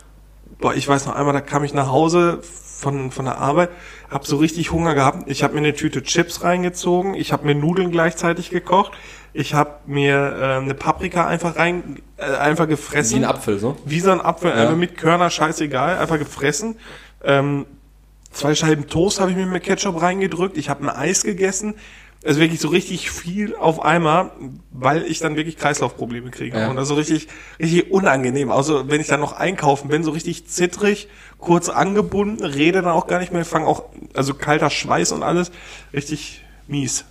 [0.62, 3.70] boah, ich weiß noch einmal, da kam ich nach Hause von, von der Arbeit,
[4.10, 5.28] hab so richtig Hunger gehabt.
[5.28, 8.92] Ich habe mir eine Tüte Chips reingezogen, ich habe mir Nudeln gleichzeitig gekocht,
[9.34, 13.20] ich habe mir äh, eine Paprika einfach rein, äh, einfach gefressen.
[13.20, 13.76] Wie ein Apfel, so?
[13.84, 16.76] Wie so ein Apfel, einfach mit Körner, scheißegal, einfach gefressen.
[17.22, 17.66] Ähm,
[18.30, 21.74] zwei Scheiben Toast habe ich mir mit Ketchup reingedrückt, ich habe ein Eis gegessen.
[22.24, 24.30] Also wirklich so richtig viel auf einmal,
[24.70, 26.56] weil ich dann wirklich Kreislaufprobleme kriege.
[26.56, 26.70] Ja.
[26.70, 27.26] Und das ist so richtig,
[27.58, 28.52] richtig unangenehm.
[28.52, 31.08] Also wenn ich dann noch einkaufen bin, so richtig zittrig,
[31.38, 35.50] kurz angebunden, rede dann auch gar nicht mehr, fange auch, also kalter Schweiß und alles,
[35.92, 37.04] richtig mies.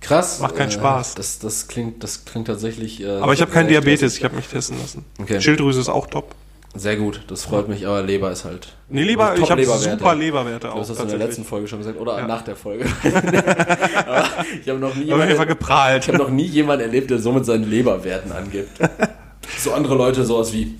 [0.00, 0.40] Krass.
[0.40, 1.14] Macht keinen äh, Spaß.
[1.14, 3.02] Das, das klingt, das klingt tatsächlich.
[3.02, 5.04] Äh, Aber ich habe keinen Diabetes, ich habe mich testen lassen.
[5.18, 5.40] Okay.
[5.40, 6.34] Schilddrüse ist auch top.
[6.78, 8.68] Sehr gut, das freut mich, aber Leber ist halt.
[8.88, 10.78] Nee, Leber, ich habe super Leberwerte auch.
[10.78, 11.98] das hast du in der letzten Folge schon gesagt.
[11.98, 12.26] Oder Ja.
[12.26, 12.84] nach der Folge.
[13.04, 15.06] ich habe noch nie
[15.46, 16.04] geprahlt.
[16.04, 18.70] ich habe noch nie jemanden erlebt, der so mit seinen Leberwerten angibt.
[19.58, 20.74] so andere Leute sowas wie.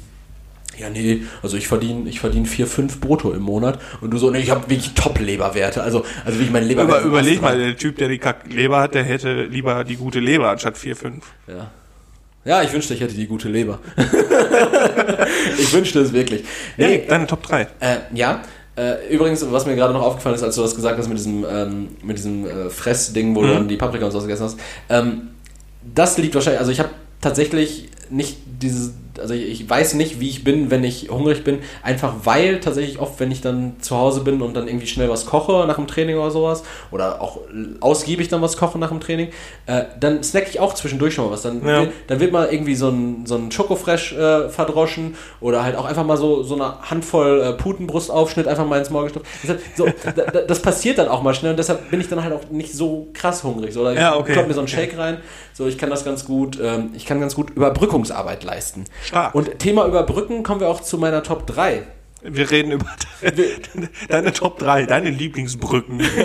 [0.78, 4.30] Ja, nee, also ich verdiene ich verdien 4, 5 brutto im Monat und du so,
[4.30, 5.82] nee, ich habe wirklich Top-Leberwerte.
[5.82, 7.08] Also, also wie ich meine Über, Leberwerte.
[7.08, 10.76] überleg mal, der Typ, der die Kack-Leber hat, der hätte lieber die gute Leber anstatt
[10.76, 11.24] 4, 5.
[11.48, 11.70] Ja.
[12.46, 13.80] Ja, ich wünschte, ich hätte die gute Leber.
[15.58, 16.44] ich wünschte es wirklich.
[16.76, 17.62] Nee, Nee, deine Top 3.
[17.80, 18.40] Äh, ja.
[18.76, 21.44] Äh, übrigens, was mir gerade noch aufgefallen ist, als du das gesagt hast mit diesem,
[21.50, 25.30] ähm, mit diesem äh, Fressding, wo du dann die Paprika und sowas gegessen hast, ähm,
[25.94, 26.90] das liegt wahrscheinlich, also ich habe
[27.20, 31.58] tatsächlich nicht dieses, also ich, ich weiß nicht, wie ich bin, wenn ich hungrig bin,
[31.82, 35.26] einfach weil tatsächlich oft, wenn ich dann zu Hause bin und dann irgendwie schnell was
[35.26, 37.38] koche nach dem Training oder sowas, oder auch
[37.80, 39.28] ausgiebig dann was koche nach dem Training,
[39.66, 41.42] äh, dann snack ich auch zwischendurch schon mal was.
[41.42, 41.80] Dann, Ja.
[41.82, 45.84] wird, dann wird mal irgendwie so ein, so ein Schokofresh äh, verdroschen oder halt auch
[45.84, 49.26] einfach mal so, so eine Handvoll äh, Putenbrustaufschnitt einfach mal ins Maul gestopft.
[49.42, 49.86] Deshalb, so,
[50.16, 52.50] da, da, das passiert dann auch mal schnell und deshalb bin ich dann halt auch
[52.50, 53.72] nicht so krass hungrig.
[53.72, 54.44] So, oder ich Ja, okay.
[54.46, 55.18] mir so einen Shake rein,
[55.52, 58.84] so ich kann das ganz gut, ähm, ich kann ganz gut Überbrückungsarbeit leisten.
[59.06, 59.34] Stark.
[59.34, 61.82] Und Thema Überbrücken kommen wir auch zu meiner Top 3.
[62.22, 62.86] Wir reden über
[63.22, 63.44] deine,
[64.08, 66.02] deine Top 3, deine Lieblingsbrücken.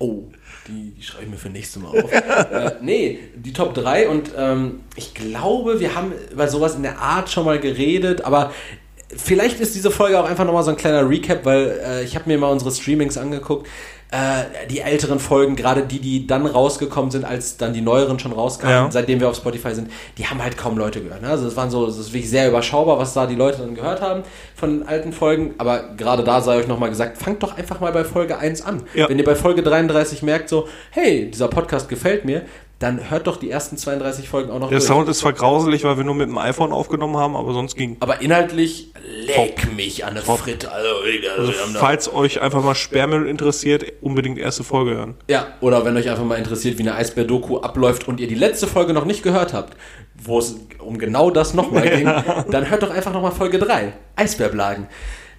[0.00, 0.22] Oh,
[0.68, 2.12] die, die schreibe ich mir für nächstes Mal auf.
[2.12, 7.00] äh, nee, die Top 3 und ähm, ich glaube, wir haben über sowas in der
[7.00, 8.52] Art schon mal geredet, aber
[9.08, 12.28] vielleicht ist diese Folge auch einfach nochmal so ein kleiner Recap, weil äh, ich habe
[12.28, 13.66] mir mal unsere Streamings angeguckt.
[14.10, 18.32] Äh, die älteren Folgen, gerade die, die dann rausgekommen sind, als dann die neueren schon
[18.32, 18.90] rauskamen, Ja.
[18.90, 21.20] seitdem wir auf Spotify sind, die haben halt kaum Leute gehört.
[21.20, 21.28] Ne?
[21.28, 24.00] Also es waren so, es ist wirklich sehr überschaubar, was da die Leute dann gehört
[24.00, 24.22] haben
[24.54, 25.54] von den alten Folgen.
[25.58, 28.82] Aber gerade da sei euch nochmal gesagt, fangt doch einfach mal bei Folge 1 an.
[28.94, 29.10] Ja.
[29.10, 32.42] Wenn ihr bei Folge 33 merkt, so, hey, dieser Podcast gefällt mir,
[32.78, 34.88] dann hört doch die ersten 32 Folgen auch noch Der durch.
[34.88, 37.96] Sound ist zwar grauselig, weil wir nur mit dem iPhone aufgenommen haben, aber sonst ging.
[37.98, 38.92] Aber inhaltlich
[39.26, 40.70] leck mich an der Fritte.
[40.70, 40.90] Also,
[41.36, 45.14] Also, falls euch einfach mal Sperrmüll interessiert, unbedingt erste Folge hören.
[45.28, 48.68] Ja, oder wenn euch einfach mal interessiert, wie eine Eisbär-Doku abläuft und ihr die letzte
[48.68, 49.76] Folge noch nicht gehört habt,
[50.14, 52.06] wo es um genau das nochmal ging,
[52.50, 54.86] dann hört doch einfach nochmal Folge 3, Eisbärblagen.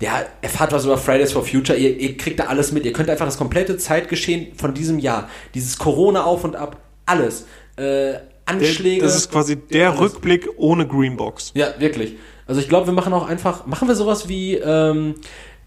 [0.02, 3.10] Ja, erfahrt was über Fridays for Future, ihr, ihr kriegt da alles mit, ihr könnt
[3.10, 6.78] einfach das komplette Zeitgeschehen von diesem Jahr, dieses Corona auf und ab,
[7.10, 7.45] alles,
[7.78, 9.03] äh, Anschläge.
[9.03, 11.51] Das ist quasi der Rückblick ohne Greenbox.
[11.55, 12.18] Ja, wirklich.
[12.47, 15.16] Also ich glaube, wir machen auch einfach, machen wir sowas wie ähm,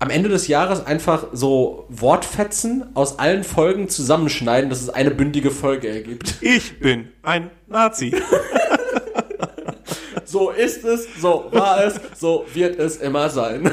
[0.01, 5.53] am Ende des Jahres einfach so Wortfetzen aus allen Folgen zusammenschneiden, dass es eine bündige
[5.53, 6.35] Folge ergibt.
[6.41, 8.15] Ich bin ein Nazi.
[10.25, 13.65] So ist es, so war es, so wird es immer sein.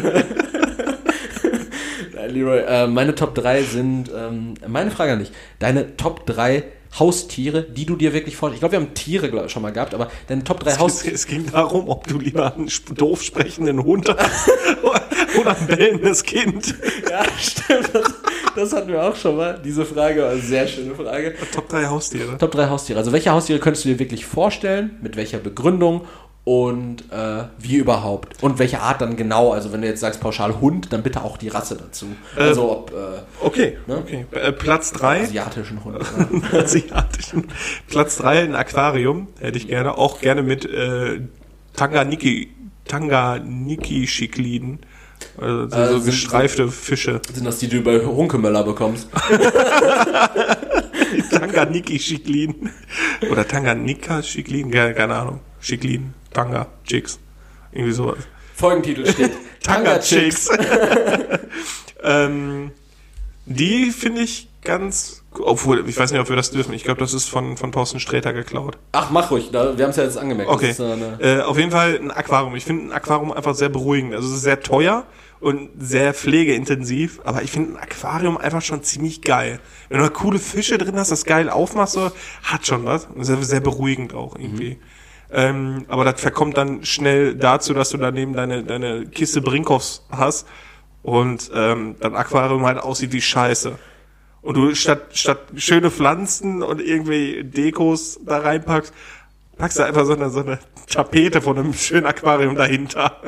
[2.13, 6.63] Nein, Leroy, äh, meine Top 3 sind, ähm, meine Frage an dich, deine Top 3
[6.97, 8.57] Haustiere, die du dir wirklich vorstellst.
[8.57, 11.15] Ich glaube, wir haben Tiere glaub, schon mal gehabt, aber deine Top 3 Es, Haustiere.
[11.15, 14.49] es ging darum, ob du lieber einen doof sprechenden Hund hast
[15.39, 16.75] oder ein bellendes Kind.
[17.09, 17.91] Ja, stimmt.
[17.93, 18.13] Das,
[18.55, 19.61] das hatten wir auch schon mal.
[19.63, 21.35] Diese Frage war eine sehr schöne Frage.
[21.53, 22.37] Top 3 Haustiere.
[22.37, 22.99] Top 3 Haustiere.
[22.99, 24.97] Also welche Haustiere könntest du dir wirklich vorstellen?
[25.01, 26.05] Mit welcher Begründung?
[26.51, 28.41] Und äh, wie überhaupt?
[28.41, 29.51] Und welche Art dann genau?
[29.51, 32.07] Also wenn du jetzt sagst pauschal Hund, dann bitte auch die Rasse dazu.
[32.35, 33.97] Also ob äh, Okay, Ne?
[33.97, 34.25] okay.
[34.31, 35.21] Äh, Platz 3.
[35.25, 35.99] asiatischen Hund.
[36.51, 36.59] Ja.
[36.61, 37.49] asiatischen.
[37.87, 39.95] Platz 3, ein Aquarium, hätte ich gerne.
[39.99, 41.21] Auch gerne mit äh,
[41.75, 42.49] Tanganiki,
[42.87, 44.79] Tanganiki-Schikliden.
[45.37, 47.21] Also so, Äh, so sind- gestreifte Fische.
[47.31, 49.07] Sind das die, die du bei Runkemöller bekommst?
[51.29, 52.71] Tanganiki-Schikliden.
[53.31, 55.41] Oder Tanganika-Schikliden, keine, keine Ahnung.
[55.61, 57.19] Schikliden, Tanga, Chicks.
[57.71, 58.19] Irgendwie sowas.
[58.55, 59.31] Folgentitel steht
[59.63, 60.49] Tanga Chicks.
[62.03, 62.71] ähm,
[63.45, 66.73] die finde ich ganz, obwohl, ich weiß nicht, ob wir das dürfen.
[66.73, 68.77] Ich glaube, das ist von, von Thorsten Sträter geklaut.
[68.91, 69.49] Ach, mach ruhig.
[69.51, 70.51] Da, wir haben es ja jetzt angemerkt.
[70.51, 70.71] Okay.
[70.71, 72.55] Ist, äh, Äh, auf jeden Fall ein Aquarium.
[72.55, 74.13] Ich finde ein Aquarium einfach sehr beruhigend.
[74.13, 75.05] Also es ist sehr teuer
[75.39, 79.59] und sehr pflegeintensiv, aber ich finde ein Aquarium einfach schon ziemlich geil.
[79.87, 82.11] Wenn du da coole Fische drin hast, das geil aufmachst, so,
[82.43, 83.05] hat schon was.
[83.05, 84.77] Und sehr, sehr beruhigend auch irgendwie.
[85.31, 90.47] Ähm, aber das verkommt dann schnell dazu, dass du daneben deine, deine Kiste Brinkhoffs hast
[91.03, 93.77] und ähm, dein Aquarium halt aussieht wie Scheiße.
[94.41, 98.93] Und du statt, statt schöne Pflanzen und irgendwie Dekos da reinpackst,
[99.57, 100.59] packst du einfach so eine, so eine
[100.89, 103.21] Tapete von einem schönen Aquarium dahinter.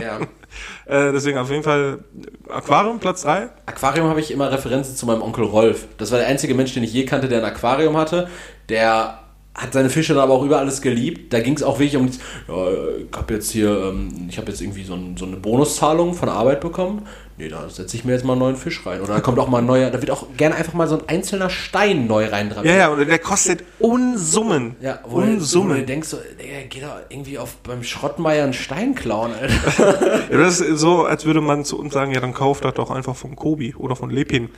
[0.00, 0.20] Ja.
[0.86, 2.04] äh, deswegen auf jeden Fall
[2.48, 3.48] Aquarium, Platz drei.
[3.66, 5.88] Aquarium habe ich immer Referenzen zu meinem Onkel Rolf.
[5.96, 8.28] Das war der einzige Mensch, den ich je kannte, der ein Aquarium hatte.
[8.68, 9.20] Der
[9.58, 11.32] hat seine Fische dann aber auch über alles geliebt.
[11.32, 12.68] Da ging es auch wirklich um, ja,
[13.10, 16.28] ich habe jetzt hier, ähm, ich habe jetzt irgendwie so, ein, so, eine Bonuszahlung von
[16.28, 17.06] der Arbeit bekommen.
[17.36, 19.00] Nee, da setze ich mir jetzt mal einen neuen Fisch rein.
[19.00, 21.08] Oder da kommt auch mal ein neuer, da wird auch gerne einfach mal so ein
[21.08, 22.64] einzelner Stein neu rein dran.
[22.64, 24.76] Ja, ja, und der kostet Unsummen.
[24.80, 25.68] Ja, wo, Unsummen.
[25.68, 29.32] Du, wo du denkst so, Digga, geh doch irgendwie auf beim Schrottmeier einen Stein klauen,
[29.32, 30.28] Alter.
[30.30, 32.90] Ja, das ist so, als würde man zu uns sagen, ja, dann kauft das doch
[32.90, 34.50] einfach von Kobi oder von Lepin.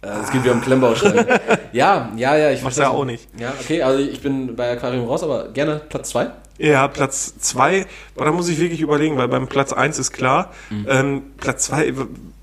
[0.00, 1.26] Es geht wieder um Klemmbaustein.
[1.72, 3.28] ja, ja, ja, ich Machst verstehe ja auch nicht.
[3.38, 6.30] Ja, okay, also ich bin bei Aquarium raus, aber gerne Platz 2.
[6.60, 7.86] Ja, Platz zwei,
[8.16, 10.52] aber da muss ich wirklich überlegen, weil beim Platz eins ist klar.
[10.88, 11.94] Ähm, Platz zwei,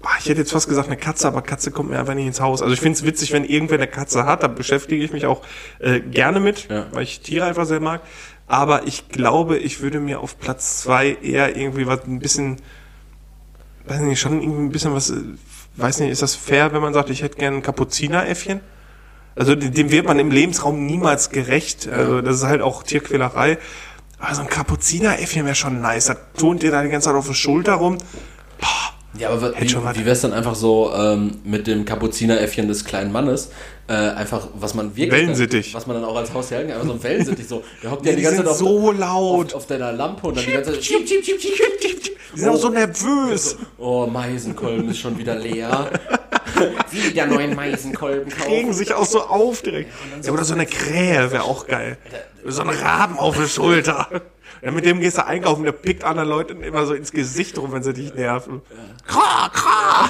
[0.03, 2.39] ah, ich hätte jetzt fast gesagt eine Katze, aber Katze kommt mir einfach nicht ins
[2.39, 2.61] Haus.
[2.61, 5.41] Also ich finde es witzig, wenn irgendwer eine Katze hat, da beschäftige ich mich auch
[5.79, 6.85] äh, gerne mit, Ja.
[6.93, 8.01] weil ich Tiere einfach sehr mag.
[8.47, 12.55] Aber ich glaube, ich würde mir auf Platz zwei eher irgendwie was ein bisschen,
[13.85, 15.15] weiß nicht, schon irgendwie ein bisschen was, äh,
[15.77, 18.61] weiß nicht, ist das fair, wenn man sagt, ich hätte gerne ein Kapuzineräffchen?
[19.35, 21.89] Also dem wird man im Lebensraum niemals gerecht.
[21.89, 23.57] Also das ist halt auch Tierquälerei.
[24.17, 26.05] Aber so ein Kapuzineräffchen wäre schon nice.
[26.05, 27.97] Da turnt dir da die ganze Zeit auf der Schulter rum.
[29.17, 33.11] Ja, aber Hätte wie, wie wär's dann einfach so ähm, mit dem Kapuzineräffchen des kleinen
[33.11, 33.51] Mannes?
[33.87, 35.11] Äh, einfach, was man wirklich.
[35.21, 35.73] Wellensittich.
[35.73, 36.43] Was man dann auch als kann.
[36.71, 37.47] Einfach so ein Wellensittich.
[37.47, 37.63] So.
[37.83, 39.47] Der hockt ja Ja, die die ganze Zeit auf, so laut.
[39.47, 40.81] auf, auf deiner Lampe und dann die ganze Zeit.
[42.35, 43.57] Die sind auch so nervös.
[43.77, 45.89] Oh, Meisenkolben ist schon wieder leer.
[46.91, 48.73] wieder neuen Meisenkolben Regen kaufen.
[48.73, 49.91] sich auch so auf direkt.
[50.23, 51.97] Ja, oder so eine Krähe wäre auch geil.
[52.45, 54.09] So ein Raben auf der Schulter.
[54.61, 57.71] Ja, mit dem gehst du einkaufen, der pickt anderen Leuten immer so ins Gesicht rum,
[57.71, 58.61] wenn sie dich nerven.
[59.05, 60.09] Kra, kra.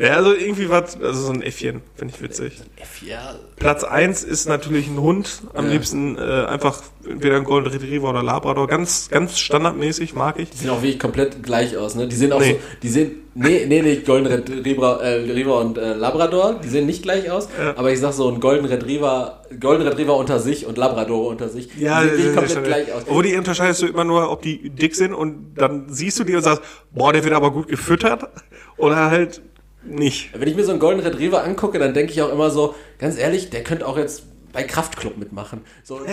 [0.00, 2.60] Ja, also irgendwie was, also so ein Äffchen, finde ich witzig.
[3.06, 5.42] Ja, Platz eins ist natürlich ein Hund.
[5.54, 5.72] Am Ja.
[5.72, 8.66] liebsten äh, einfach entweder ein Golden Retriever oder Labrador.
[8.68, 10.50] Ganz, ganz standardmäßig mag ich.
[10.50, 12.06] Die sehen auch wirklich komplett gleich aus, ne?
[12.08, 12.52] Die sehen auch Nee.
[12.52, 16.86] so, die sehen, nee, nee, nicht Golden Retriever, äh, Retriever und äh, Labrador, die sehen
[16.86, 17.76] nicht gleich aus, Ja.
[17.76, 21.68] aber ich sag so ein Golden Retriever, Golden Retriever unter sich und Labrador unter sich,
[21.68, 23.02] die sehen wirklich komplett gleich aus.
[23.06, 26.34] Obwohl die unterscheidest du immer nur, ob die dick sind und dann siehst du die
[26.36, 26.62] und sagst,
[26.92, 28.28] boah, der wird aber gut gefüttert
[28.76, 29.42] oder halt
[29.84, 30.30] nicht.
[30.38, 33.18] Wenn ich mir so einen Golden Retriever angucke, dann denke ich auch immer so, ganz
[33.18, 35.62] ehrlich, der könnte auch jetzt bei Kraftclub mitmachen.
[35.82, 36.00] So.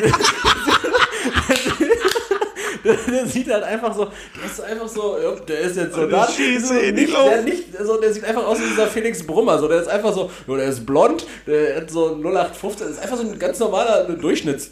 [2.84, 6.26] Der, sieht halt einfach so, der ist einfach so, ja, der ist jetzt so da.
[6.26, 7.13] so nicht.
[7.13, 9.59] Der, nicht, so, der sieht einfach aus wie dieser Felix Brummer.
[9.59, 13.17] So, der ist einfach so, der ist blond, der hat so 0815, das ist einfach
[13.17, 14.72] so ein ganz normaler Durchschnitts.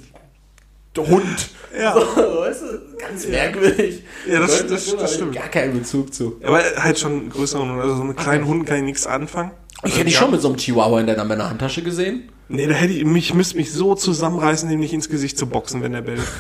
[1.05, 1.49] Hund.
[1.77, 1.93] Ja.
[1.93, 2.05] So,
[2.39, 4.03] weißt du, ganz merkwürdig.
[4.27, 5.35] Ja, das- das- das ich stimmt.
[5.35, 6.39] Gar keinen Bezug zu.
[6.43, 9.51] Aber halt schon größeren, also so mit kleinen Hunden kann ich nichts anfangen.
[9.83, 12.29] Ich hätte dich schon mit so einem Chihuahua in deiner Männerhandtasche gesehen.
[12.49, 15.83] Nee, da hätte ich, mich müsste mich so zusammenreißen, dem nicht ins Gesicht zu boxen,
[15.83, 16.21] wenn der bellt.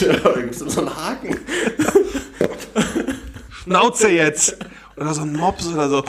[0.00, 0.34] Ja, da
[0.68, 1.36] so einen Haken.
[3.62, 4.56] Schnauze jetzt!
[4.96, 6.02] Oder so ein Mops oder so.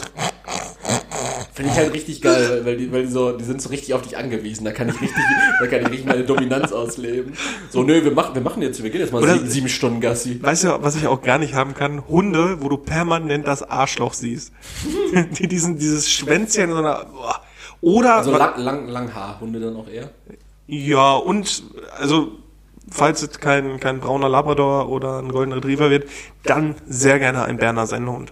[1.53, 4.01] Finde ich halt richtig geil, weil die, weil die so, die sind so richtig auf
[4.01, 4.63] dich angewiesen.
[4.63, 5.21] Da kann ich richtig,
[5.59, 7.33] da kann ich richtig meine Dominanz ausleben.
[7.69, 9.99] So, nö, wir machen, wir machen jetzt, wir gehen jetzt mal Oder- sieben, sieben Stunden
[9.99, 10.41] Gassi.
[10.41, 12.07] Weißt du, was ich auch gar nicht haben kann?
[12.07, 14.53] Hunde, wo du permanent das Arschloch siehst.
[15.39, 17.41] Die diesen, dieses Schwänzchen in so einer, boah.
[17.81, 20.09] oder, Also lang, lang, lang Haarhunde dann auch eher.
[20.67, 21.63] ja, und,
[21.99, 22.31] also,
[22.89, 26.07] falls es kein, kein brauner Labrador oder ein Golden Retriever wird,
[26.43, 28.31] dann sehr gerne ein Berner Sennhund.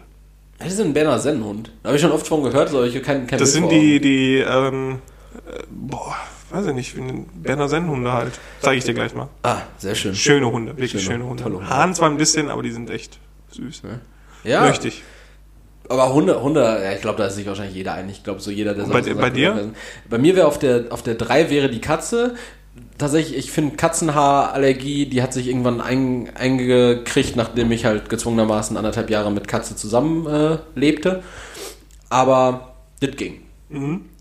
[0.60, 1.72] Das ist ein Berner Sennenhund.
[1.84, 4.38] Da habe ich schon oft von gehört, aber ich kein, Das Bild sind die, die,
[4.40, 5.00] ähm,
[5.48, 6.16] äh, boah,
[6.52, 6.96] weiß ich nicht,
[7.42, 8.34] Berner Sennhunde halt.
[8.60, 9.30] Zeige ich dir gleich mal.
[9.44, 10.14] Ah, sehr schön.
[10.16, 11.44] Schöne Hunde, wirklich Schöne, schöne, Hunde.
[11.46, 11.70] Hunde.
[11.70, 13.20] Haaren zwar ein bisschen, aber die sind echt
[13.52, 13.84] süß.
[14.44, 15.04] Ja, Möchte ich.
[15.88, 18.18] aber Hunde, Hunde, ja, ich glaube, da ist sich wahrscheinlich jeder einig.
[18.18, 19.72] Ich glaube, so jeder, der bei- so bei dir?
[20.10, 22.36] Bei mir wäre auf der, auf der 3 wäre die Katze.
[22.98, 29.10] Tatsächlich, ich finde Katzenhaarallergie, die hat sich irgendwann ein, eingekriegt, nachdem ich halt gezwungenermaßen anderthalb
[29.10, 31.24] Jahre mit Katze zusammen äh, lebte.
[32.10, 33.42] Aber das ging.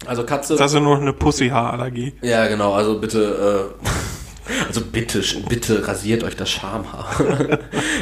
[0.06, 0.56] Also Katze.
[0.56, 2.14] Das ist nur eine Pussyhaarallergie.
[2.22, 7.58] Ja, genau, also bitte, äh, also bitte, bitte rasiert euch das Schamhaar.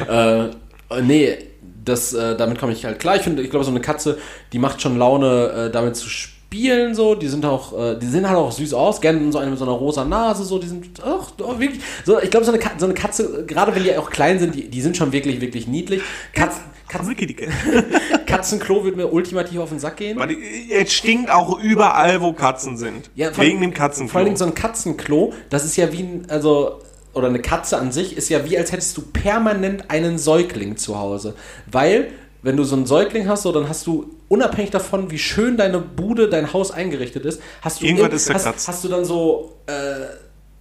[0.91, 1.39] äh, nee,
[1.85, 3.17] das, äh, damit komme ich halt klar.
[3.17, 4.19] Ich finde, ich glaube, so eine Katze,
[4.53, 6.36] die macht schon Laune, äh, damit zu spielen,
[6.95, 7.15] so.
[7.15, 9.01] Die sind auch, äh, die sehen halt auch süß aus.
[9.01, 10.59] Gerne so eine mit so einer rosa Nase, so.
[10.59, 11.81] Die sind, ach, oh, wirklich.
[12.05, 14.81] So, ich glaube, so so eine Katze, gerade wenn die auch klein sind, die, die
[14.81, 16.03] sind schon wirklich, wirklich niedlich.
[16.33, 16.57] Katz,
[16.89, 17.07] Katz,
[18.27, 20.19] Katzenklo wird mir ultimativ auf den Sack gehen.
[20.71, 23.11] Es stinkt auch überall, wo Katzen sind.
[23.15, 24.13] Ja, Wegen allem- dem Katzenklo.
[24.13, 26.81] Vor allem so ein Katzenklo, das ist ja wie ein, also,
[27.13, 30.99] oder eine Katze an sich ist ja wie als hättest du permanent einen Säugling zu
[30.99, 31.35] Hause.
[31.71, 32.09] Weil,
[32.43, 35.79] wenn du so einen Säugling hast, so, dann hast du unabhängig davon, wie schön deine
[35.79, 37.87] Bude, dein Haus eingerichtet ist, hast du,
[38.25, 38.47] zerkratzt.
[38.47, 39.73] hast, hast du dann so, äh,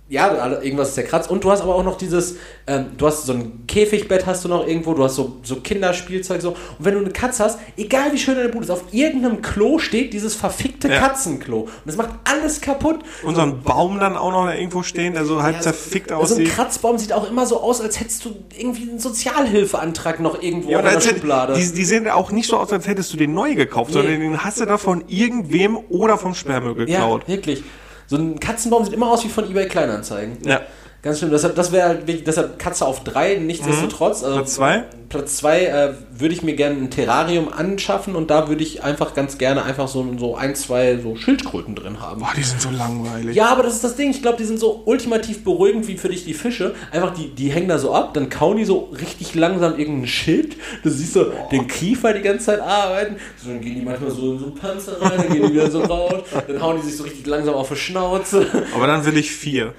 [0.07, 1.31] ja, irgendwas ist zerkratzt.
[1.31, 2.35] Und du hast aber auch noch dieses,
[2.67, 6.41] ähm, du hast so ein Käfigbett hast du noch irgendwo, du hast so, so Kinderspielzeug
[6.43, 6.49] so.
[6.51, 9.79] Und wenn du eine Katze hast, egal wie schön deine Bude ist, auf irgendeinem Klo
[9.79, 10.99] steht dieses verfickte Ja.
[10.99, 11.61] Katzenklo.
[11.61, 12.99] Und das macht alles kaputt.
[13.23, 16.09] Und so ein Baum dann auch noch irgendwo stehen, der so halb Ja, so- zerfickt
[16.09, 16.49] So ein aussieht.
[16.49, 20.79] Kratzbaum sieht auch immer so aus, als hättest du irgendwie einen Sozialhilfeantrag noch irgendwo Ja,
[20.81, 21.53] in der Schublade.
[21.55, 24.43] die, die sehen auch nicht so aus, als hättest du den neu gekauft, sondern den
[24.43, 27.27] hast du da von irgendwem oder vom Sperrmüll ja, geklaut.
[27.27, 27.63] wirklich.
[28.07, 30.37] So ein Katzenbaum sieht immer aus wie von eBay Kleinanzeigen.
[30.43, 30.61] Ja.
[31.05, 31.29] Ganz schlimm.
[31.29, 34.23] Deshalb, das wäre halt wirklich, deshalb Katze auf drei, nichtsdestotrotz.
[34.23, 34.85] Also Platz zwei?
[35.09, 39.13] Platz zwei äh, würde ich mir gerne ein Terrarium anschaffen und da würde ich einfach
[39.13, 42.21] ganz gerne einfach so, so ein, zwei so Schildkröten drin haben.
[42.21, 43.35] Boah, die sind so langweilig.
[43.35, 44.09] Ja, aber das ist das Ding.
[44.09, 46.73] Ich glaube, die sind so ultimativ beruhigend wie für dich die Fische.
[46.91, 50.55] Einfach, die, die hängen da so ab, dann kauen die so richtig langsam irgendein Schild.
[50.81, 53.17] Du siehst so den Kiefer die ganze Zeit arbeiten.
[53.43, 55.69] So, dann gehen die manchmal so in so einen Panzer rein, dann gehen die wieder
[55.69, 56.23] so raus.
[56.47, 58.47] Dann hauen die sich so richtig langsam auf die Schnauze.
[58.73, 59.75] Aber dann will ich vier.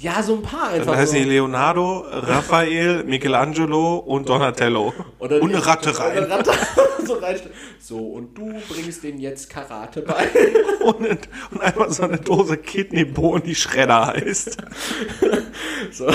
[0.00, 0.96] Ja, so ein paar Dann einfach.
[0.96, 1.18] heißt so.
[1.18, 4.94] die Leonardo, Raphael, Michelangelo und Donatello.
[5.18, 6.32] Und, dann- Und eine Ratte eine rein.
[6.32, 6.50] Ratte
[7.06, 7.54] so, reinstellen.
[7.78, 10.26] so, und du bringst denen jetzt Karate bei.
[10.80, 10.96] Und,
[11.50, 14.56] und einfach so eine Dose Kidneybohnen, die Schredder heißt.
[15.92, 16.06] So,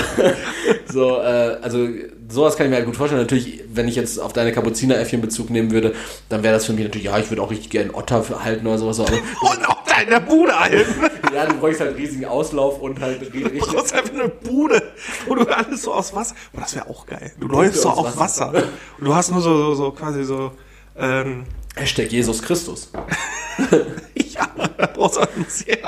[0.90, 1.86] so äh, also
[2.28, 3.20] sowas kann ich mir halt gut vorstellen.
[3.20, 5.94] Natürlich, wenn ich jetzt auf deine Kapuzineräffchen Bezug nehmen würde,
[6.28, 8.78] dann wäre das für mich natürlich, ja, ich würde auch richtig gerne Otter halten oder
[8.78, 9.00] sowas.
[9.00, 9.68] Aber Und
[10.02, 10.94] in der Bude halten.
[11.34, 13.60] ja, du bräuchst halt riesigen Auslauf und halt ri- Du richtig.
[13.60, 14.82] brauchst einfach eine Bude,
[15.26, 16.34] wo du alles so aus Wasser.
[16.52, 17.32] Boah, das wäre auch geil.
[17.40, 18.52] Du läufst so auf Wasser.
[18.98, 20.52] Und du hast nur so, so, so quasi so.
[20.98, 21.44] Ähm,
[21.76, 22.90] Hashtag Jesus Christus.
[24.14, 24.48] ja,
[24.78, 25.78] da brauchst du auch ein sehr.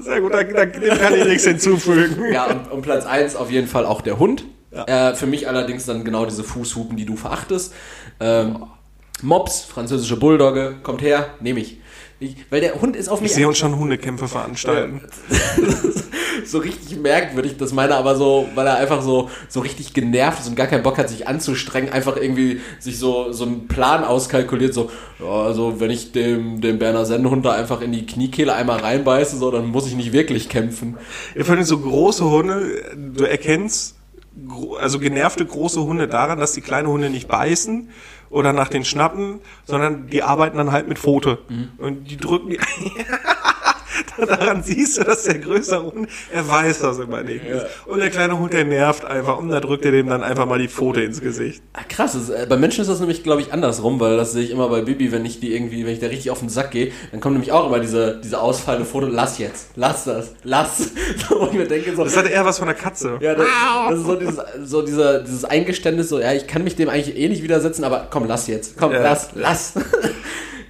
[0.00, 2.32] Sehr gut, da, da, kann ich nichts hinzufügen.
[2.32, 4.44] Ja, und, und Platz 1 auf jeden Fall auch der Hund.
[4.70, 7.74] Äh, für mich allerdings dann genau diese Fußhupen, die du verachtest.
[8.20, 8.64] Ähm,
[9.22, 11.78] Mops, französische Bulldogge, kommt her, nehme ich.
[12.20, 12.36] ich.
[12.50, 15.02] Weil der Hund ist auf mich Ich sehe uns schon Hundekämpfe veranstalten.
[16.44, 20.48] so richtig merkwürdig, dass meiner aber so, weil er einfach so, so richtig genervt ist
[20.48, 24.74] und gar keinen Bock hat, sich anzustrengen, einfach irgendwie sich so, so einen Plan auskalkuliert,
[24.74, 28.78] so, ja, also wenn ich dem, dem Berner Sennenhund da einfach in die Kniekehle einmal
[28.78, 30.96] reinbeiße, so, dann muss ich nicht wirklich kämpfen.
[31.34, 33.96] Ich finde so große Hunde, du erkennst
[34.80, 37.90] also genervte große Hunde daran, dass die kleine Hunde nicht beißen
[38.30, 41.38] oder nach den schnappen, sondern die arbeiten dann halt mit Pfote.
[41.78, 42.58] Und die drücken die.
[44.26, 47.66] Daran siehst du, dass der größere Hund, er weiß, dass er überlegen ist.
[47.86, 50.58] Und der kleine Hund, der nervt einfach und da drückt er dem dann einfach mal
[50.58, 51.62] die Pfote ins Gesicht.
[51.72, 54.42] Ah, krass, das, äh, bei Menschen ist das nämlich, glaube ich, andersrum, weil das sehe
[54.44, 56.70] ich immer bei Bibi, wenn ich die irgendwie, wenn ich da richtig auf den Sack
[56.72, 60.90] gehe, dann kommt nämlich auch immer diese, diese ausfallende Foto, lass jetzt, lass das, lass.
[61.28, 63.18] So, wo ich mir denke, so, Das hat eher was von der Katze.
[63.20, 63.46] Ja, das,
[63.90, 67.16] das ist so dieses, so dieser, dieses Eingeständnis, so, ja, ich kann mich dem eigentlich
[67.16, 68.76] eh nicht widersetzen, aber komm, lass jetzt.
[68.78, 69.02] Komm, Ja.
[69.02, 69.74] lass, lass.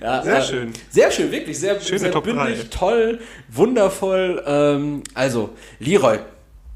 [0.01, 0.73] ja, Sehr äh, schön.
[0.91, 1.59] Sehr schön, wirklich.
[1.59, 2.69] Sehr, Schöne sehr Top bündig, drei.
[2.71, 3.19] toll,
[3.49, 4.43] wundervoll.
[4.47, 5.51] Ähm, also,
[5.81, 6.19] Leroy.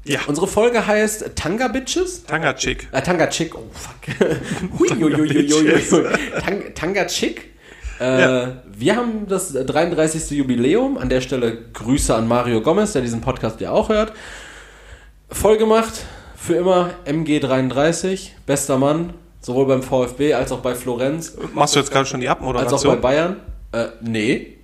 [0.05, 0.19] Ja.
[0.27, 2.25] Unsere Folge heißt Tanga Bitches.
[2.25, 2.87] Tanga Chick.
[2.91, 3.95] Äh, Tanga Chick, oh fuck.
[4.79, 6.03] Hui, hui, hui, hui, hui, hui.
[6.45, 7.51] Tang, Tanga Chick.
[7.99, 8.63] Äh, Ja.
[8.75, 10.31] Wir haben das 33.
[10.31, 10.97] Jubiläum.
[10.97, 14.11] An der Stelle Grüße an Mario Gomez, der diesen Podcast ja auch hört.
[15.29, 15.93] Voll gemacht.
[16.35, 18.31] Für immer MG33.
[18.45, 19.13] Bester Mann.
[19.43, 21.37] Sowohl beim VfB als auch bei Florenz.
[21.53, 23.01] Machst du jetzt gerade schon die Als auch bei Abmoderation?
[23.01, 23.35] Bayern.
[23.73, 24.57] Äh, nee.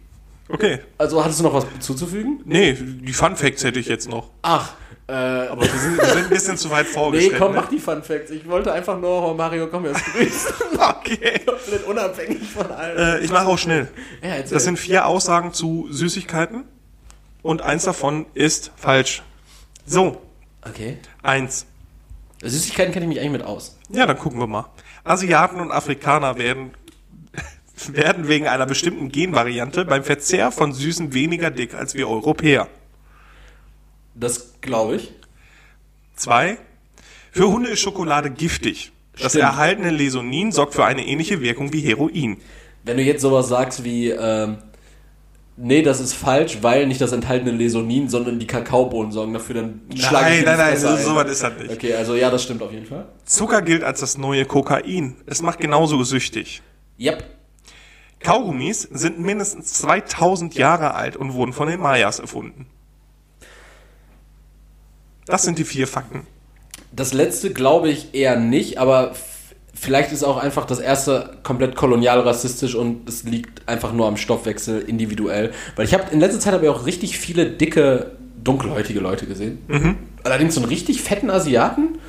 [0.48, 0.80] Okay.
[0.98, 2.42] Also hattest du noch was zuzufügen?
[2.46, 4.30] Nee, die Fun Facts hätte ich jetzt noch.
[4.42, 4.74] Ach,
[5.08, 7.38] äh, Aber wir sind, wir sind ein bisschen zu weit nee, vorgeschritten.
[7.38, 7.62] komm, ne?
[7.62, 8.32] mach die Fun Facts.
[8.32, 10.54] Ich wollte einfach nur mal Mario Gomez grüßen.
[10.80, 11.40] Okay.
[11.46, 12.98] Komplett unabhängig von allem.
[12.98, 13.90] Äh, ich mache auch schnell.
[14.22, 14.54] Ja, erzähl.
[14.54, 16.64] Das sind vier Aussagen zu Süßigkeiten
[17.42, 19.24] und eins davon ist falsch.
[19.86, 20.22] So,
[20.66, 20.98] Okay.
[21.22, 21.66] eins.
[22.42, 23.78] Süßigkeiten kenne ich mich eigentlich mit aus.
[23.90, 24.66] Ja, dann gucken wir mal.
[25.04, 26.72] Asiaten und Afrikaner werden,
[27.92, 32.68] werden wegen einer bestimmten Genvariante beim Verzehr von Süßen weniger dick als wir Europäer.
[34.16, 35.14] Das glaube ich.
[36.16, 36.58] Zwei.
[37.32, 38.92] Für Hunde ist Schokolade giftig.
[39.14, 39.44] Das Stimmt.
[39.44, 42.38] erhaltene Lesonin sorgt für eine ähnliche Wirkung wie Heroin.
[42.84, 44.60] Wenn du jetzt sowas sagst wie, ähm,
[45.60, 49.82] nee, das ist falsch, weil nicht das enthaltene Lesonin, sondern die Kakaobohnen sorgen dafür, dann
[49.96, 51.72] schlage ich Nein, nein, nein, so, so was ist das nicht.
[51.72, 53.08] Okay, also ja, das stimmt auf jeden Fall.
[53.26, 55.18] Zucker gilt als das neue Kokain.
[55.26, 56.62] Es macht genauso süchtig.
[57.00, 57.24] Yep.
[58.22, 62.68] Kaugummis sind mindestens 2000 Jahre alt und wurden von den Mayas erfunden.
[65.26, 66.26] Das sind die vier Fakten.
[66.92, 69.14] Das letzte glaube ich eher nicht, aber
[69.80, 74.18] vielleicht ist auch einfach das erste komplett kolonial rassistisch und es liegt einfach nur am
[74.18, 75.52] Stoffwechsel individuell.
[75.76, 78.12] Weil ich habe in letzter Zeit habe ich auch richtig viele dicke,
[78.44, 79.60] dunkelhäutige Leute gesehen.
[80.24, 82.00] Allerdings so einen richtig fetten Asiaten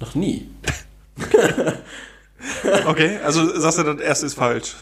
[0.00, 0.48] noch nie.
[2.86, 4.76] Okay, also sagst du, das erste ist falsch.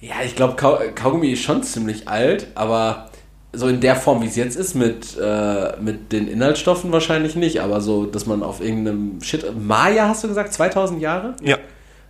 [0.00, 3.10] Ja, ich glaube, Kau Kaugummi ist schon ziemlich alt, aber
[3.56, 7.60] so in der Form, wie es jetzt ist, mit, äh, mit den Inhaltsstoffen wahrscheinlich nicht,
[7.60, 9.44] aber so, dass man auf irgendeinem Shit.
[9.58, 11.34] Maya hast du gesagt, 2000 Jahre?
[11.42, 11.58] Ja.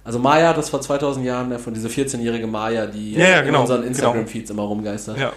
[0.05, 3.47] Also Maya das vor 2000 Jahren, ja, von dieser 14-jährige Maya, die Ja, ja, in
[3.47, 3.89] genau, unseren genau.
[3.89, 5.19] Instagram-Feeds immer rumgeistert.
[5.19, 5.33] Ja.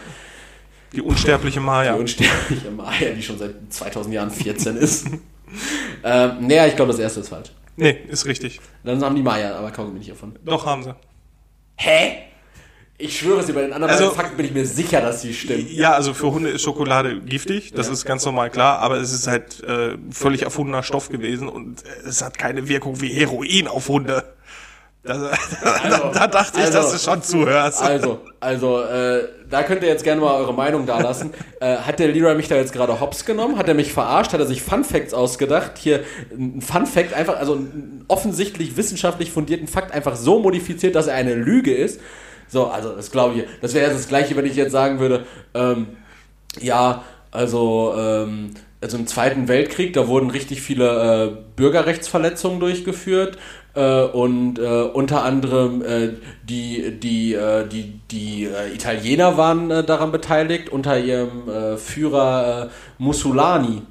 [0.94, 1.94] Die unsterbliche Maya.
[1.94, 5.08] Die unsterbliche Maya, die schon seit 2000 Jahren 14 ist.
[6.04, 7.52] ähm, naja, ich glaube, das erste ist falsch.
[7.78, 8.60] Nee, ist richtig.
[8.84, 10.40] Dann haben die Maya, aber Kaugummi nicht erfunden.
[10.44, 10.96] Doch, haben sie.
[11.76, 12.18] Hä?
[13.00, 15.68] Ich schwöre es bei den anderen Also- Fakten bin ich mir sicher, dass sie stimmen.
[15.70, 19.28] Ja, also für Hunde ist Schokolade giftig, das ist ganz normal klar, aber es ist
[19.28, 24.24] halt äh, völlig erfundener Stoff gewesen und es hat keine Wirkung wie Heroin auf Hunde.
[25.04, 25.20] Das,
[25.64, 27.82] da, da dachte ich, also- dass du schon zuhörst.
[27.84, 31.34] Also, also, äh, da könnt ihr jetzt gerne mal eure Meinung da lassen.
[31.62, 33.58] äh, hat der Leroy mich da jetzt gerade hops genommen?
[33.60, 34.34] Hat er mich verarscht?
[34.34, 35.78] Hat er sich Fun Facts ausgedacht?
[35.78, 41.06] Hier ein Fun Fact einfach, also einen offensichtlich wissenschaftlich fundierten Fakt einfach so modifiziert, dass
[41.08, 42.02] er eine Lüge ist.
[42.48, 43.46] So, also das glaube ich.
[43.62, 45.88] Das wäre das Gleiche, wenn ich jetzt sagen würde, ähm,
[46.60, 48.52] ja, also, ähm,
[48.82, 53.38] also im Zweiten Weltkrieg, da wurden richtig viele äh, Bürgerrechtsverletzungen durchgeführt
[53.74, 56.10] äh, und äh, unter anderem äh,
[56.44, 63.82] die, die, äh, die, die äh, Italiener waren daran beteiligt, unter ihrem Führer Mussolani.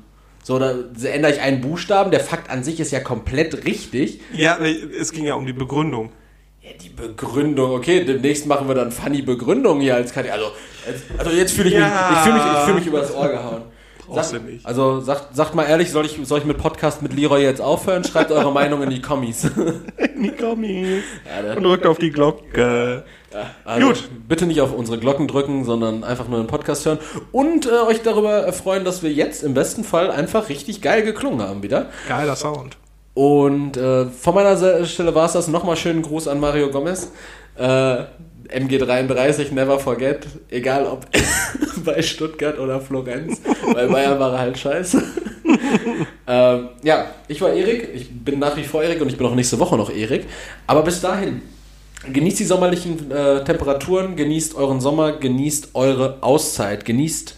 [0.43, 2.13] So, da ändere ich einen Buchstaben.
[2.13, 4.21] Der Fakt an sich ist ja komplett richtig.
[4.33, 6.11] Ja, es ging ja um die Begründung.
[6.67, 10.39] Ja, die Begründung, okay, demnächst machen wir dann funny Begründung hier als Kandidat.
[10.41, 10.51] Also,
[10.87, 12.11] als- also jetzt fühle ich mich, Ja.
[12.13, 13.63] ich fühle mich, ich fühle mich übers Ohr gehauen.
[14.09, 14.65] Brauchst Sag- du nicht.
[14.65, 18.05] Also sagt, sagt mal ehrlich, soll ich, soll ich mit Podcast mit Leroy jetzt aufhören?
[18.05, 19.49] Schreibt eure Meinung in die Kommis.
[20.17, 21.03] Nikomi.
[21.29, 23.05] Ja, der- Und drückt auf die Glocke.
[23.65, 24.09] Also, Gut.
[24.29, 26.99] Bitte nicht auf unsere Glocken drücken, sondern einfach nur den Podcast hören
[27.33, 31.43] und äh, euch darüber freuen, dass wir jetzt im besten Fall einfach richtig geil geklungen
[31.47, 31.91] haben wieder.
[32.09, 32.77] Geiler Sound.
[33.17, 35.49] Und äh, von meiner Stelle war es das.
[35.49, 37.13] Nochmal schönen Gruß an Mario Gomez.
[37.57, 40.27] Äh, MG33, never forget.
[40.51, 41.07] Egal ob
[41.85, 43.41] bei Stuttgart oder Florenz.
[43.73, 45.03] Bei Bayern war er halt scheiße.
[46.29, 47.89] ähm, ja, ich war Erik.
[47.95, 50.27] Ich bin nach wie vor Erik und ich bin auch nächste Woche noch Erik.
[50.67, 51.41] Aber bis dahin,
[52.13, 57.36] genießt die sommerlichen äh, Temperaturen, genießt euren Sommer, genießt eure Auszeit, genießt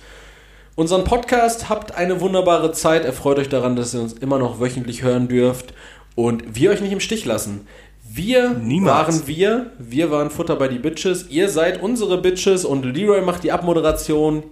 [0.78, 1.68] unseren Podcast.
[1.68, 3.05] Habt eine wunderbare Zeit.
[3.05, 5.74] Erfreut euch daran, dass ihr uns immer noch wöchentlich hören dürft
[6.14, 7.66] und wir euch nicht im Stich lassen.
[8.09, 9.18] Wir Niemals.
[9.18, 9.72] waren wir.
[9.80, 11.26] Wir waren Futter bei die Bitches.
[11.30, 14.44] Ihr seid unsere Bitches und Leroy macht die Abmoderation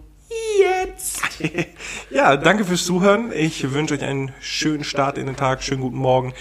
[0.58, 1.22] jetzt.
[2.10, 3.30] Ja, danke fürs Zuhören.
[3.32, 6.32] Ich wünsche euch einen schönen Start in den Tag, schönen guten Morgen,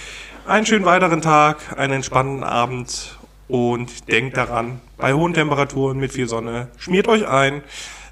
[0.47, 3.17] einen schönen weiteren Tag, einen entspannten Abend
[3.47, 7.61] und denkt daran, bei hohen Temperaturen mit viel Sonne, schmiert euch ein.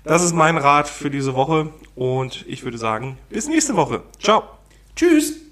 [0.04, 4.04] Das ist mein Rat für diese Woche und ich würde sagen, bis nächste Woche.
[4.20, 4.44] Ciao.
[4.96, 5.43] Tschüss.